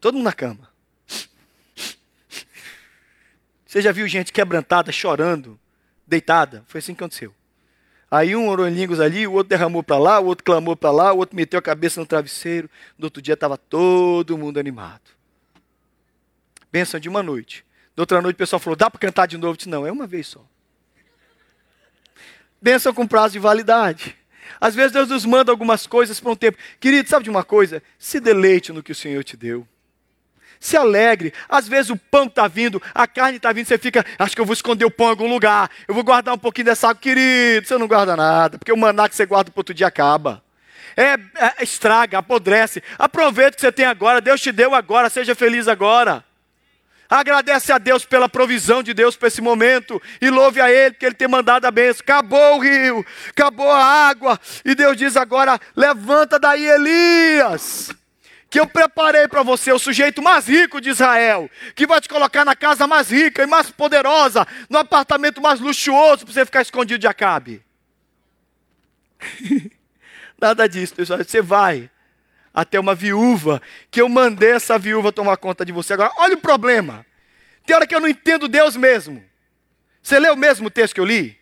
Todo 0.00 0.14
mundo 0.14 0.24
na 0.24 0.32
cama. 0.32 0.72
Você 3.66 3.82
já 3.82 3.92
viu 3.92 4.08
gente 4.08 4.32
quebrantada, 4.32 4.90
chorando, 4.90 5.60
deitada? 6.06 6.64
Foi 6.66 6.78
assim 6.78 6.94
que 6.94 7.04
aconteceu. 7.04 7.34
Aí 8.10 8.34
um 8.34 8.48
orou 8.48 8.66
em 8.66 8.72
línguas 8.72 8.98
ali, 8.98 9.26
o 9.26 9.32
outro 9.32 9.50
derramou 9.50 9.82
para 9.82 9.98
lá, 9.98 10.20
o 10.20 10.24
outro 10.24 10.42
clamou 10.42 10.74
para 10.74 10.90
lá, 10.90 11.12
o 11.12 11.18
outro 11.18 11.36
meteu 11.36 11.58
a 11.58 11.62
cabeça 11.62 12.00
no 12.00 12.06
travesseiro. 12.06 12.68
No 12.96 13.06
outro 13.06 13.20
dia 13.20 13.34
estava 13.34 13.58
todo 13.58 14.38
mundo 14.38 14.58
animado. 14.58 15.10
Bênção 16.70 16.98
de 16.98 17.10
uma 17.10 17.22
noite. 17.22 17.62
Na 17.94 18.02
outra 18.02 18.22
noite 18.22 18.36
o 18.36 18.38
pessoal 18.38 18.58
falou: 18.58 18.76
dá 18.76 18.90
para 18.90 18.98
cantar 18.98 19.26
de 19.26 19.36
novo? 19.36 19.52
Eu 19.52 19.56
disse, 19.56 19.68
não, 19.68 19.86
é 19.86 19.92
uma 19.92 20.06
vez 20.06 20.28
só. 20.28 20.42
Bênção 22.60 22.94
com 22.94 23.06
prazo 23.06 23.34
de 23.34 23.38
validade. 23.38 24.16
Às 24.60 24.74
vezes 24.74 24.92
Deus 24.92 25.08
nos 25.08 25.24
manda 25.24 25.50
algumas 25.50 25.86
coisas 25.86 26.18
para 26.20 26.32
um 26.32 26.36
tempo. 26.36 26.58
Querido, 26.80 27.08
sabe 27.08 27.24
de 27.24 27.30
uma 27.30 27.44
coisa? 27.44 27.82
Se 27.98 28.20
deleite 28.20 28.72
no 28.72 28.82
que 28.82 28.92
o 28.92 28.94
Senhor 28.94 29.22
te 29.24 29.36
deu 29.36 29.66
se 30.62 30.76
alegre. 30.76 31.34
Às 31.48 31.66
vezes 31.66 31.90
o 31.90 31.96
pão 31.96 32.26
está 32.26 32.46
vindo, 32.46 32.80
a 32.94 33.06
carne 33.06 33.36
está 33.36 33.52
vindo, 33.52 33.66
você 33.66 33.76
fica, 33.76 34.06
acho 34.16 34.34
que 34.34 34.40
eu 34.40 34.46
vou 34.46 34.54
esconder 34.54 34.84
o 34.84 34.90
pão 34.90 35.08
em 35.08 35.10
algum 35.10 35.28
lugar, 35.28 35.68
eu 35.88 35.94
vou 35.94 36.04
guardar 36.04 36.32
um 36.32 36.38
pouquinho 36.38 36.66
dessa 36.66 36.88
água. 36.88 37.02
Querido, 37.02 37.66
você 37.66 37.76
não 37.76 37.88
guarda 37.88 38.16
nada, 38.16 38.58
porque 38.58 38.72
o 38.72 38.76
maná 38.76 39.08
que 39.08 39.16
você 39.16 39.26
guarda 39.26 39.50
para 39.50 39.58
outro 39.58 39.74
dia 39.74 39.88
acaba. 39.88 40.42
É, 40.96 41.14
é, 41.14 41.62
estraga, 41.62 42.18
apodrece. 42.18 42.82
Aproveita 42.98 43.50
o 43.50 43.54
que 43.56 43.60
você 43.60 43.72
tem 43.72 43.84
agora, 43.84 44.20
Deus 44.20 44.40
te 44.40 44.52
deu 44.52 44.72
agora, 44.72 45.10
seja 45.10 45.34
feliz 45.34 45.66
agora. 45.66 46.24
Agradece 47.14 47.70
a 47.70 47.76
Deus 47.76 48.06
pela 48.06 48.26
provisão 48.26 48.82
de 48.82 48.94
Deus 48.94 49.16
para 49.16 49.28
esse 49.28 49.42
momento. 49.42 50.00
E 50.18 50.30
louve 50.30 50.62
a 50.62 50.72
Ele, 50.72 50.92
porque 50.92 51.04
Ele 51.04 51.14
tem 51.14 51.28
mandado 51.28 51.66
a 51.66 51.70
bênção. 51.70 52.00
Acabou 52.00 52.56
o 52.56 52.58
rio, 52.58 53.04
acabou 53.28 53.70
a 53.70 53.84
água. 53.84 54.40
E 54.64 54.74
Deus 54.74 54.96
diz 54.96 55.14
agora: 55.14 55.60
levanta 55.76 56.38
daí, 56.38 56.66
Elias 56.66 57.94
que 58.48 58.60
eu 58.60 58.66
preparei 58.66 59.26
para 59.26 59.42
você, 59.42 59.72
o 59.72 59.78
sujeito 59.78 60.20
mais 60.20 60.46
rico 60.46 60.78
de 60.78 60.90
Israel, 60.90 61.50
que 61.74 61.86
vai 61.86 62.02
te 62.02 62.08
colocar 62.08 62.44
na 62.44 62.54
casa 62.54 62.86
mais 62.86 63.10
rica 63.10 63.42
e 63.42 63.46
mais 63.46 63.70
poderosa, 63.70 64.46
no 64.68 64.76
apartamento 64.76 65.40
mais 65.40 65.58
luxuoso, 65.58 66.26
para 66.26 66.34
você 66.34 66.44
ficar 66.44 66.60
escondido 66.60 66.98
de 66.98 67.06
Acabe. 67.06 67.62
Nada 70.38 70.68
disso, 70.68 70.94
pessoal. 70.94 71.24
Você 71.24 71.40
vai 71.40 71.90
até 72.52 72.78
uma 72.78 72.94
viúva, 72.94 73.62
que 73.90 74.00
eu 74.00 74.08
mandei 74.08 74.52
essa 74.52 74.78
viúva 74.78 75.12
tomar 75.12 75.36
conta 75.36 75.64
de 75.64 75.72
você. 75.72 75.94
Agora, 75.94 76.12
olha 76.16 76.34
o 76.34 76.40
problema. 76.40 77.06
Tem 77.64 77.74
hora 77.74 77.86
que 77.86 77.94
eu 77.94 78.00
não 78.00 78.08
entendo 78.08 78.48
Deus 78.48 78.76
mesmo. 78.76 79.22
Você 80.02 80.18
leu 80.18 80.34
o 80.34 80.36
mesmo 80.36 80.70
texto 80.70 80.94
que 80.94 81.00
eu 81.00 81.04
li? 81.04 81.38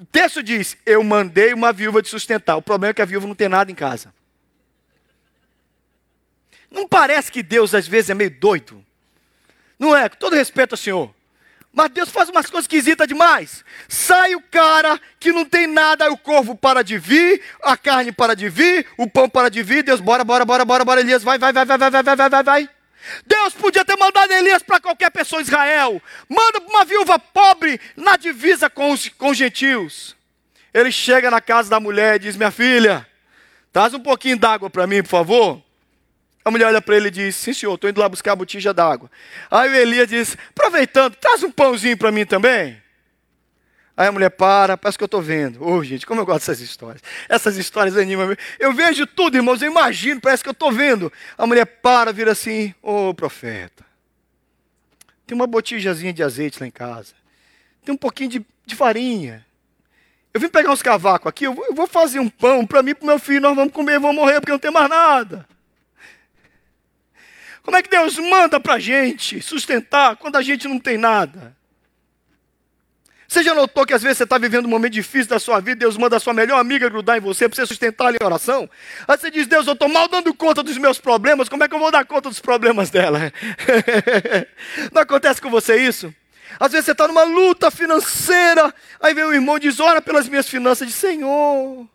O 0.00 0.06
texto 0.06 0.42
diz: 0.42 0.76
Eu 0.86 1.02
mandei 1.02 1.52
uma 1.52 1.72
viúva 1.72 2.00
te 2.00 2.08
sustentar. 2.08 2.56
O 2.56 2.62
problema 2.62 2.90
é 2.90 2.94
que 2.94 3.02
a 3.02 3.06
viúva 3.06 3.26
não 3.26 3.34
tem 3.34 3.48
nada 3.48 3.70
em 3.70 3.74
casa. 3.74 4.14
Não 6.70 6.86
parece 6.86 7.32
que 7.32 7.42
Deus 7.42 7.74
às 7.74 7.88
vezes 7.88 8.10
é 8.10 8.14
meio 8.14 8.30
doido? 8.30 8.84
Não 9.78 9.96
é? 9.96 10.08
Com 10.08 10.16
todo 10.16 10.36
respeito 10.36 10.74
ao 10.74 10.78
Senhor. 10.78 11.14
Mas 11.72 11.90
Deus 11.90 12.08
faz 12.08 12.28
umas 12.28 12.46
coisas 12.46 12.64
esquisitas 12.64 13.06
demais. 13.06 13.64
Sai 13.88 14.34
o 14.34 14.40
cara 14.40 15.00
que 15.20 15.30
não 15.30 15.44
tem 15.44 15.66
nada, 15.66 16.10
o 16.10 16.16
corvo 16.16 16.56
para 16.56 16.82
de 16.82 16.98
vir, 16.98 17.42
a 17.62 17.76
carne 17.76 18.10
para 18.10 18.34
de 18.34 18.48
vir, 18.48 18.86
o 18.96 19.08
pão 19.08 19.28
para 19.28 19.48
de 19.48 19.62
vir. 19.62 19.82
Deus, 19.82 20.00
bora, 20.00 20.24
bora, 20.24 20.44
bora, 20.44 20.64
bora, 20.64 20.84
bora, 20.84 21.00
Elias, 21.00 21.22
vai, 21.22 21.38
vai, 21.38 21.52
vai, 21.52 21.64
vai, 21.64 21.78
vai, 21.78 21.90
vai, 21.90 22.02
vai, 22.02 22.28
vai, 22.28 22.42
vai. 22.42 22.70
Deus 23.26 23.54
podia 23.54 23.84
ter 23.84 23.96
mandado 23.96 24.32
Elias 24.32 24.62
para 24.62 24.80
qualquer 24.80 25.10
pessoa 25.10 25.40
em 25.40 25.44
Israel. 25.44 26.02
Manda 26.28 26.60
para 26.60 26.70
uma 26.70 26.84
viúva 26.84 27.18
pobre 27.18 27.80
na 27.96 28.16
divisa 28.16 28.68
com 28.68 28.90
os, 28.90 29.08
com 29.10 29.30
os 29.30 29.36
gentios. 29.36 30.16
Ele 30.72 30.90
chega 30.90 31.30
na 31.30 31.40
casa 31.40 31.70
da 31.70 31.80
mulher 31.80 32.16
e 32.16 32.20
diz: 32.20 32.36
Minha 32.36 32.50
filha, 32.50 33.06
traz 33.72 33.94
um 33.94 34.00
pouquinho 34.00 34.38
d'água 34.38 34.68
para 34.68 34.86
mim, 34.86 35.02
por 35.02 35.08
favor. 35.08 35.67
A 36.48 36.50
mulher 36.50 36.64
olha 36.64 36.80
para 36.80 36.96
ele 36.96 37.08
e 37.08 37.10
diz: 37.10 37.36
Sim, 37.36 37.52
senhor, 37.52 37.74
estou 37.74 37.90
indo 37.90 38.00
lá 38.00 38.08
buscar 38.08 38.32
a 38.32 38.36
botija 38.36 38.72
d'água. 38.72 39.10
Aí 39.50 39.70
o 39.70 39.74
Elias 39.74 40.08
diz: 40.08 40.34
Aproveitando, 40.48 41.14
traz 41.14 41.42
um 41.42 41.50
pãozinho 41.50 41.94
para 41.94 42.10
mim 42.10 42.24
também. 42.24 42.80
Aí 43.94 44.06
a 44.06 44.12
mulher 44.12 44.30
para, 44.30 44.74
parece 44.74 44.96
que 44.96 45.04
eu 45.04 45.06
estou 45.06 45.20
vendo. 45.20 45.62
Ô, 45.62 45.74
oh, 45.74 45.84
gente, 45.84 46.06
como 46.06 46.22
eu 46.22 46.24
gosto 46.24 46.46
dessas 46.46 46.60
histórias. 46.60 47.02
Essas 47.28 47.58
histórias 47.58 47.98
animam. 47.98 48.34
Eu 48.58 48.72
vejo 48.72 49.06
tudo, 49.06 49.36
irmãos, 49.36 49.60
eu 49.60 49.70
imagino, 49.70 50.22
parece 50.22 50.42
que 50.42 50.48
eu 50.48 50.52
estou 50.52 50.72
vendo. 50.72 51.12
A 51.36 51.46
mulher 51.46 51.66
para, 51.66 52.14
vira 52.14 52.32
assim: 52.32 52.74
Ô, 52.80 53.10
oh, 53.10 53.14
profeta, 53.14 53.84
tem 55.26 55.34
uma 55.34 55.46
botijazinha 55.46 56.14
de 56.14 56.22
azeite 56.22 56.58
lá 56.58 56.66
em 56.66 56.70
casa. 56.70 57.12
Tem 57.84 57.94
um 57.94 57.98
pouquinho 57.98 58.30
de, 58.30 58.46
de 58.64 58.74
farinha. 58.74 59.44
Eu 60.32 60.40
vim 60.40 60.48
pegar 60.48 60.72
uns 60.72 60.80
cavacos 60.80 61.28
aqui, 61.28 61.44
eu 61.44 61.52
vou, 61.52 61.66
eu 61.66 61.74
vou 61.74 61.86
fazer 61.86 62.20
um 62.20 62.28
pão 62.30 62.66
para 62.66 62.82
mim 62.82 62.92
e 62.92 62.94
para 62.94 63.06
meu 63.06 63.18
filho. 63.18 63.42
Nós 63.42 63.54
vamos 63.54 63.74
comer, 63.74 64.00
vamos 64.00 64.16
morrer, 64.16 64.40
porque 64.40 64.52
não 64.52 64.58
tem 64.58 64.70
mais 64.70 64.88
nada. 64.88 65.46
Como 67.68 67.76
é 67.76 67.82
que 67.82 67.90
Deus 67.90 68.18
manda 68.18 68.58
para 68.58 68.76
a 68.76 68.78
gente 68.78 69.42
sustentar 69.42 70.16
quando 70.16 70.36
a 70.36 70.40
gente 70.40 70.66
não 70.66 70.78
tem 70.78 70.96
nada? 70.96 71.54
Você 73.28 73.42
já 73.42 73.54
notou 73.54 73.84
que 73.84 73.92
às 73.92 74.02
vezes 74.02 74.16
você 74.16 74.24
está 74.24 74.38
vivendo 74.38 74.64
um 74.64 74.70
momento 74.70 74.94
difícil 74.94 75.28
da 75.28 75.38
sua 75.38 75.60
vida, 75.60 75.80
Deus 75.80 75.98
manda 75.98 76.16
a 76.16 76.18
sua 76.18 76.32
melhor 76.32 76.58
amiga 76.58 76.88
grudar 76.88 77.18
em 77.18 77.20
você 77.20 77.46
para 77.46 77.56
você 77.56 77.66
sustentar 77.66 78.06
ali 78.06 78.16
a 78.22 78.24
oração? 78.24 78.70
Aí 79.06 79.18
você 79.18 79.30
diz, 79.30 79.46
Deus, 79.46 79.66
eu 79.66 79.74
estou 79.74 79.86
mal 79.86 80.08
dando 80.08 80.32
conta 80.32 80.62
dos 80.62 80.78
meus 80.78 80.98
problemas, 80.98 81.46
como 81.46 81.62
é 81.62 81.68
que 81.68 81.74
eu 81.74 81.78
vou 81.78 81.90
dar 81.90 82.06
conta 82.06 82.30
dos 82.30 82.40
problemas 82.40 82.88
dela? 82.88 83.30
Não 84.90 85.02
acontece 85.02 85.38
com 85.38 85.50
você 85.50 85.76
isso? 85.76 86.10
Às 86.58 86.72
vezes 86.72 86.86
você 86.86 86.92
está 86.92 87.06
numa 87.06 87.24
luta 87.24 87.70
financeira, 87.70 88.74
aí 88.98 89.12
vem 89.12 89.24
o 89.24 89.34
irmão 89.34 89.58
e 89.58 89.60
diz, 89.60 89.78
ora 89.78 90.00
pelas 90.00 90.26
minhas 90.26 90.48
finanças, 90.48 90.88
diz, 90.88 90.96
Senhor, 90.96 91.86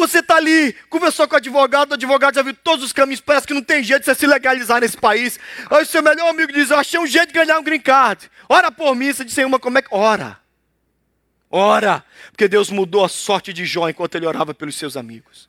você 0.00 0.20
está 0.20 0.36
ali, 0.36 0.72
conversou 0.88 1.28
com 1.28 1.34
o 1.34 1.38
advogado, 1.38 1.92
o 1.92 1.94
advogado 1.94 2.34
já 2.34 2.42
viu 2.42 2.54
todos 2.54 2.84
os 2.84 2.92
caminhos, 2.92 3.20
parece 3.20 3.46
que 3.46 3.54
não 3.54 3.62
tem 3.62 3.82
jeito 3.82 4.00
de 4.00 4.06
você 4.06 4.14
se 4.14 4.26
legalizar 4.26 4.80
nesse 4.80 4.96
país. 4.96 5.38
Aí 5.70 5.82
o 5.82 5.86
seu 5.86 6.02
melhor 6.02 6.28
amigo 6.28 6.52
diz: 6.52 6.70
Eu 6.70 6.78
achei 6.78 6.98
um 6.98 7.06
jeito 7.06 7.28
de 7.28 7.34
ganhar 7.34 7.58
um 7.58 7.62
green 7.62 7.80
card. 7.80 8.30
Ora 8.48 8.70
por 8.70 8.94
mim, 8.94 9.12
você 9.12 9.44
uma, 9.44 9.58
como 9.58 9.78
é 9.78 9.82
que. 9.82 9.88
Ora. 9.90 10.38
Ora. 11.50 12.04
Porque 12.30 12.48
Deus 12.48 12.70
mudou 12.70 13.04
a 13.04 13.08
sorte 13.08 13.52
de 13.52 13.64
Jó 13.64 13.88
enquanto 13.88 14.14
ele 14.14 14.26
orava 14.26 14.54
pelos 14.54 14.76
seus 14.76 14.96
amigos. 14.96 15.48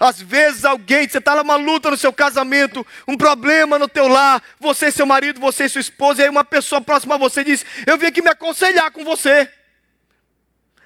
Às 0.00 0.20
vezes 0.20 0.64
alguém, 0.64 1.08
você 1.08 1.18
está 1.18 1.34
numa 1.34 1.56
luta 1.56 1.90
no 1.90 1.96
seu 1.96 2.12
casamento, 2.12 2.86
um 3.06 3.16
problema 3.16 3.78
no 3.78 3.88
teu 3.88 4.06
lar, 4.06 4.40
você 4.60 4.86
e 4.86 4.92
seu 4.92 5.04
marido, 5.04 5.40
você 5.40 5.64
e 5.64 5.68
sua 5.68 5.80
esposa, 5.80 6.20
e 6.20 6.24
aí 6.24 6.30
uma 6.30 6.44
pessoa 6.44 6.80
próxima 6.80 7.16
a 7.16 7.18
você 7.18 7.42
diz: 7.42 7.66
Eu 7.86 7.98
vim 7.98 8.06
aqui 8.06 8.22
me 8.22 8.30
aconselhar 8.30 8.90
com 8.92 9.04
você. 9.04 9.50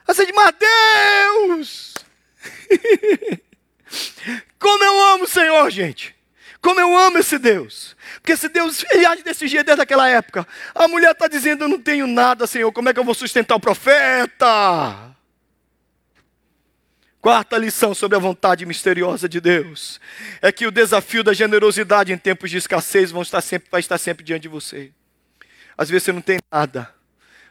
Aí 0.07 0.15
você 0.15 0.27
diz, 0.27 0.35
mas 0.35 0.55
Deus! 0.59 1.92
Como 4.59 4.85
eu 4.85 5.01
amo 5.15 5.25
o 5.25 5.29
Senhor, 5.29 5.71
gente! 5.71 6.15
Como 6.61 6.79
eu 6.81 6.97
amo 6.97 7.19
esse 7.19 7.39
Deus! 7.39 7.97
Porque 8.15 8.33
esse 8.33 8.49
Deus, 8.49 8.85
ele 8.91 9.05
age 9.05 9.23
desse 9.23 9.49
jeito 9.49 9.67
desde 9.67 9.83
aquela 9.83 10.09
época. 10.09 10.47
A 10.75 10.87
mulher 10.87 11.13
está 11.13 11.27
dizendo: 11.27 11.65
Eu 11.65 11.69
não 11.69 11.81
tenho 11.81 12.07
nada, 12.07 12.47
Senhor, 12.47 12.71
como 12.73 12.89
é 12.89 12.95
que 12.95 13.01
eu 13.01 13.05
vou 13.05 13.15
sustentar 13.15 13.57
o 13.57 13.61
profeta? 13.61 15.13
Quarta 17.21 17.57
lição 17.57 17.95
sobre 17.95 18.17
a 18.17 18.21
vontade 18.21 18.67
misteriosa 18.67 19.29
de 19.29 19.41
Deus 19.41 20.01
é 20.41 20.51
que 20.51 20.67
o 20.67 20.73
desafio 20.73 21.23
da 21.23 21.33
generosidade 21.33 22.13
em 22.13 22.19
tempos 22.19 22.51
de 22.51 22.57
escassez 22.57 23.13
vão 23.13 23.23
estar 23.23 23.41
sempre, 23.41 23.69
vai 23.71 23.79
estar 23.79 23.97
sempre 23.97 24.25
diante 24.25 24.43
de 24.43 24.49
você. 24.49 24.91
Às 25.79 25.89
vezes 25.89 26.03
você 26.03 26.13
não 26.13 26.21
tem 26.21 26.41
nada, 26.51 26.93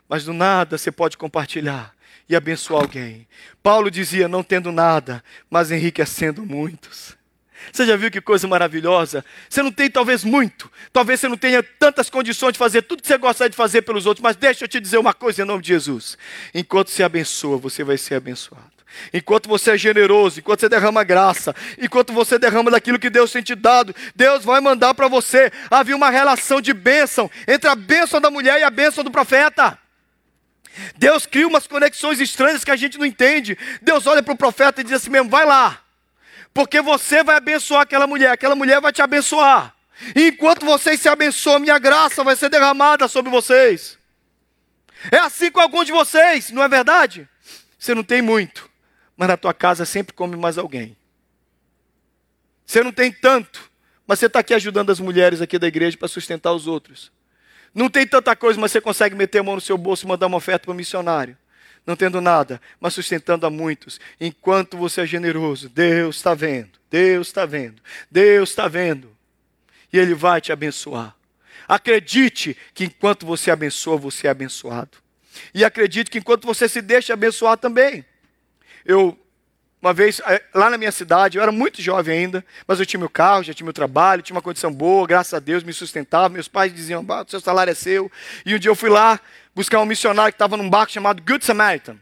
mas 0.09 0.25
do 0.25 0.33
nada 0.33 0.77
você 0.77 0.91
pode 0.91 1.17
compartilhar 1.17 1.93
e 2.33 2.35
abençoar 2.35 2.81
alguém. 2.81 3.27
Paulo 3.61 3.91
dizia: 3.91 4.27
não 4.27 4.43
tendo 4.43 4.71
nada, 4.71 5.23
mas 5.49 5.71
enriquecendo 5.71 6.45
muitos. 6.45 7.15
Você 7.71 7.85
já 7.85 7.95
viu 7.95 8.09
que 8.09 8.19
coisa 8.19 8.47
maravilhosa? 8.47 9.23
Você 9.47 9.61
não 9.61 9.71
tem 9.71 9.89
talvez 9.89 10.23
muito, 10.23 10.71
talvez 10.91 11.19
você 11.19 11.27
não 11.27 11.37
tenha 11.37 11.61
tantas 11.61 12.09
condições 12.09 12.53
de 12.53 12.59
fazer 12.59 12.81
tudo 12.81 13.01
que 13.01 13.07
você 13.07 13.17
gostaria 13.17 13.51
de 13.51 13.55
fazer 13.55 13.83
pelos 13.83 14.05
outros, 14.07 14.23
mas 14.23 14.35
deixa 14.35 14.63
eu 14.63 14.67
te 14.67 14.79
dizer 14.79 14.97
uma 14.97 15.13
coisa 15.13 15.41
em 15.41 15.45
nome 15.45 15.61
de 15.61 15.67
Jesus: 15.67 16.17
enquanto 16.53 16.89
você 16.89 17.03
abençoa, 17.03 17.57
você 17.57 17.83
vai 17.83 17.97
ser 17.97 18.15
abençoado. 18.15 18.81
Enquanto 19.13 19.47
você 19.47 19.71
é 19.71 19.77
generoso, 19.77 20.39
enquanto 20.39 20.61
você 20.61 20.69
derrama 20.69 21.03
graça, 21.03 21.55
enquanto 21.77 22.11
você 22.11 22.37
derrama 22.37 22.71
daquilo 22.71 22.99
que 22.99 23.09
Deus 23.09 23.31
tem 23.31 23.41
te 23.41 23.55
dado, 23.55 23.95
Deus 24.13 24.43
vai 24.43 24.59
mandar 24.59 24.93
para 24.93 25.07
você. 25.07 25.49
Havia 25.69 25.95
uma 25.95 26.09
relação 26.09 26.59
de 26.59 26.73
bênção 26.73 27.31
entre 27.47 27.69
a 27.69 27.75
bênção 27.75 28.19
da 28.19 28.29
mulher 28.29 28.59
e 28.59 28.63
a 28.63 28.69
bênção 28.69 29.01
do 29.01 29.11
profeta. 29.11 29.80
Deus 30.97 31.25
cria 31.25 31.47
umas 31.47 31.67
conexões 31.67 32.19
estranhas 32.19 32.63
que 32.63 32.71
a 32.71 32.75
gente 32.75 32.97
não 32.97 33.05
entende. 33.05 33.57
Deus 33.81 34.07
olha 34.07 34.23
para 34.23 34.33
o 34.33 34.37
profeta 34.37 34.81
e 34.81 34.83
diz 34.83 34.93
assim 34.93 35.09
mesmo: 35.09 35.29
vai 35.29 35.45
lá, 35.45 35.83
porque 36.53 36.81
você 36.81 37.23
vai 37.23 37.37
abençoar 37.37 37.81
aquela 37.81 38.07
mulher, 38.07 38.31
aquela 38.31 38.55
mulher 38.55 38.79
vai 38.79 38.91
te 38.91 39.01
abençoar. 39.01 39.75
E 40.15 40.29
enquanto 40.29 40.65
vocês 40.65 40.99
se 40.99 41.09
abençoam, 41.09 41.59
minha 41.59 41.77
graça 41.77 42.23
vai 42.23 42.35
ser 42.35 42.49
derramada 42.49 43.07
sobre 43.07 43.29
vocês. 43.29 43.97
É 45.11 45.17
assim 45.17 45.51
com 45.51 45.59
alguns 45.59 45.85
de 45.85 45.91
vocês, 45.91 46.51
não 46.51 46.63
é 46.63 46.67
verdade? 46.67 47.27
Você 47.77 47.95
não 47.95 48.03
tem 48.03 48.21
muito, 48.21 48.69
mas 49.17 49.27
na 49.27 49.37
tua 49.37 49.53
casa 49.53 49.85
sempre 49.85 50.13
come 50.13 50.35
mais 50.35 50.57
alguém. 50.57 50.95
Você 52.65 52.83
não 52.83 52.91
tem 52.91 53.11
tanto, 53.11 53.69
mas 54.07 54.19
você 54.19 54.27
está 54.27 54.39
aqui 54.39 54.53
ajudando 54.53 54.91
as 54.91 54.99
mulheres 54.99 55.41
aqui 55.41 55.59
da 55.59 55.67
igreja 55.67 55.97
para 55.97 56.07
sustentar 56.07 56.53
os 56.53 56.67
outros. 56.67 57.11
Não 57.73 57.89
tem 57.89 58.05
tanta 58.05 58.35
coisa, 58.35 58.59
mas 58.59 58.71
você 58.71 58.81
consegue 58.81 59.15
meter 59.15 59.39
a 59.39 59.43
mão 59.43 59.55
no 59.55 59.61
seu 59.61 59.77
bolso 59.77 60.05
e 60.05 60.07
mandar 60.07 60.27
uma 60.27 60.37
oferta 60.37 60.65
para 60.65 60.71
o 60.71 60.75
missionário. 60.75 61.37
Não 61.85 61.95
tendo 61.95 62.21
nada, 62.21 62.61
mas 62.79 62.93
sustentando 62.93 63.45
a 63.45 63.49
muitos. 63.49 63.99
Enquanto 64.19 64.77
você 64.77 65.01
é 65.01 65.05
generoso, 65.05 65.67
Deus 65.69 66.17
está 66.17 66.33
vendo, 66.33 66.71
Deus 66.89 67.27
está 67.27 67.45
vendo, 67.45 67.81
Deus 68.09 68.49
está 68.49 68.67
vendo. 68.67 69.15
E 69.91 69.97
Ele 69.97 70.13
vai 70.13 70.39
te 70.39 70.51
abençoar. 70.51 71.15
Acredite 71.67 72.55
que 72.73 72.83
enquanto 72.83 73.25
você 73.25 73.49
abençoa, 73.49 73.97
você 73.97 74.27
é 74.27 74.29
abençoado. 74.29 74.97
E 75.53 75.63
acredite 75.63 76.11
que 76.11 76.17
enquanto 76.17 76.45
você 76.45 76.67
se 76.67 76.81
deixa 76.81 77.13
abençoar 77.13 77.57
também. 77.57 78.05
Eu, 78.85 79.17
uma 79.81 79.93
vez, 79.93 80.21
eh, 80.27 80.43
lá 80.53 80.69
na 80.69 80.77
minha 80.77 80.91
cidade, 80.91 81.37
eu 81.37 81.41
era 81.41 81.51
muito 81.51 81.81
jovem 81.81 82.19
ainda, 82.19 82.45
mas 82.67 82.79
eu 82.79 82.85
tinha 82.85 82.99
meu 82.99 83.09
carro, 83.09 83.43
já 83.43 83.51
tinha 83.51 83.65
meu 83.65 83.73
trabalho, 83.73 84.21
tinha 84.21 84.35
uma 84.35 84.41
condição 84.41 84.71
boa, 84.71 85.07
graças 85.07 85.33
a 85.33 85.39
Deus, 85.39 85.63
me 85.63 85.73
sustentava. 85.73 86.29
Meus 86.29 86.47
pais 86.47 86.71
diziam, 86.71 87.03
seu 87.27 87.41
salário 87.41 87.71
é 87.71 87.73
seu. 87.73 88.11
E 88.45 88.53
um 88.53 88.59
dia 88.59 88.69
eu 88.69 88.75
fui 88.75 88.91
lá 88.91 89.19
buscar 89.55 89.79
um 89.79 89.85
missionário 89.85 90.31
que 90.31 90.35
estava 90.35 90.55
num 90.55 90.69
barco 90.69 90.91
chamado 90.91 91.23
Good 91.23 91.43
Samaritan. 91.43 91.97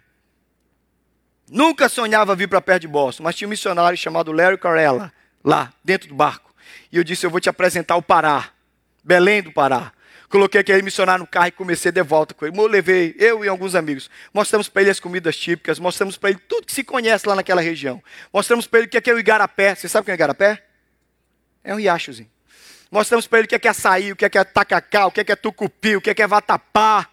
Nunca 1.49 1.87
sonhava 1.87 2.35
vir 2.35 2.49
para 2.49 2.59
perto 2.59 2.81
de 2.81 2.87
Boston, 2.89 3.23
mas 3.23 3.35
tinha 3.35 3.47
um 3.47 3.49
missionário 3.49 3.97
chamado 3.97 4.33
Larry 4.33 4.57
Carella, 4.57 5.11
lá, 5.41 5.71
dentro 5.81 6.09
do 6.09 6.15
barco. 6.15 6.53
E 6.91 6.97
eu 6.97 7.03
disse: 7.03 7.25
Eu 7.25 7.29
vou 7.31 7.39
te 7.39 7.49
apresentar 7.49 7.95
o 7.95 8.01
Pará, 8.01 8.49
Belém 9.03 9.41
do 9.41 9.53
Pará. 9.53 9.93
Coloquei 10.29 10.61
aquele 10.61 10.83
missionário 10.83 11.23
no 11.23 11.27
carro 11.27 11.47
e 11.47 11.51
comecei 11.51 11.91
de 11.91 12.03
volta 12.03 12.35
com 12.35 12.45
ele. 12.45 12.57
Eu 12.57 12.67
levei, 12.67 13.15
eu 13.17 13.43
e 13.43 13.47
alguns 13.47 13.73
amigos. 13.73 14.11
Mostramos 14.31 14.69
para 14.69 14.83
ele 14.83 14.91
as 14.91 14.99
comidas 14.99 15.35
típicas, 15.35 15.79
mostramos 15.79 16.17
para 16.17 16.29
ele 16.29 16.39
tudo 16.47 16.67
que 16.67 16.73
se 16.73 16.83
conhece 16.83 17.27
lá 17.27 17.35
naquela 17.35 17.61
região. 17.61 18.01
Mostramos 18.31 18.67
para 18.67 18.79
ele 18.79 18.87
o 18.87 18.89
que 18.89 19.09
é 19.09 19.13
o 19.13 19.17
igarapé. 19.17 19.73
Você 19.73 19.89
sabe 19.89 20.03
o 20.03 20.05
que 20.05 20.11
é 20.11 20.13
o 20.13 20.15
igarapé? 20.15 20.63
É 21.63 21.73
um 21.73 21.77
riachozinho. 21.77 22.29
Mostramos 22.91 23.25
para 23.25 23.39
ele 23.39 23.45
o 23.47 23.49
que 23.49 23.67
é 23.67 23.71
açaí, 23.71 24.11
o 24.11 24.15
que 24.15 24.25
é 24.25 24.43
tacacá, 24.43 25.07
o 25.07 25.11
que 25.11 25.19
é 25.19 25.35
tucupi, 25.35 25.95
o 25.95 26.01
que 26.01 26.21
é 26.21 26.27
vatapá. 26.27 27.09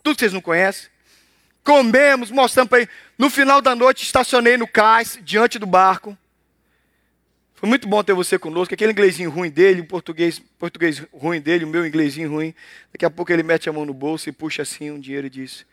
Tudo 0.00 0.14
que 0.14 0.20
vocês 0.20 0.32
não 0.32 0.40
conhecem. 0.40 0.88
Comemos, 1.64 2.30
mostramos 2.30 2.68
para 2.68 2.82
ele. 2.82 2.90
No 3.18 3.30
final 3.30 3.60
da 3.60 3.74
noite, 3.74 4.04
estacionei 4.04 4.56
no 4.56 4.66
cais, 4.66 5.18
diante 5.22 5.58
do 5.58 5.66
barco. 5.66 6.16
Foi 7.62 7.68
muito 7.68 7.86
bom 7.86 8.02
ter 8.02 8.12
você 8.12 8.40
conosco. 8.40 8.74
Aquele 8.74 8.90
inglesinho 8.90 9.30
ruim 9.30 9.48
dele, 9.48 9.82
o 9.82 9.86
português, 9.86 10.42
português 10.58 11.00
ruim 11.12 11.40
dele, 11.40 11.64
o 11.64 11.68
meu 11.68 11.86
inglesinho 11.86 12.28
ruim. 12.28 12.52
Daqui 12.90 13.04
a 13.04 13.10
pouco 13.10 13.32
ele 13.32 13.44
mete 13.44 13.68
a 13.68 13.72
mão 13.72 13.84
no 13.84 13.94
bolso 13.94 14.28
e 14.28 14.32
puxa 14.32 14.62
assim 14.62 14.90
um 14.90 14.98
dinheiro 14.98 15.28
e 15.28 15.30
diz: 15.30 15.64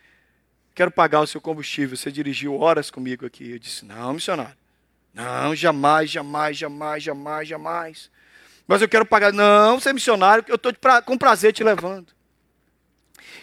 Quero 0.75 0.91
pagar 0.91 1.21
o 1.21 1.25
seu 1.25 1.41
combustível. 1.41 1.97
Você 1.97 2.12
dirigiu 2.12 2.54
horas 2.60 2.91
comigo 2.91 3.25
aqui. 3.25 3.54
Eu 3.54 3.58
disse: 3.58 3.86
Não, 3.86 4.13
missionário. 4.13 4.56
Não, 5.12 5.56
jamais, 5.56 6.12
jamais, 6.12 6.56
jamais, 6.56 7.02
jamais, 7.02 7.47
jamais. 7.47 8.12
Mas 8.67 8.84
eu 8.84 8.88
quero 8.88 9.04
pagar. 9.04 9.34
Não, 9.34 9.80
você 9.80 9.89
é 9.89 9.93
missionário, 9.93 10.45
eu 10.47 10.58
estou 10.58 10.71
com 11.04 11.17
prazer 11.17 11.54
te 11.54 11.63
levando. 11.63 12.13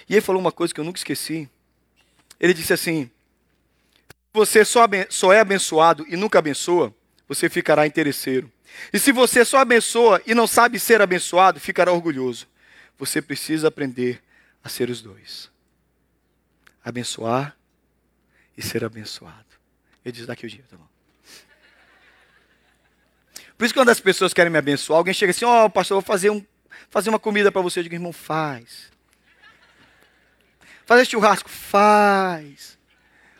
E 0.08 0.14
ele 0.14 0.20
falou 0.20 0.40
uma 0.40 0.52
coisa 0.52 0.72
que 0.72 0.78
eu 0.78 0.84
nunca 0.84 1.00
esqueci. 1.00 1.50
Ele 2.38 2.54
disse 2.54 2.72
assim: 2.72 3.10
Você 4.32 4.64
só, 4.64 4.86
só 5.08 5.32
é 5.32 5.40
abençoado 5.40 6.06
e 6.08 6.16
nunca 6.16 6.38
abençoa 6.38 6.94
você 7.28 7.48
ficará 7.48 7.86
interesseiro. 7.86 8.50
E 8.92 8.98
se 8.98 9.12
você 9.12 9.44
só 9.44 9.58
abençoa 9.58 10.22
e 10.26 10.34
não 10.34 10.46
sabe 10.46 10.78
ser 10.78 11.00
abençoado, 11.00 11.58
ficará 11.58 11.92
orgulhoso. 11.92 12.46
Você 12.98 13.20
precisa 13.20 13.68
aprender 13.68 14.22
a 14.62 14.68
ser 14.68 14.90
os 14.90 15.02
dois: 15.02 15.50
abençoar 16.84 17.56
e 18.56 18.62
ser 18.62 18.84
abençoado. 18.84 19.44
Ele 20.04 20.12
diz 20.12 20.26
daqui 20.26 20.46
o 20.46 20.48
dia, 20.48 20.64
tá 20.68 20.76
bom? 20.76 20.86
Por 23.58 23.64
isso, 23.64 23.74
quando 23.74 23.88
as 23.88 24.00
pessoas 24.00 24.34
querem 24.34 24.52
me 24.52 24.58
abençoar, 24.58 24.98
alguém 24.98 25.14
chega 25.14 25.30
assim: 25.30 25.44
Ó, 25.44 25.64
oh, 25.64 25.70
pastor, 25.70 25.96
vou 25.96 26.02
fazer, 26.02 26.30
um, 26.30 26.44
fazer 26.90 27.08
uma 27.10 27.18
comida 27.18 27.50
para 27.50 27.62
você. 27.62 27.80
Eu 27.80 27.84
digo, 27.84 27.94
irmão, 27.94 28.12
faz. 28.12 28.92
Fazer 30.84 31.04
churrasco? 31.06 31.48
Faz. 31.48 32.78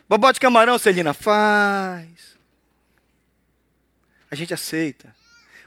Bobó 0.09 0.31
de 0.31 0.39
camarão, 0.39 0.77
Celina? 0.77 1.13
Faz 1.13 2.36
a 4.29 4.35
gente 4.35 4.53
aceita. 4.53 5.15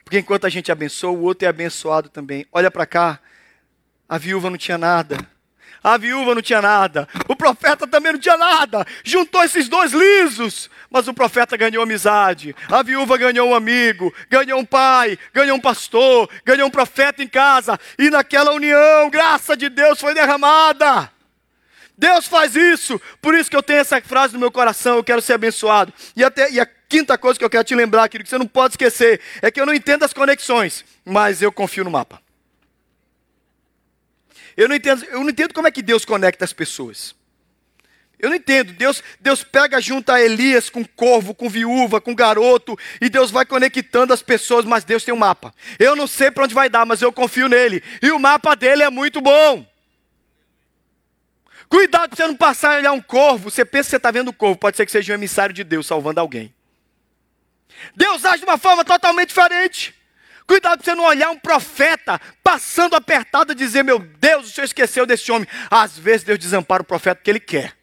Porque 0.04 0.18
enquanto 0.18 0.46
a 0.46 0.48
gente 0.48 0.72
abençoa, 0.72 1.10
o 1.10 1.22
outro 1.22 1.46
é 1.46 1.48
abençoado 1.48 2.08
também. 2.08 2.46
Olha 2.52 2.70
para 2.70 2.86
cá, 2.86 3.20
a 4.08 4.18
viúva 4.18 4.50
não 4.50 4.58
tinha 4.58 4.76
nada. 4.76 5.16
A 5.82 5.96
viúva 5.96 6.34
não 6.34 6.42
tinha 6.42 6.60
nada. 6.60 7.08
O 7.26 7.34
profeta 7.34 7.86
também 7.86 8.12
não 8.12 8.18
tinha 8.18 8.36
nada. 8.36 8.86
Juntou 9.02 9.42
esses 9.42 9.68
dois 9.68 9.92
lisos. 9.92 10.68
Mas 10.90 11.08
o 11.08 11.14
profeta 11.14 11.56
ganhou 11.56 11.82
amizade. 11.82 12.54
A 12.68 12.82
viúva 12.82 13.16
ganhou 13.16 13.48
um 13.48 13.54
amigo. 13.54 14.12
Ganhou 14.28 14.60
um 14.60 14.64
pai. 14.64 15.18
Ganhou 15.32 15.56
um 15.56 15.60
pastor. 15.60 16.28
Ganhou 16.44 16.68
um 16.68 16.70
profeta 16.70 17.22
em 17.22 17.28
casa. 17.28 17.78
E 17.98 18.10
naquela 18.10 18.52
união, 18.52 19.08
graça 19.08 19.56
de 19.56 19.70
Deus 19.70 19.98
foi 19.98 20.12
derramada. 20.12 21.10
Deus 21.96 22.26
faz 22.26 22.56
isso. 22.56 23.00
Por 23.22 23.34
isso 23.34 23.50
que 23.50 23.56
eu 23.56 23.62
tenho 23.62 23.80
essa 23.80 24.00
frase 24.02 24.34
no 24.34 24.40
meu 24.40 24.50
coração. 24.50 24.96
Eu 24.96 25.04
quero 25.04 25.22
ser 25.22 25.34
abençoado. 25.34 25.92
E, 26.14 26.22
até, 26.22 26.50
e 26.50 26.60
a 26.60 26.66
quinta 26.90 27.16
coisa 27.16 27.38
que 27.38 27.44
eu 27.44 27.48
quero 27.48 27.62
te 27.62 27.74
lembrar, 27.74 28.08
querido, 28.08 28.24
que 28.24 28.30
você 28.30 28.36
não 28.36 28.48
pode 28.48 28.72
esquecer, 28.72 29.20
é 29.40 29.50
que 29.50 29.60
eu 29.60 29.64
não 29.64 29.72
entendo 29.72 30.04
as 30.04 30.12
conexões, 30.12 30.84
mas 31.04 31.40
eu 31.40 31.52
confio 31.52 31.84
no 31.84 31.90
mapa. 31.90 32.20
Eu 34.56 34.68
não 34.68 34.74
entendo, 34.74 35.04
eu 35.04 35.20
não 35.20 35.30
entendo 35.30 35.54
como 35.54 35.68
é 35.68 35.70
que 35.70 35.80
Deus 35.80 36.04
conecta 36.04 36.44
as 36.44 36.52
pessoas. 36.52 37.14
Eu 38.18 38.28
não 38.28 38.36
entendo. 38.36 38.72
Deus, 38.72 39.02
Deus 39.20 39.42
pega 39.42 39.80
junto 39.80 40.10
a 40.10 40.20
Elias 40.20 40.68
com 40.68 40.84
corvo, 40.84 41.32
com 41.32 41.48
viúva, 41.48 42.00
com 42.00 42.14
garoto, 42.14 42.76
e 43.00 43.08
Deus 43.08 43.30
vai 43.30 43.46
conectando 43.46 44.12
as 44.12 44.20
pessoas, 44.20 44.64
mas 44.64 44.84
Deus 44.84 45.04
tem 45.04 45.14
um 45.14 45.16
mapa. 45.16 45.54
Eu 45.78 45.94
não 45.94 46.08
sei 46.08 46.30
para 46.30 46.44
onde 46.44 46.54
vai 46.54 46.68
dar, 46.68 46.84
mas 46.84 47.00
eu 47.00 47.12
confio 47.12 47.48
nele. 47.48 47.82
E 48.02 48.10
o 48.10 48.18
mapa 48.18 48.54
dele 48.56 48.82
é 48.82 48.90
muito 48.90 49.20
bom. 49.20 49.64
Cuidado 51.68 52.10
para 52.10 52.16
você 52.16 52.26
não 52.26 52.36
passar 52.36 52.74
e 52.74 52.78
olhar 52.78 52.92
um 52.92 53.00
corvo. 53.00 53.48
Você 53.48 53.64
pensa 53.64 53.84
que 53.84 53.90
você 53.90 53.96
está 53.96 54.10
vendo 54.10 54.28
o 54.28 54.34
corvo, 54.34 54.58
pode 54.58 54.76
ser 54.76 54.84
que 54.84 54.92
seja 54.92 55.12
um 55.12 55.16
emissário 55.16 55.54
de 55.54 55.62
Deus 55.62 55.86
salvando 55.86 56.18
alguém. 56.18 56.52
Deus 57.94 58.24
age 58.24 58.38
de 58.38 58.44
uma 58.44 58.58
forma 58.58 58.84
totalmente 58.84 59.28
diferente. 59.28 59.94
Cuidado 60.46 60.82
para 60.82 60.84
você 60.84 60.94
não 60.96 61.04
olhar 61.04 61.30
um 61.30 61.38
profeta 61.38 62.20
passando 62.42 62.96
apertado 62.96 63.52
e 63.52 63.54
dizer: 63.54 63.84
Meu 63.84 63.98
Deus, 63.98 64.48
o 64.48 64.50
senhor 64.50 64.64
esqueceu 64.64 65.06
desse 65.06 65.30
homem. 65.30 65.48
Às 65.70 65.98
vezes 65.98 66.24
Deus 66.24 66.38
desampara 66.38 66.82
o 66.82 66.86
profeta 66.86 67.16
porque 67.16 67.30
ele 67.30 67.40
quer. 67.40 67.76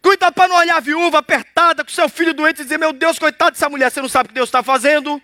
Cuidado 0.00 0.32
para 0.34 0.48
não 0.48 0.56
olhar 0.56 0.76
a 0.76 0.80
viúva 0.80 1.18
apertada 1.18 1.84
com 1.84 1.90
seu 1.90 2.08
filho 2.08 2.32
doente 2.32 2.60
e 2.60 2.64
dizer: 2.64 2.78
Meu 2.78 2.92
Deus, 2.92 3.18
coitado 3.18 3.52
dessa 3.52 3.68
mulher, 3.68 3.90
você 3.90 4.00
não 4.00 4.08
sabe 4.08 4.26
o 4.26 4.28
que 4.28 4.34
Deus 4.34 4.48
está 4.48 4.62
fazendo. 4.62 5.20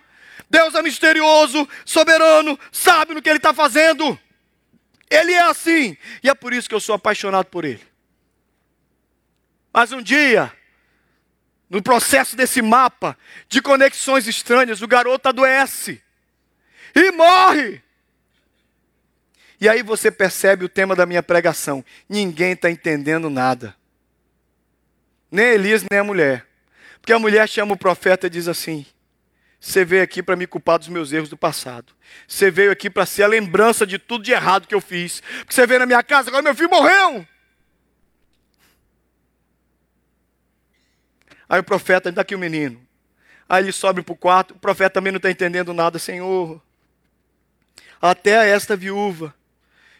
Deus 0.49 0.75
é 0.75 0.81
misterioso, 0.81 1.67
soberano, 1.85 2.59
sabe 2.71 3.13
no 3.13 3.21
que 3.21 3.29
Ele 3.29 3.37
está 3.37 3.53
fazendo. 3.53 4.19
Ele 5.09 5.33
é 5.33 5.41
assim, 5.41 5.97
e 6.23 6.29
é 6.29 6.35
por 6.35 6.53
isso 6.53 6.67
que 6.67 6.75
eu 6.75 6.79
sou 6.79 6.95
apaixonado 6.95 7.45
por 7.45 7.63
Ele. 7.63 7.81
Mas 9.73 9.91
um 9.91 10.01
dia, 10.01 10.51
no 11.69 11.81
processo 11.81 12.35
desse 12.35 12.61
mapa 12.61 13.17
de 13.47 13.61
conexões 13.61 14.27
estranhas, 14.27 14.81
o 14.81 14.87
garoto 14.87 15.29
adoece 15.29 16.01
e 16.93 17.11
morre. 17.11 17.81
E 19.59 19.67
aí 19.67 19.81
você 19.81 20.11
percebe 20.11 20.65
o 20.65 20.69
tema 20.69 20.95
da 20.95 21.05
minha 21.05 21.23
pregação: 21.23 21.83
ninguém 22.07 22.51
está 22.51 22.69
entendendo 22.69 23.29
nada, 23.29 23.75
nem 25.31 25.45
Elias, 25.45 25.83
nem 25.89 25.99
a 25.99 26.03
mulher. 26.03 26.45
Porque 27.01 27.13
a 27.13 27.19
mulher 27.19 27.47
chama 27.47 27.73
o 27.73 27.77
profeta 27.77 28.27
e 28.27 28.29
diz 28.29 28.47
assim: 28.47 28.85
Você 29.59 29.85
veio 29.85 30.03
aqui 30.03 30.23
para 30.23 30.35
me 30.35 30.47
culpar 30.47 30.79
dos 30.79 30.87
meus 30.87 31.11
erros 31.11 31.29
do 31.29 31.37
passado. 31.37 31.93
Você 32.27 32.49
veio 32.49 32.71
aqui 32.71 32.89
para 32.89 33.05
ser 33.05 33.23
a 33.23 33.27
lembrança 33.27 33.85
de 33.85 33.99
tudo 33.99 34.23
de 34.23 34.31
errado 34.31 34.67
que 34.67 34.73
eu 34.73 34.81
fiz. 34.81 35.21
Porque 35.39 35.53
você 35.53 35.67
veio 35.67 35.79
na 35.79 35.85
minha 35.85 36.03
casa, 36.03 36.29
agora 36.29 36.41
meu 36.41 36.55
filho 36.55 36.69
morreu. 36.69 37.25
Aí 41.47 41.59
o 41.59 41.63
profeta, 41.63 42.11
dá 42.11 42.21
aqui 42.21 42.35
o 42.35 42.39
menino. 42.39 42.85
Aí 43.47 43.63
ele 43.63 43.71
sobe 43.71 44.01
para 44.01 44.13
o 44.13 44.17
quarto, 44.17 44.51
o 44.55 44.59
profeta 44.59 44.95
também 44.95 45.11
não 45.11 45.17
está 45.17 45.29
entendendo 45.29 45.73
nada, 45.73 45.99
Senhor. 45.99 46.61
Até 48.01 48.37
a 48.37 48.43
esta 48.43 48.75
viúva, 48.75 49.33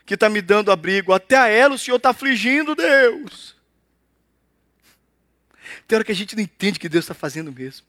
que 0.05 0.15
está 0.15 0.29
me 0.29 0.41
dando 0.41 0.71
abrigo, 0.71 1.13
até 1.13 1.37
a 1.37 1.47
ela 1.47 1.75
o 1.75 1.77
Senhor 1.77 1.97
está 1.97 2.09
afligindo, 2.09 2.75
Deus. 2.75 3.55
Tem 5.87 5.95
hora 5.95 6.05
que 6.05 6.11
a 6.11 6.15
gente 6.15 6.35
não 6.35 6.43
entende 6.43 6.77
o 6.77 6.81
que 6.81 6.89
Deus 6.89 7.05
está 7.05 7.13
fazendo 7.13 7.51
mesmo. 7.51 7.85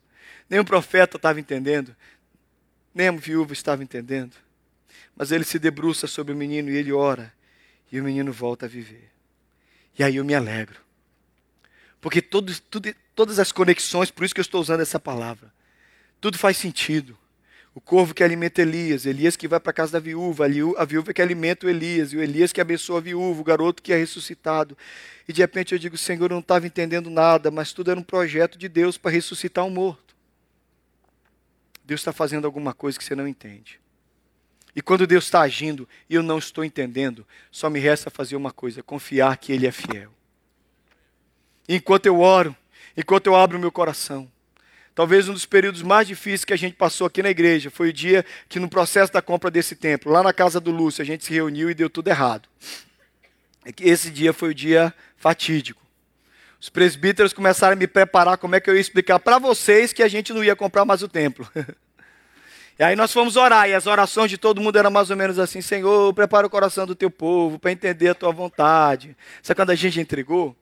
Nem 0.49 0.61
o 0.61 0.64
profeta 0.64 1.16
estava 1.16 1.40
entendendo, 1.40 1.97
nem 2.95 3.09
a 3.09 3.12
viúva 3.12 3.53
estava 3.53 3.83
entendendo. 3.83 4.35
Mas 5.16 5.33
ele 5.33 5.45
se 5.45 5.59
debruça 5.59 6.07
sobre 6.07 6.33
o 6.33 6.37
menino 6.37 6.71
e 6.71 6.77
ele 6.77 6.92
ora, 6.92 7.33
e 7.90 8.01
o 8.01 8.05
menino 8.05 8.33
volta 8.33 8.66
a 8.66 8.69
viver. 8.69 9.11
E 9.99 10.05
aí 10.05 10.16
eu 10.16 10.25
me 10.25 10.35
alegro. 10.35 10.81
Porque 12.01 12.21
tudo, 12.21 12.55
tudo, 12.61 12.95
todas 13.16 13.38
as 13.38 13.50
conexões, 13.50 14.11
por 14.11 14.24
isso 14.24 14.35
que 14.35 14.40
eu 14.40 14.42
estou 14.42 14.61
usando 14.61 14.83
essa 14.83 15.00
palavra. 15.00 15.50
Tudo 16.20 16.38
faz 16.38 16.59
sentido. 16.59 17.18
O 17.74 17.81
corvo 17.81 18.14
que 18.14 18.22
alimenta 18.22 18.62
Elias, 18.62 19.05
Elias 19.05 19.37
que 19.37 19.48
vai 19.48 19.59
para 19.59 19.70
a 19.70 19.74
casa 19.74 19.92
da 19.92 19.98
viúva, 19.98 20.46
a 20.79 20.85
viúva 20.85 21.12
que 21.12 21.20
alimenta 21.20 21.66
o 21.66 21.70
Elias, 21.70 22.12
e 22.12 22.16
o 22.16 22.22
Elias 22.22 22.52
que 22.52 22.61
abençoa 22.61 22.98
a 22.98 23.00
viúva, 23.00 23.41
o 23.41 23.45
garoto 23.45 23.82
que 23.82 23.93
é 23.93 23.97
ressuscitado. 23.97 24.76
E 25.26 25.32
de 25.32 25.41
repente 25.41 25.72
eu 25.72 25.78
digo, 25.78 25.97
Senhor, 25.97 26.30
eu 26.30 26.34
não 26.34 26.41
estava 26.41 26.66
entendendo 26.66 27.11
nada, 27.11 27.51
mas 27.51 27.72
tudo 27.72 27.91
era 27.91 27.99
um 27.99 28.03
projeto 28.03 28.57
de 28.57 28.68
Deus 28.68 28.97
para 28.97 29.11
ressuscitar 29.11 29.64
um 29.64 29.70
morto. 29.70 30.14
Deus 31.84 32.01
está 32.01 32.12
fazendo 32.12 32.45
alguma 32.45 32.72
coisa 32.74 32.99
que 32.99 33.05
você 33.05 33.14
não 33.14 33.26
entende. 33.26 33.80
E 34.74 34.82
quando 34.82 35.07
Deus 35.07 35.24
está 35.24 35.41
agindo 35.41 35.88
e 36.09 36.14
eu 36.14 36.22
não 36.22 36.38
estou 36.38 36.64
entendendo, 36.64 37.26
só 37.51 37.70
me 37.70 37.78
resta 37.78 38.11
fazer 38.11 38.36
uma 38.36 38.53
coisa: 38.53 38.82
confiar 38.82 39.36
que 39.38 39.53
Ele 39.53 39.66
é 39.66 39.72
fiel. 39.72 40.12
enquanto 41.68 42.07
eu 42.07 42.20
oro, 42.20 42.55
enquanto 42.97 43.26
eu 43.26 43.36
abro 43.36 43.59
meu 43.59 43.70
coração. 43.70 44.30
Talvez 44.97 45.28
um 45.28 45.34
dos 45.34 45.44
períodos 45.44 45.82
mais 45.82 46.09
difíceis 46.09 46.44
que 46.47 46.55
a 46.55 46.57
gente 46.57 46.74
passou 46.74 47.07
aqui 47.07 47.22
na 47.22 47.28
igreja 47.28 47.70
foi 47.70 47.90
o 47.90 47.92
dia 47.92 48.24
que, 48.49 48.59
no 48.59 48.66
processo 48.66 49.12
da 49.12 49.20
compra 49.20 49.51
desse 49.51 49.76
templo, 49.76 50.11
lá 50.11 50.22
na 50.22 50.32
casa 50.32 50.59
do 50.59 50.70
Lúcio, 50.70 51.03
a 51.03 51.05
gente 51.05 51.22
se 51.22 51.34
reuniu 51.34 51.68
e 51.68 51.74
deu 51.74 51.90
tudo 51.90 52.09
errado. 52.09 52.49
é 53.66 53.72
esse 53.78 54.11
dia 54.11 54.32
foi 54.32 54.51
o 54.51 54.55
dia 54.55 54.94
fatídico. 55.18 55.82
Os 56.59 56.70
presbíteros 56.70 57.34
começaram 57.34 57.74
a 57.74 57.76
me 57.76 57.86
preparar 57.86 58.38
como 58.38 58.55
é 58.55 58.61
que 58.61 58.70
eu 58.70 58.74
ia 58.74 58.80
explicar 58.80 59.18
para 59.18 59.38
vocês 59.38 59.92
que 59.92 60.03
a 60.03 60.09
gente 60.09 60.32
não 60.32 60.42
ia 60.42 60.57
comprar 60.57 60.86
mais 60.86 61.03
o 61.03 61.09
templo. 61.09 61.47
e 62.78 62.82
aí 62.82 62.97
nós 62.97 63.12
fomos 63.12 63.36
orar, 63.36 63.68
e 63.68 63.74
as 63.74 63.86
orações 63.86 64.30
de 64.30 64.38
todo 64.38 64.62
mundo 64.62 64.78
eram 64.78 64.90
mais 64.90 65.11
ou 65.11 65.16
menos 65.16 65.38
assim: 65.38 65.61
Senhor, 65.61 66.14
prepara 66.14 66.47
o 66.47 66.51
coração 66.51 66.86
do 66.86 66.94
teu 66.94 67.11
povo 67.11 67.59
para 67.59 67.70
entender 67.70 68.09
a 68.09 68.14
tua 68.14 68.32
vontade. 68.32 69.14
Sabe 69.42 69.57
quando 69.57 69.70
a 69.70 69.74
gente 69.74 70.01
entregou? 70.01 70.57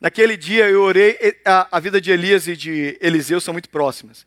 Naquele 0.00 0.36
dia 0.36 0.68
eu 0.68 0.82
orei, 0.82 1.18
a, 1.44 1.76
a 1.76 1.80
vida 1.80 2.00
de 2.00 2.10
Elias 2.10 2.46
e 2.46 2.56
de 2.56 2.98
Eliseu 3.00 3.40
são 3.40 3.52
muito 3.52 3.68
próximas. 3.68 4.26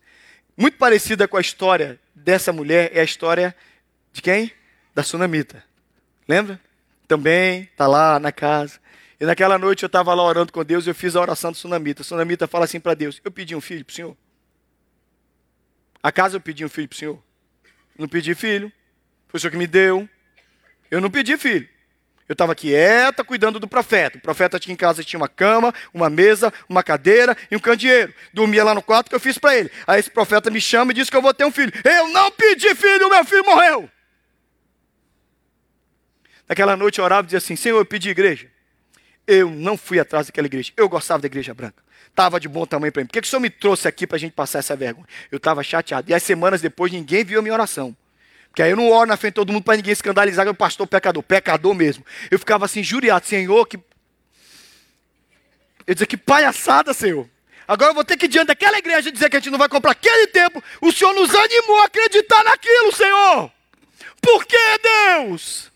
Muito 0.56 0.76
parecida 0.76 1.28
com 1.28 1.36
a 1.36 1.40
história 1.40 1.98
dessa 2.14 2.52
mulher 2.52 2.90
é 2.92 3.00
a 3.00 3.04
história 3.04 3.54
de 4.12 4.20
quem? 4.20 4.52
Da 4.94 5.02
sunamita. 5.02 5.64
Lembra? 6.28 6.60
Também 7.06 7.62
está 7.62 7.86
lá 7.86 8.18
na 8.18 8.32
casa. 8.32 8.78
E 9.20 9.24
naquela 9.24 9.58
noite 9.58 9.82
eu 9.82 9.86
estava 9.86 10.12
lá 10.14 10.22
orando 10.22 10.52
com 10.52 10.64
Deus 10.64 10.86
e 10.86 10.90
eu 10.90 10.94
fiz 10.94 11.14
a 11.14 11.20
oração 11.20 11.52
do 11.52 11.56
sunamita. 11.56 12.02
O 12.02 12.04
sunamita 12.04 12.46
fala 12.46 12.64
assim 12.64 12.80
para 12.80 12.94
Deus: 12.94 13.20
Eu 13.24 13.30
pedi 13.30 13.54
um 13.54 13.60
filho 13.60 13.84
para 13.84 13.92
o 13.92 13.94
Senhor. 13.94 14.16
Acaso 16.02 16.36
eu 16.36 16.40
pedi 16.40 16.64
um 16.64 16.68
filho 16.68 16.88
para 16.88 16.96
o 16.96 16.98
Senhor? 16.98 17.22
Não 17.98 18.08
pedi 18.08 18.34
filho. 18.34 18.72
Foi 19.28 19.38
o 19.38 19.40
Senhor 19.40 19.50
que 19.50 19.58
me 19.58 19.66
deu. 19.66 20.08
Eu 20.90 21.00
não 21.00 21.10
pedi 21.10 21.36
filho. 21.36 21.68
Eu 22.30 22.34
estava 22.34 22.54
quieta 22.54 23.24
cuidando 23.24 23.58
do 23.58 23.66
profeta. 23.66 24.16
O 24.16 24.20
profeta 24.20 24.56
tinha 24.56 24.72
em 24.72 24.76
casa 24.76 25.02
tinha 25.02 25.18
uma 25.18 25.26
cama, 25.26 25.74
uma 25.92 26.08
mesa, 26.08 26.54
uma 26.68 26.80
cadeira 26.80 27.36
e 27.50 27.56
um 27.56 27.58
candeeiro. 27.58 28.14
Dormia 28.32 28.62
lá 28.62 28.72
no 28.72 28.80
quarto 28.80 29.08
que 29.08 29.16
eu 29.16 29.18
fiz 29.18 29.36
para 29.36 29.56
ele. 29.56 29.68
Aí 29.84 29.98
esse 29.98 30.08
profeta 30.08 30.48
me 30.48 30.60
chama 30.60 30.92
e 30.92 30.94
diz 30.94 31.10
que 31.10 31.16
eu 31.16 31.20
vou 31.20 31.34
ter 31.34 31.44
um 31.44 31.50
filho. 31.50 31.72
Eu 31.82 32.06
não 32.10 32.30
pedi 32.30 32.72
filho, 32.76 33.08
meu 33.08 33.24
filho 33.24 33.44
morreu. 33.44 33.90
Naquela 36.48 36.76
noite 36.76 37.00
eu 37.00 37.04
orava 37.04 37.22
e 37.22 37.24
dizia 37.24 37.38
assim: 37.38 37.56
Senhor, 37.56 37.78
eu 37.78 37.84
pedi 37.84 38.10
igreja. 38.10 38.48
Eu 39.26 39.50
não 39.50 39.76
fui 39.76 39.98
atrás 39.98 40.28
daquela 40.28 40.46
igreja. 40.46 40.72
Eu 40.76 40.88
gostava 40.88 41.20
da 41.20 41.26
igreja 41.26 41.52
branca. 41.52 41.82
Estava 42.06 42.38
de 42.38 42.46
bom 42.46 42.64
tamanho 42.64 42.92
para 42.92 43.02
mim. 43.02 43.08
Por 43.08 43.14
que, 43.14 43.22
que 43.22 43.26
o 43.26 43.30
Senhor 43.30 43.40
me 43.40 43.50
trouxe 43.50 43.88
aqui 43.88 44.06
para 44.06 44.14
a 44.14 44.20
gente 44.20 44.34
passar 44.34 44.60
essa 44.60 44.76
vergonha? 44.76 45.08
Eu 45.32 45.38
estava 45.38 45.64
chateado. 45.64 46.08
E 46.08 46.14
as 46.14 46.22
semanas 46.22 46.60
depois 46.60 46.92
ninguém 46.92 47.24
viu 47.24 47.40
a 47.40 47.42
minha 47.42 47.54
oração. 47.54 47.96
Porque 48.50 48.62
aí 48.62 48.70
eu 48.70 48.76
não 48.76 48.90
oro 48.90 49.08
na 49.08 49.16
frente 49.16 49.32
de 49.32 49.36
todo 49.36 49.52
mundo 49.52 49.62
para 49.62 49.76
ninguém 49.76 49.92
escandalizar 49.92 50.44
que 50.44 50.50
o 50.50 50.54
pastor 50.54 50.86
pecador, 50.86 51.22
pecador 51.22 51.72
mesmo. 51.72 52.04
Eu 52.30 52.38
ficava 52.38 52.64
assim, 52.64 52.82
juriado, 52.82 53.26
Senhor, 53.26 53.66
que. 53.66 53.78
Eu 55.86 55.94
dizia, 55.94 56.06
que 56.06 56.16
palhaçada, 56.16 56.92
Senhor. 56.92 57.28
Agora 57.66 57.90
eu 57.90 57.94
vou 57.94 58.04
ter 58.04 58.16
que 58.16 58.26
ir 58.26 58.28
diante 58.28 58.48
daquela 58.48 58.78
igreja 58.78 59.12
dizer 59.12 59.30
que 59.30 59.36
a 59.36 59.40
gente 59.40 59.50
não 59.50 59.58
vai 59.58 59.68
comprar 59.68 59.92
aquele 59.92 60.26
tempo. 60.26 60.62
O 60.80 60.90
Senhor 60.90 61.14
nos 61.14 61.32
animou 61.32 61.78
a 61.78 61.84
acreditar 61.84 62.42
naquilo, 62.42 62.92
Senhor. 62.92 63.52
Por 64.20 64.44
que, 64.44 64.58
Deus? 64.82 65.70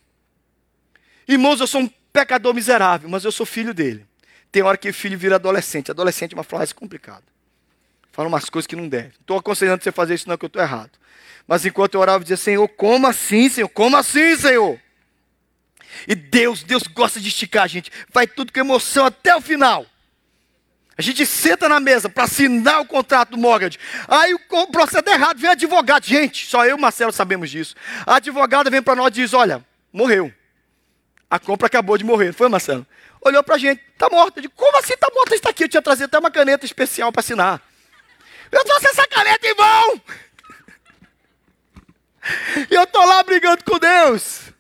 Irmãos, 1.27 1.61
eu 1.61 1.67
sou 1.69 1.83
um 1.83 1.91
pecador 2.13 2.53
miserável, 2.53 3.09
mas 3.09 3.25
eu 3.25 3.31
sou 3.31 3.47
filho 3.47 3.73
dele. 3.73 4.05
Tem 4.51 4.63
hora 4.63 4.77
que 4.77 4.93
filho 4.93 5.17
vira 5.17 5.37
adolescente. 5.37 5.91
Adolescente 5.91 6.33
é 6.33 6.37
uma 6.37 6.45
frase 6.45 6.75
complicada. 6.75 7.23
Fala 8.13 8.29
umas 8.29 8.51
coisas 8.51 8.67
que 8.67 8.77
não 8.77 8.89
deve. 8.89 9.13
Estou 9.21 9.39
aconselhando 9.39 9.83
você 9.83 9.91
fazer 9.91 10.15
isso, 10.15 10.29
não, 10.29 10.37
que 10.37 10.45
eu 10.45 10.49
estou 10.49 10.63
errado. 10.63 10.91
Mas 11.47 11.65
enquanto 11.65 11.95
eu 11.95 12.01
orava, 12.01 12.19
eu 12.19 12.23
dizia: 12.23 12.37
Senhor, 12.37 12.67
como 12.69 13.07
assim, 13.07 13.49
Senhor? 13.49 13.69
Como 13.69 13.97
assim, 13.97 14.37
Senhor? 14.37 14.81
E 16.09 16.15
Deus, 16.15 16.63
Deus 16.63 16.83
gosta 16.85 17.21
de 17.21 17.29
esticar 17.29 17.65
a 17.65 17.67
gente. 17.67 17.91
Vai 18.13 18.27
tudo 18.27 18.53
com 18.53 18.61
emoção 18.61 19.07
até 19.07 19.35
o 19.37 19.41
final. 19.41 19.87
A 20.97 21.03
gente 21.03 21.27
senta 21.27 21.69
na 21.69 21.81
mesa 21.81 22.09
para 22.09 22.25
assinar 22.25 22.81
o 22.81 22.87
contrato 22.87 23.31
do 23.31 23.39
mortgage. 23.39 23.79
Aí 24.07 24.33
o 24.33 24.67
processo 24.69 25.09
é 25.09 25.13
errado, 25.13 25.41
vem 25.41 25.51
advogado. 25.51 26.05
Gente, 26.05 26.47
só 26.47 26.65
eu 26.65 26.71
e 26.71 26.75
o 26.75 26.81
Marcelo 26.81 27.13
sabemos 27.13 27.51
disso. 27.51 27.75
A 28.07 28.17
advogada 28.17 28.71
vem 28.71 28.83
para 28.83 28.95
nós 28.95 29.09
e 29.09 29.23
diz: 29.23 29.35
Olha, 29.35 29.65
morreu. 29.93 30.33
A 31.29 31.39
compra 31.39 31.67
acabou 31.67 31.99
de 31.99 32.05
morrer. 32.05 32.33
Foi, 32.33 32.49
Marcelo? 32.49 32.87
Olhou 33.21 33.43
para 33.43 33.57
a 33.57 33.59
gente: 33.59 33.83
Está 33.93 34.09
morta. 34.09 34.39
Eu 34.39 34.43
digo, 34.43 34.55
Como 34.55 34.79
assim 34.79 34.95
está 34.95 35.09
morta? 35.13 35.35
Está 35.35 35.51
aqui. 35.51 35.65
Eu 35.65 35.69
tinha 35.69 35.83
trazido 35.83 36.05
até 36.05 36.19
uma 36.19 36.31
caneta 36.31 36.65
especial 36.65 37.11
para 37.11 37.21
assinar. 37.21 37.61
Eu 38.53 38.65
trouxe 38.65 38.87
essa 38.87 39.07
caneta 39.09 39.47
em 39.49 39.55
mão. 39.57 40.01
E 42.71 42.75
eu 42.75 42.85
estou 42.85 43.05
lá 43.05 43.23
brigando 43.23 43.65
com 43.65 43.79
Deus. 43.79 44.53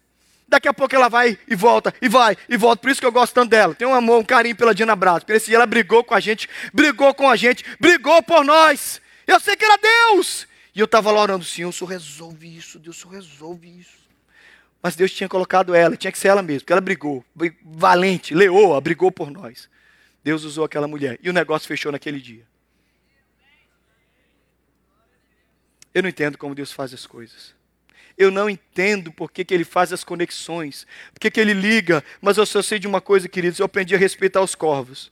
Daqui 0.46 0.68
a 0.68 0.74
pouco 0.74 0.94
ela 0.94 1.08
vai 1.08 1.38
e 1.48 1.56
volta, 1.56 1.92
e 2.00 2.08
vai, 2.08 2.36
e 2.48 2.56
volta. 2.56 2.80
Por 2.80 2.90
isso 2.90 3.00
que 3.00 3.06
eu 3.06 3.12
gosto 3.12 3.34
tanto 3.34 3.50
dela. 3.50 3.74
Tem 3.74 3.88
um 3.88 3.94
amor, 3.94 4.20
um 4.20 4.24
carinho 4.24 4.54
pela 4.54 4.74
Dina 4.74 4.94
Brato. 4.94 5.20
Porque 5.20 5.32
esse 5.32 5.46
dia 5.46 5.56
ela 5.56 5.66
brigou 5.66 6.04
com 6.04 6.14
a 6.14 6.20
gente, 6.20 6.48
brigou 6.72 7.12
com 7.14 7.28
a 7.28 7.34
gente, 7.34 7.64
brigou 7.80 8.22
por 8.22 8.44
nós. 8.44 9.00
Eu 9.26 9.40
sei 9.40 9.56
que 9.56 9.64
era 9.64 9.76
Deus. 9.78 10.46
E 10.74 10.80
eu 10.80 10.86
estava 10.86 11.10
lá 11.12 11.22
orando, 11.22 11.44
Senhor, 11.44 11.68
o 11.68 11.72
Senhor 11.72 11.88
resolve 11.88 12.56
isso, 12.56 12.80
Deus, 12.80 12.96
o 12.96 13.00
Senhor 13.00 13.14
resolve 13.14 13.78
isso. 13.78 14.04
Mas 14.82 14.96
Deus 14.96 15.12
tinha 15.12 15.28
colocado 15.28 15.72
ela, 15.72 15.96
tinha 15.96 16.10
que 16.10 16.18
ser 16.18 16.28
ela 16.28 16.42
mesma, 16.42 16.60
porque 16.60 16.72
ela 16.72 16.80
brigou, 16.80 17.24
valente, 17.64 18.34
leoa, 18.34 18.80
brigou 18.80 19.10
por 19.10 19.30
nós. 19.30 19.68
Deus 20.22 20.42
usou 20.42 20.64
aquela 20.64 20.88
mulher 20.88 21.18
e 21.22 21.30
o 21.30 21.32
negócio 21.32 21.68
fechou 21.68 21.92
naquele 21.92 22.20
dia. 22.20 22.44
Eu 25.94 26.02
não 26.02 26.08
entendo 26.08 26.36
como 26.36 26.54
Deus 26.54 26.72
faz 26.72 26.92
as 26.92 27.06
coisas. 27.06 27.54
Eu 28.18 28.30
não 28.30 28.50
entendo 28.50 29.12
por 29.12 29.30
que, 29.30 29.44
que 29.44 29.54
ele 29.54 29.64
faz 29.64 29.92
as 29.92 30.04
conexões, 30.04 30.86
por 31.12 31.20
que, 31.20 31.30
que 31.30 31.40
ele 31.40 31.52
liga, 31.52 32.02
mas 32.20 32.36
eu 32.36 32.46
só 32.46 32.62
sei 32.62 32.78
de 32.78 32.86
uma 32.86 33.00
coisa, 33.00 33.28
queridos: 33.28 33.58
eu 33.58 33.66
aprendi 33.66 33.94
a 33.94 33.98
respeitar 33.98 34.40
os 34.40 34.54
corvos, 34.54 35.10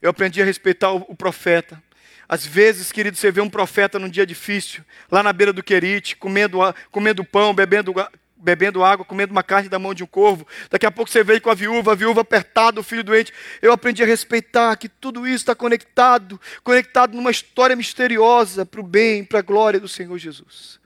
eu 0.00 0.10
aprendi 0.10 0.40
a 0.40 0.44
respeitar 0.44 0.92
o, 0.92 1.14
profeta. 1.14 1.82
Às 2.26 2.46
vezes, 2.46 2.92
querido, 2.92 3.16
você 3.16 3.30
vê 3.30 3.40
um 3.40 3.48
profeta 3.48 3.98
num 3.98 4.08
dia 4.08 4.26
difícil, 4.26 4.84
lá 5.10 5.22
na 5.22 5.32
beira 5.32 5.52
do 5.52 5.62
Querite, 5.62 6.14
comendo, 6.16 6.58
comendo 6.90 7.24
pão, 7.24 7.54
bebendo 7.54 7.94
bebendo 8.38 8.84
água, 8.84 9.04
comendo 9.04 9.32
uma 9.32 9.42
carne 9.42 9.68
da 9.68 9.78
mão 9.78 9.92
de 9.92 10.04
um 10.04 10.06
corvo. 10.06 10.46
Daqui 10.70 10.86
a 10.86 10.90
pouco 10.90 11.10
você 11.10 11.24
veio 11.24 11.40
com 11.40 11.50
a 11.50 11.54
viúva, 11.54 11.92
a 11.92 11.94
viúva 11.94 12.20
apertada, 12.20 12.80
o 12.80 12.82
filho 12.82 13.02
doente. 13.02 13.32
Eu 13.60 13.72
aprendi 13.72 14.02
a 14.02 14.06
respeitar 14.06 14.76
que 14.76 14.88
tudo 14.88 15.26
isso 15.26 15.36
está 15.36 15.54
conectado, 15.54 16.40
conectado 16.62 17.14
numa 17.14 17.30
história 17.30 17.74
misteriosa 17.74 18.64
para 18.64 18.80
o 18.80 18.84
bem, 18.84 19.24
para 19.24 19.40
a 19.40 19.42
glória 19.42 19.80
do 19.80 19.88
Senhor 19.88 20.16
Jesus. 20.18 20.80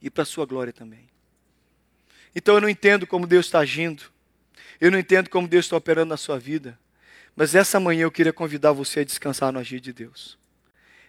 E 0.00 0.10
para 0.10 0.22
a 0.22 0.26
sua 0.26 0.46
glória 0.46 0.72
também. 0.72 1.08
Então 2.34 2.54
eu 2.54 2.60
não 2.60 2.68
entendo 2.68 3.06
como 3.06 3.26
Deus 3.26 3.46
está 3.46 3.60
agindo. 3.60 4.04
Eu 4.80 4.90
não 4.90 4.98
entendo 4.98 5.28
como 5.28 5.48
Deus 5.48 5.64
está 5.64 5.76
operando 5.76 6.10
na 6.10 6.16
sua 6.16 6.38
vida. 6.38 6.78
Mas 7.34 7.54
essa 7.54 7.80
manhã 7.80 8.02
eu 8.02 8.10
queria 8.10 8.32
convidar 8.32 8.72
você 8.72 9.00
a 9.00 9.04
descansar 9.04 9.52
no 9.52 9.58
agir 9.58 9.80
de 9.80 9.92
Deus. 9.92 10.38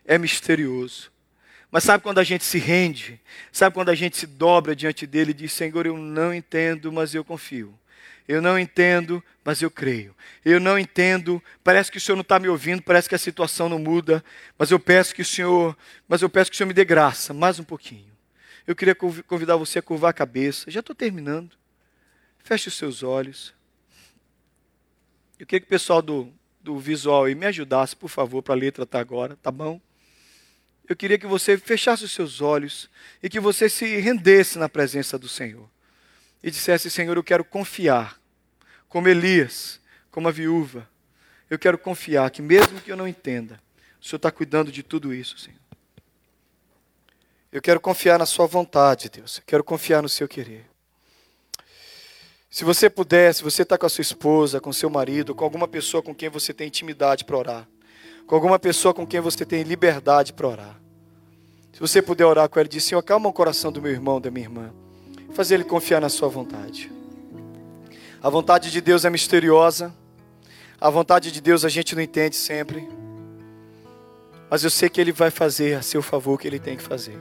É 0.06 0.18
misterioso. 0.18 1.12
Mas 1.72 1.84
sabe 1.84 2.04
quando 2.04 2.20
a 2.20 2.24
gente 2.24 2.44
se 2.44 2.58
rende? 2.58 3.20
Sabe 3.52 3.74
quando 3.74 3.90
a 3.90 3.96
gente 3.96 4.18
se 4.18 4.26
dobra 4.26 4.76
diante 4.76 5.06
dele 5.06 5.32
e 5.32 5.34
diz: 5.34 5.54
Senhor, 5.54 5.86
eu 5.86 5.98
não 5.98 6.34
entendo, 6.34 6.92
mas 6.92 7.14
eu 7.14 7.24
confio. 7.24 7.78
Eu 8.28 8.42
não 8.42 8.60
entendo, 8.60 9.24
mas 9.44 9.62
eu 9.62 9.72
creio. 9.72 10.16
Eu 10.46 10.60
não 10.60 10.78
entendo, 10.78 11.42
parece 11.64 11.92
que 11.92 11.98
o 11.98 12.02
Senhor 12.02 12.16
não 12.16 12.22
está 12.22 12.40
me 12.40 12.48
ouvindo, 12.48 12.82
parece 12.82 13.10
que 13.10 13.16
a 13.16 13.20
situação 13.20 13.68
não 13.68 13.80
muda, 13.80 14.24
mas 14.58 14.70
eu 14.70 14.80
peço 14.80 15.16
que 15.16 15.24
o 15.24 15.26
Senhor, 15.26 15.76
mas 16.08 16.22
eu 16.22 16.30
peço 16.30 16.52
que 16.52 16.56
o 16.56 16.58
Senhor 16.58 16.68
me 16.68 16.74
dê 16.74 16.86
graça, 16.86 17.34
mais 17.34 17.60
um 17.60 17.64
pouquinho. 17.64 18.12
Eu 18.68 18.76
queria 18.76 18.94
convidar 18.94 19.56
você 19.56 19.80
a 19.80 19.82
curvar 19.82 20.12
a 20.12 20.14
cabeça. 20.14 20.70
Já 20.70 20.80
estou 20.80 20.96
terminando. 20.96 21.58
Feche 22.44 22.68
os 22.68 22.76
seus 22.76 23.02
olhos. 23.02 23.52
Eu 25.40 25.48
queria 25.48 25.62
que 25.62 25.66
o 25.66 25.70
pessoal 25.70 26.02
do, 26.04 26.32
do 26.62 26.78
visual 26.78 27.26
aí 27.26 27.34
me 27.34 27.48
ajudasse, 27.48 27.96
por 27.96 28.10
favor, 28.10 28.44
para 28.44 28.54
a 28.54 28.58
letra 28.58 28.84
estar 28.84 29.00
tá 29.00 29.02
agora, 29.02 29.36
tá 29.42 29.50
bom? 29.50 29.82
Eu 30.90 30.96
queria 30.96 31.20
que 31.20 31.28
você 31.28 31.56
fechasse 31.56 32.04
os 32.04 32.12
seus 32.12 32.42
olhos 32.42 32.90
e 33.22 33.30
que 33.30 33.40
você 33.40 33.70
se 33.70 33.86
rendesse 33.98 34.58
na 34.58 34.68
presença 34.68 35.20
do 35.20 35.30
Senhor. 35.30 35.70
E 36.42 36.50
dissesse: 36.50 36.90
Senhor, 36.90 37.16
eu 37.16 37.24
quero 37.24 37.46
confiar, 37.46 38.20
como 38.90 39.08
Elias, 39.08 39.80
como 40.10 40.28
a 40.28 40.32
viúva. 40.32 40.90
Eu 41.48 41.60
quero 41.60 41.78
confiar 41.78 42.30
que, 42.32 42.42
mesmo 42.42 42.82
que 42.82 42.92
eu 42.92 42.98
não 42.98 43.08
entenda, 43.08 43.62
o 44.02 44.06
Senhor 44.06 44.18
está 44.18 44.32
cuidando 44.32 44.72
de 44.72 44.82
tudo 44.82 45.14
isso, 45.14 45.38
Senhor. 45.38 45.60
Eu 47.52 47.62
quero 47.62 47.80
confiar 47.80 48.18
na 48.18 48.26
Sua 48.26 48.48
vontade, 48.48 49.10
Deus. 49.10 49.38
Eu 49.38 49.44
quero 49.46 49.64
confiar 49.64 50.02
no 50.02 50.10
Seu 50.10 50.28
querer. 50.28 50.66
Se 52.50 52.64
você 52.64 52.90
puder, 52.90 53.32
se 53.34 53.44
você 53.44 53.62
está 53.62 53.78
com 53.78 53.86
a 53.86 53.90
sua 53.90 54.02
esposa, 54.02 54.60
com 54.60 54.74
seu 54.74 54.90
marido, 54.90 55.36
com 55.36 55.44
alguma 55.44 55.68
pessoa 55.68 56.02
com 56.02 56.16
quem 56.16 56.30
você 56.30 56.52
tem 56.52 56.68
intimidade 56.68 57.24
para 57.24 57.38
orar, 57.38 57.68
com 58.30 58.36
alguma 58.36 58.60
pessoa 58.60 58.94
com 58.94 59.08
quem 59.08 59.20
você 59.20 59.44
tem 59.44 59.64
liberdade 59.64 60.34
para 60.34 60.48
orar. 60.48 60.80
Se 61.74 61.80
você 61.80 62.00
puder 62.00 62.28
orar 62.28 62.48
com 62.48 62.60
ele, 62.60 62.70
diz: 62.70 62.84
Senhor, 62.84 63.00
acalma 63.00 63.28
o 63.28 63.34
coração 63.34 63.72
do 63.72 63.82
meu 63.82 63.92
irmão, 63.92 64.22
da 64.22 64.30
minha 64.30 64.46
irmã. 64.46 64.72
Fazer 65.34 65.56
ele 65.56 65.64
confiar 65.64 66.00
na 66.00 66.10
Sua 66.10 66.30
vontade. 66.30 66.92
A 68.22 68.30
vontade 68.30 68.70
de 68.70 68.82
Deus 68.82 69.04
é 69.04 69.10
misteriosa. 69.10 69.92
A 70.80 70.92
vontade 70.92 71.32
de 71.32 71.42
Deus 71.42 71.66
a 71.66 71.70
gente 71.70 71.96
não 71.96 72.04
entende 72.04 72.36
sempre. 72.36 72.88
Mas 74.48 74.64
eu 74.64 74.70
sei 74.70 74.90
que 74.90 75.02
Ele 75.02 75.12
vai 75.12 75.32
fazer 75.32 75.74
a 75.74 75.82
seu 75.82 76.04
favor 76.04 76.36
o 76.36 76.38
que 76.38 76.48
Ele 76.48 76.60
tem 76.60 76.78
que 76.78 76.84
fazer. 76.84 77.18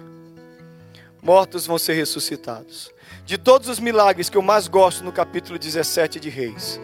Mortos 1.23 1.65
vão 1.65 1.79
ser 1.79 1.95
ressuscitados. 1.95 2.93
De 3.25 3.39
todos 3.39 3.71
os 3.71 3.81
milagres 3.81 4.29
que 4.29 4.37
eu 4.37 4.43
mais 4.43 4.69
gosto 4.69 5.03
no 5.03 5.13
capítulo 5.13 5.59
17 5.59 6.21
de 6.21 6.29
Reis, 6.29 6.79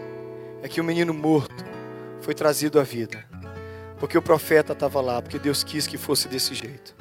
é 0.62 0.68
que 0.68 0.80
o 0.80 0.84
menino 0.84 1.12
morto 1.12 1.62
foi 2.22 2.34
trazido 2.34 2.80
à 2.80 2.82
vida. 2.82 3.34
Porque 3.99 4.18
o 4.18 4.22
profeta 4.22 4.72
estava 4.72 5.01
lá, 5.01 5.22
porque 5.22 5.38
Deus 5.38 5.64
quis 5.64 5.86
que 5.86 5.97
fosse 5.97 6.28
desse 6.28 6.55
jeito. 6.55 6.95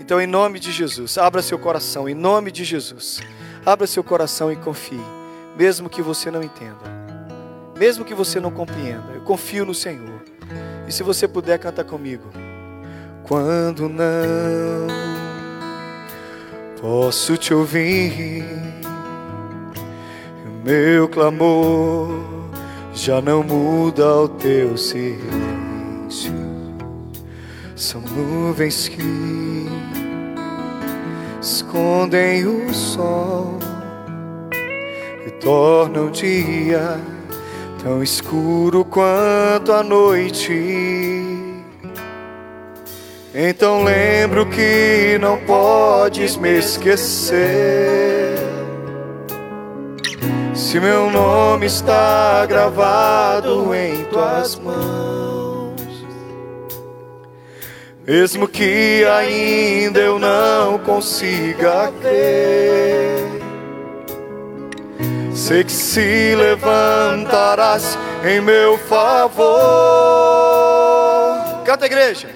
Então, 0.00 0.20
em 0.20 0.26
nome 0.26 0.58
de 0.58 0.72
Jesus, 0.72 1.18
abra 1.18 1.42
seu 1.42 1.58
coração, 1.58 2.08
em 2.08 2.14
nome 2.14 2.50
de 2.50 2.64
Jesus. 2.64 3.20
Abra 3.66 3.86
seu 3.86 4.02
coração 4.02 4.50
e 4.50 4.56
confie. 4.56 5.00
mesmo 5.58 5.90
que 5.90 6.00
você 6.00 6.30
não 6.30 6.40
entenda, 6.40 6.84
mesmo 7.76 8.04
que 8.04 8.14
você 8.14 8.38
não 8.38 8.50
compreenda. 8.50 9.12
Eu 9.12 9.22
confio 9.22 9.66
no 9.66 9.74
Senhor. 9.74 10.22
E 10.86 10.92
se 10.92 11.02
você 11.02 11.26
puder, 11.26 11.58
canta 11.58 11.82
comigo. 11.82 12.30
Quando 13.24 13.88
não 13.88 14.86
posso 16.80 17.36
te 17.36 17.52
ouvir, 17.52 18.44
meu 20.64 21.08
clamor 21.08 22.08
já 22.94 23.20
não 23.20 23.42
muda 23.42 24.06
o 24.14 24.28
teu 24.28 24.76
silêncio. 24.76 25.67
São 27.76 28.00
nuvens 28.00 28.88
que 28.88 29.66
escondem 31.40 32.46
o 32.46 32.72
sol 32.72 33.58
e 35.26 35.30
tornam 35.32 36.06
o 36.06 36.10
dia 36.10 36.98
tão 37.82 38.02
escuro 38.02 38.84
quanto 38.84 39.72
a 39.72 39.82
noite. 39.82 40.52
Então 43.34 43.84
lembro 43.84 44.46
que 44.46 45.18
não 45.20 45.38
podes 45.38 46.36
me 46.36 46.58
esquecer. 46.58 48.38
Se 50.54 50.80
meu 50.80 51.10
nome 51.10 51.66
está 51.66 52.44
gravado 52.46 53.74
em 53.74 54.04
tuas 54.06 54.56
mãos, 54.56 55.37
mesmo 58.08 58.48
que 58.48 59.04
ainda 59.04 60.00
eu 60.00 60.18
não 60.18 60.78
consiga 60.78 61.90
ver, 62.00 63.18
sei 65.34 65.62
que 65.62 65.70
se 65.70 66.34
levantarás 66.34 67.98
em 68.24 68.40
meu 68.40 68.78
favor. 68.78 69.44
Canta, 71.66 71.84
igreja. 71.84 72.30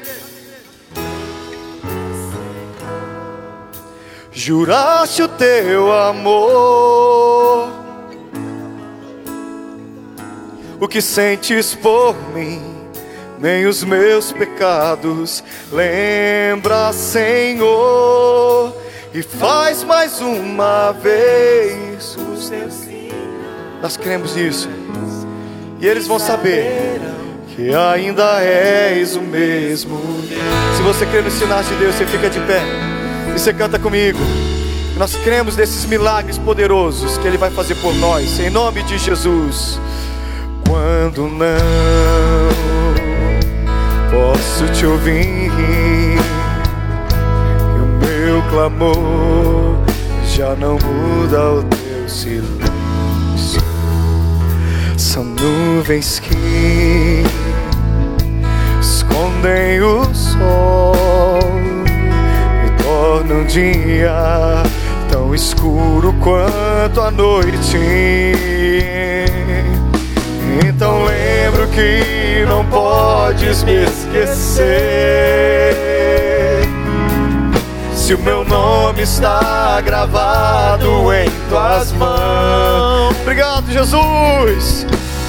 Juraste 4.30 5.22
o 5.22 5.28
teu 5.28 5.90
amor, 5.90 7.70
o 10.78 10.86
que 10.86 11.00
sentes 11.00 11.74
por 11.74 12.14
mim, 12.34 12.71
nem 13.43 13.66
os 13.66 13.82
meus 13.82 14.30
pecados. 14.30 15.43
Lembra, 15.72 16.93
Senhor, 16.93 18.72
e 19.12 19.20
faz 19.20 19.82
mais 19.82 20.20
uma 20.20 20.93
vez 20.93 22.16
o 22.16 22.36
seu 22.36 22.70
sim. 22.70 23.09
Nós 23.82 23.97
cremos 23.97 24.36
nisso, 24.36 24.70
e 25.80 25.88
eles 25.88 26.07
vão 26.07 26.20
saber 26.20 27.01
que 27.49 27.74
ainda 27.74 28.40
és 28.40 29.16
o 29.16 29.20
mesmo. 29.20 30.01
Se 30.76 30.82
você 30.82 31.05
crê 31.05 31.20
nos 31.20 31.34
sinais 31.34 31.68
de 31.68 31.74
Deus, 31.74 31.97
você 31.97 32.07
fica 32.07 32.30
de 32.30 32.38
pé. 32.40 32.62
E 33.28 33.32
você 33.38 33.53
canta 33.53 33.76
comigo. 33.78 34.20
Nós 34.97 35.16
cremos 35.16 35.57
nesses 35.57 35.84
milagres 35.86 36.38
poderosos 36.38 37.18
que 37.18 37.26
Ele 37.26 37.38
vai 37.38 37.51
fazer 37.51 37.74
por 37.76 37.93
nós, 37.97 38.38
em 38.38 38.51
nome 38.51 38.84
de 38.84 38.99
Jesus. 38.99 39.80
Quando 40.64 41.26
não 41.26 42.71
posso 44.12 44.68
te 44.72 44.86
ouvir, 44.86 45.50
e 45.50 46.16
o 47.80 47.86
meu 47.98 48.40
clamor 48.50 49.78
já 50.24 50.54
não 50.54 50.78
muda 50.78 51.54
o 51.54 51.64
teu 51.64 52.08
silêncio. 52.08 53.60
São 54.96 55.24
nuvens 55.24 56.20
que 56.20 57.24
escondem 58.80 59.82
o 59.82 60.04
sol 60.14 60.92
torna 63.22 63.34
um 63.34 63.46
dia 63.46 64.62
tão 65.10 65.34
escuro 65.34 66.14
quanto 66.20 67.00
a 67.00 67.10
noite. 67.10 67.78
Então 70.66 71.05
lembro 71.05 71.68
que 71.68 72.44
não 72.46 72.64
podes 72.66 73.62
me 73.64 73.84
esquecer. 73.84 74.62
Se 77.94 78.14
o 78.14 78.18
meu 78.18 78.44
nome 78.44 79.03
está 79.03 79.80
gravado 79.80 81.12
em 81.12 81.30
tuas 81.48 81.92
mãos. 81.92 83.16
Obrigado, 83.22 83.70
Jesus. 83.70 84.86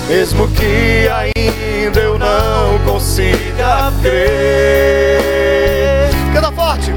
Mesmo 0.08 0.48
que 0.50 1.08
ainda 1.10 2.00
eu 2.00 2.18
não 2.18 2.80
consiga 2.86 3.94
crer. 4.02 5.22
Canta 6.34 6.52
forte 6.52 6.92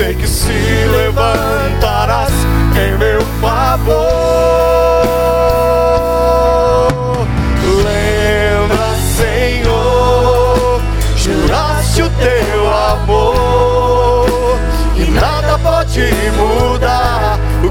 sei 0.00 0.14
que 0.14 0.26
se 0.26 0.50
levantarás 0.50 2.32
em 2.74 2.96
meu 2.96 3.20
favor. 3.38 4.49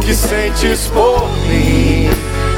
Que 0.09 0.15
sentes 0.15 0.87
por 0.87 1.29
mim, 1.47 2.09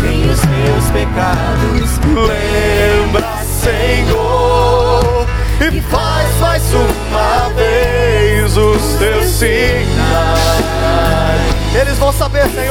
nem 0.02 0.22
os 0.22 0.40
meus 0.46 0.90
pecados. 0.92 2.00
Lembra, 2.08 3.28
Senhor, 3.44 5.28
e 5.60 5.82
faz 5.82 6.34
mais 6.40 6.64
uma 6.74 7.50
vez 7.50 8.56
os 8.56 8.96
teus 8.98 9.26
sinais. 9.32 10.62
Eles 11.78 11.98
vão 11.98 12.14
saber, 12.14 12.48
Senhor, 12.52 12.71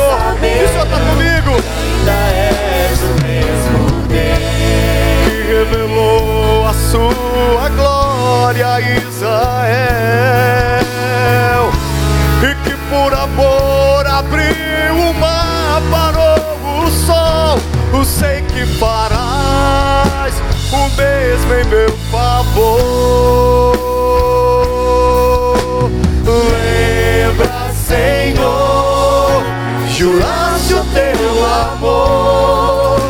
em 21.53 21.65
meu 21.65 21.89
favor. 22.11 23.77
Lembra, 26.25 27.73
Senhor, 27.75 29.43
juraste 29.89 30.75
o 30.75 30.85
teu 30.95 31.45
amor 31.45 33.01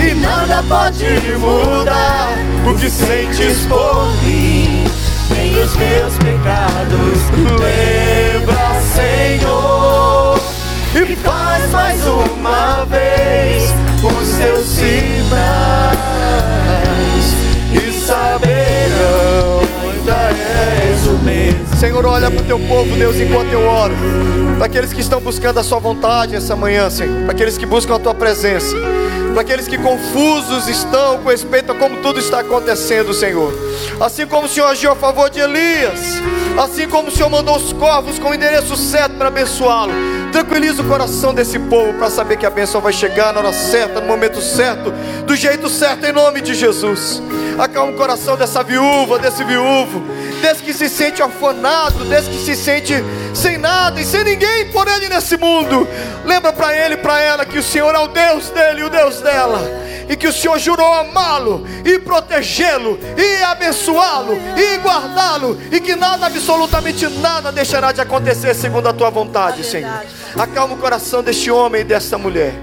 e 0.00 0.14
nada 0.14 0.62
pode 0.68 1.06
mudar 1.38 2.32
o 2.68 2.74
que 2.74 2.90
sentes 2.90 3.66
por 3.66 4.06
mim, 4.24 4.84
nem 5.30 5.56
os 5.62 5.76
meus 5.76 6.18
pecados. 6.18 7.30
Lembra, 7.60 8.80
Senhor, 8.94 10.40
e 10.94 11.16
faz 11.16 11.70
mais 11.70 12.04
uma 12.06 12.84
vez 12.86 13.74
os 14.02 14.26
seus 14.28 14.66
sinais 14.66 15.96
Senhor, 21.78 22.06
olha 22.06 22.30
para 22.30 22.40
o 22.40 22.44
teu 22.44 22.58
povo, 22.58 22.96
Deus, 22.96 23.16
enquanto 23.16 23.52
eu 23.52 23.66
oro. 23.66 23.94
Para 24.56 24.66
aqueles 24.66 24.92
que 24.92 25.00
estão 25.00 25.20
buscando 25.20 25.60
a 25.60 25.62
sua 25.62 25.78
vontade 25.78 26.34
essa 26.34 26.56
manhã, 26.56 26.88
Senhor. 26.88 27.22
Para 27.22 27.32
aqueles 27.32 27.58
que 27.58 27.66
buscam 27.66 27.96
a 27.96 27.98
tua 27.98 28.14
presença. 28.14 28.74
Para 29.32 29.42
aqueles 29.42 29.68
que 29.68 29.76
confusos 29.76 30.66
estão 30.66 31.18
com 31.18 31.28
respeito 31.28 31.70
a 31.72 31.74
como 31.74 31.98
tudo 31.98 32.18
está 32.18 32.40
acontecendo, 32.40 33.12
Senhor. 33.12 33.52
Assim 34.00 34.26
como 34.26 34.46
o 34.46 34.48
Senhor 34.48 34.66
agiu 34.68 34.92
a 34.92 34.96
favor 34.96 35.28
de 35.28 35.40
Elias. 35.40 36.00
Assim 36.56 36.88
como 36.88 37.08
o 37.08 37.10
Senhor 37.10 37.28
mandou 37.28 37.54
os 37.54 37.70
corvos 37.74 38.18
com 38.18 38.30
o 38.30 38.34
endereço 38.34 38.74
certo 38.76 39.16
para 39.16 39.28
abençoá-lo. 39.28 39.92
Tranquiliza 40.32 40.80
o 40.80 40.86
coração 40.86 41.34
desse 41.34 41.58
povo 41.58 41.92
para 41.94 42.08
saber 42.08 42.38
que 42.38 42.46
a 42.46 42.50
bênção 42.50 42.80
vai 42.80 42.94
chegar 42.94 43.34
na 43.34 43.40
hora 43.40 43.52
certa, 43.52 44.00
no 44.00 44.06
momento 44.06 44.40
certo, 44.40 44.90
do 45.26 45.36
jeito 45.36 45.68
certo, 45.68 46.06
em 46.06 46.12
nome 46.12 46.40
de 46.40 46.54
Jesus. 46.54 47.20
Acalma 47.58 47.92
o 47.92 47.96
coração 47.96 48.36
dessa 48.36 48.62
viúva, 48.62 49.18
desse 49.18 49.42
viúvo, 49.42 50.00
desse 50.40 50.62
que 50.62 50.74
se 50.74 50.88
sente 50.88 51.22
orfanado, 51.22 52.04
desse 52.04 52.28
que 52.30 52.44
se 52.44 52.54
sente 52.54 52.94
sem 53.34 53.56
nada 53.58 54.00
e 54.00 54.04
sem 54.04 54.24
ninguém 54.24 54.70
por 54.70 54.86
ele 54.86 55.08
nesse 55.08 55.36
mundo. 55.36 55.88
Lembra 56.24 56.52
para 56.52 56.76
ele 56.76 56.94
e 56.94 56.98
para 56.98 57.20
ela 57.20 57.46
que 57.46 57.58
o 57.58 57.62
Senhor 57.62 57.94
é 57.94 57.98
o 57.98 58.08
Deus 58.08 58.50
dele 58.50 58.80
e 58.80 58.84
o 58.84 58.90
Deus 58.90 59.20
dela. 59.20 59.60
E 60.08 60.14
que 60.16 60.28
o 60.28 60.32
Senhor 60.32 60.56
jurou 60.58 60.92
amá-lo 60.92 61.66
e 61.84 61.98
protegê-lo 61.98 62.98
e 63.16 63.42
abençoá-lo 63.42 64.38
e 64.56 64.76
guardá-lo. 64.78 65.60
E 65.72 65.80
que 65.80 65.96
nada, 65.96 66.26
absolutamente 66.26 67.08
nada, 67.08 67.50
deixará 67.50 67.90
de 67.90 68.00
acontecer 68.00 68.54
segundo 68.54 68.88
a 68.88 68.92
tua 68.92 69.10
vontade, 69.10 69.64
Senhor. 69.64 69.90
Acalma 70.38 70.74
o 70.74 70.78
coração 70.78 71.22
deste 71.22 71.50
homem 71.50 71.80
e 71.80 71.84
desta 71.84 72.16
mulher. 72.16 72.54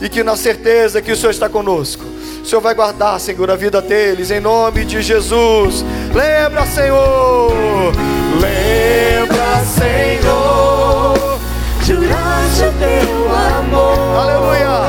e 0.00 0.08
que 0.08 0.22
na 0.22 0.34
certeza 0.36 1.02
que 1.02 1.12
o 1.12 1.16
Senhor 1.16 1.30
está 1.30 1.48
conosco, 1.48 2.02
o 2.42 2.46
Senhor 2.46 2.60
vai 2.60 2.74
guardar, 2.74 3.20
Senhor, 3.20 3.50
a 3.50 3.56
vida 3.56 3.80
deles, 3.82 4.30
em 4.30 4.40
nome 4.40 4.84
de 4.84 5.02
Jesus. 5.02 5.84
Lembra, 6.12 6.66
Senhor, 6.66 7.92
lembra, 8.40 9.64
Senhor, 9.64 11.38
Juraste 11.82 12.62
o 12.64 12.72
teu 12.78 13.36
amor. 13.36 14.16
Aleluia, 14.20 14.88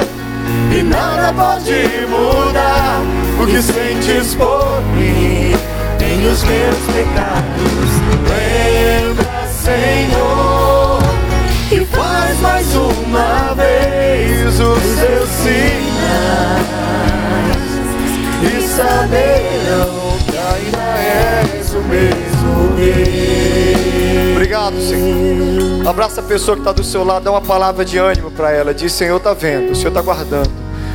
E 0.71 0.83
nada 0.83 1.33
pode 1.33 2.05
mudar 2.07 3.01
O 3.41 3.47
que 3.47 3.61
sentes 3.61 4.35
por 4.35 4.81
mim 4.95 5.55
Em 5.99 6.27
os 6.27 6.43
meus 6.43 6.77
pecados. 6.93 7.91
Lembra, 8.29 9.47
Senhor 9.47 11.01
E 11.71 11.85
faz 11.85 12.39
mais 12.39 12.75
uma 12.75 13.53
vez 13.55 14.59
Os 14.59 14.99
teus 14.99 15.29
sinais 15.29 17.10
E 18.43 18.61
saberão 18.67 20.17
Que 20.29 20.37
ainda 20.37 21.57
és 21.57 21.73
o 21.73 21.81
mesmo 21.81 22.75
Deus 22.75 24.31
Obrigado, 24.31 24.81
Senhor. 24.81 25.87
Abraça 25.87 26.19
a 26.19 26.23
pessoa 26.23 26.55
que 26.55 26.61
está 26.61 26.71
do 26.71 26.83
seu 26.83 27.03
lado, 27.03 27.23
dá 27.23 27.31
uma 27.31 27.41
palavra 27.41 27.85
de 27.85 27.97
ânimo 27.97 28.31
para 28.31 28.51
ela. 28.51 28.73
Diz: 28.73 28.91
Senhor 28.91 29.17
está 29.17 29.33
vendo, 29.33 29.71
o 29.71 29.75
Senhor 29.75 29.89
está 29.89 30.01
guardando, 30.01 30.51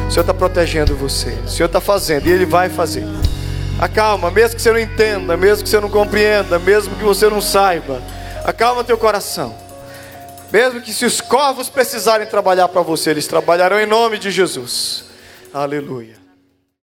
o 0.07 0.11
Senhor 0.11 0.23
está 0.23 0.35
protegendo 0.35 0.95
você, 0.95 1.31
o 1.45 1.49
Senhor 1.49 1.67
está 1.67 1.81
fazendo 1.81 2.27
e 2.27 2.33
Ele 2.33 2.45
vai 2.45 2.69
fazer. 2.69 3.05
Acalma, 3.79 4.31
mesmo 4.31 4.57
que 4.57 4.63
você 4.63 4.73
não 4.73 4.79
entenda, 4.79 5.37
mesmo 5.37 5.65
que 5.65 5.71
você 5.71 5.81
não 5.81 5.89
compreenda, 5.89 6.59
mesmo 6.59 6.95
que 6.97 7.05
você 7.05 7.29
não 7.29 7.41
saiba. 7.41 8.03
Acalma 8.45 8.85
teu 8.85 8.99
coração. 8.99 9.55
Mesmo 10.53 10.81
que 10.81 10.93
se 10.93 11.05
os 11.05 11.21
corvos 11.21 11.69
precisarem 11.69 12.27
trabalhar 12.27 12.69
para 12.69 12.83
você, 12.83 13.11
eles 13.11 13.27
trabalharão 13.27 13.81
em 13.81 13.87
nome 13.87 14.19
de 14.19 14.31
Jesus. 14.31 15.05
Aleluia. 15.53 16.26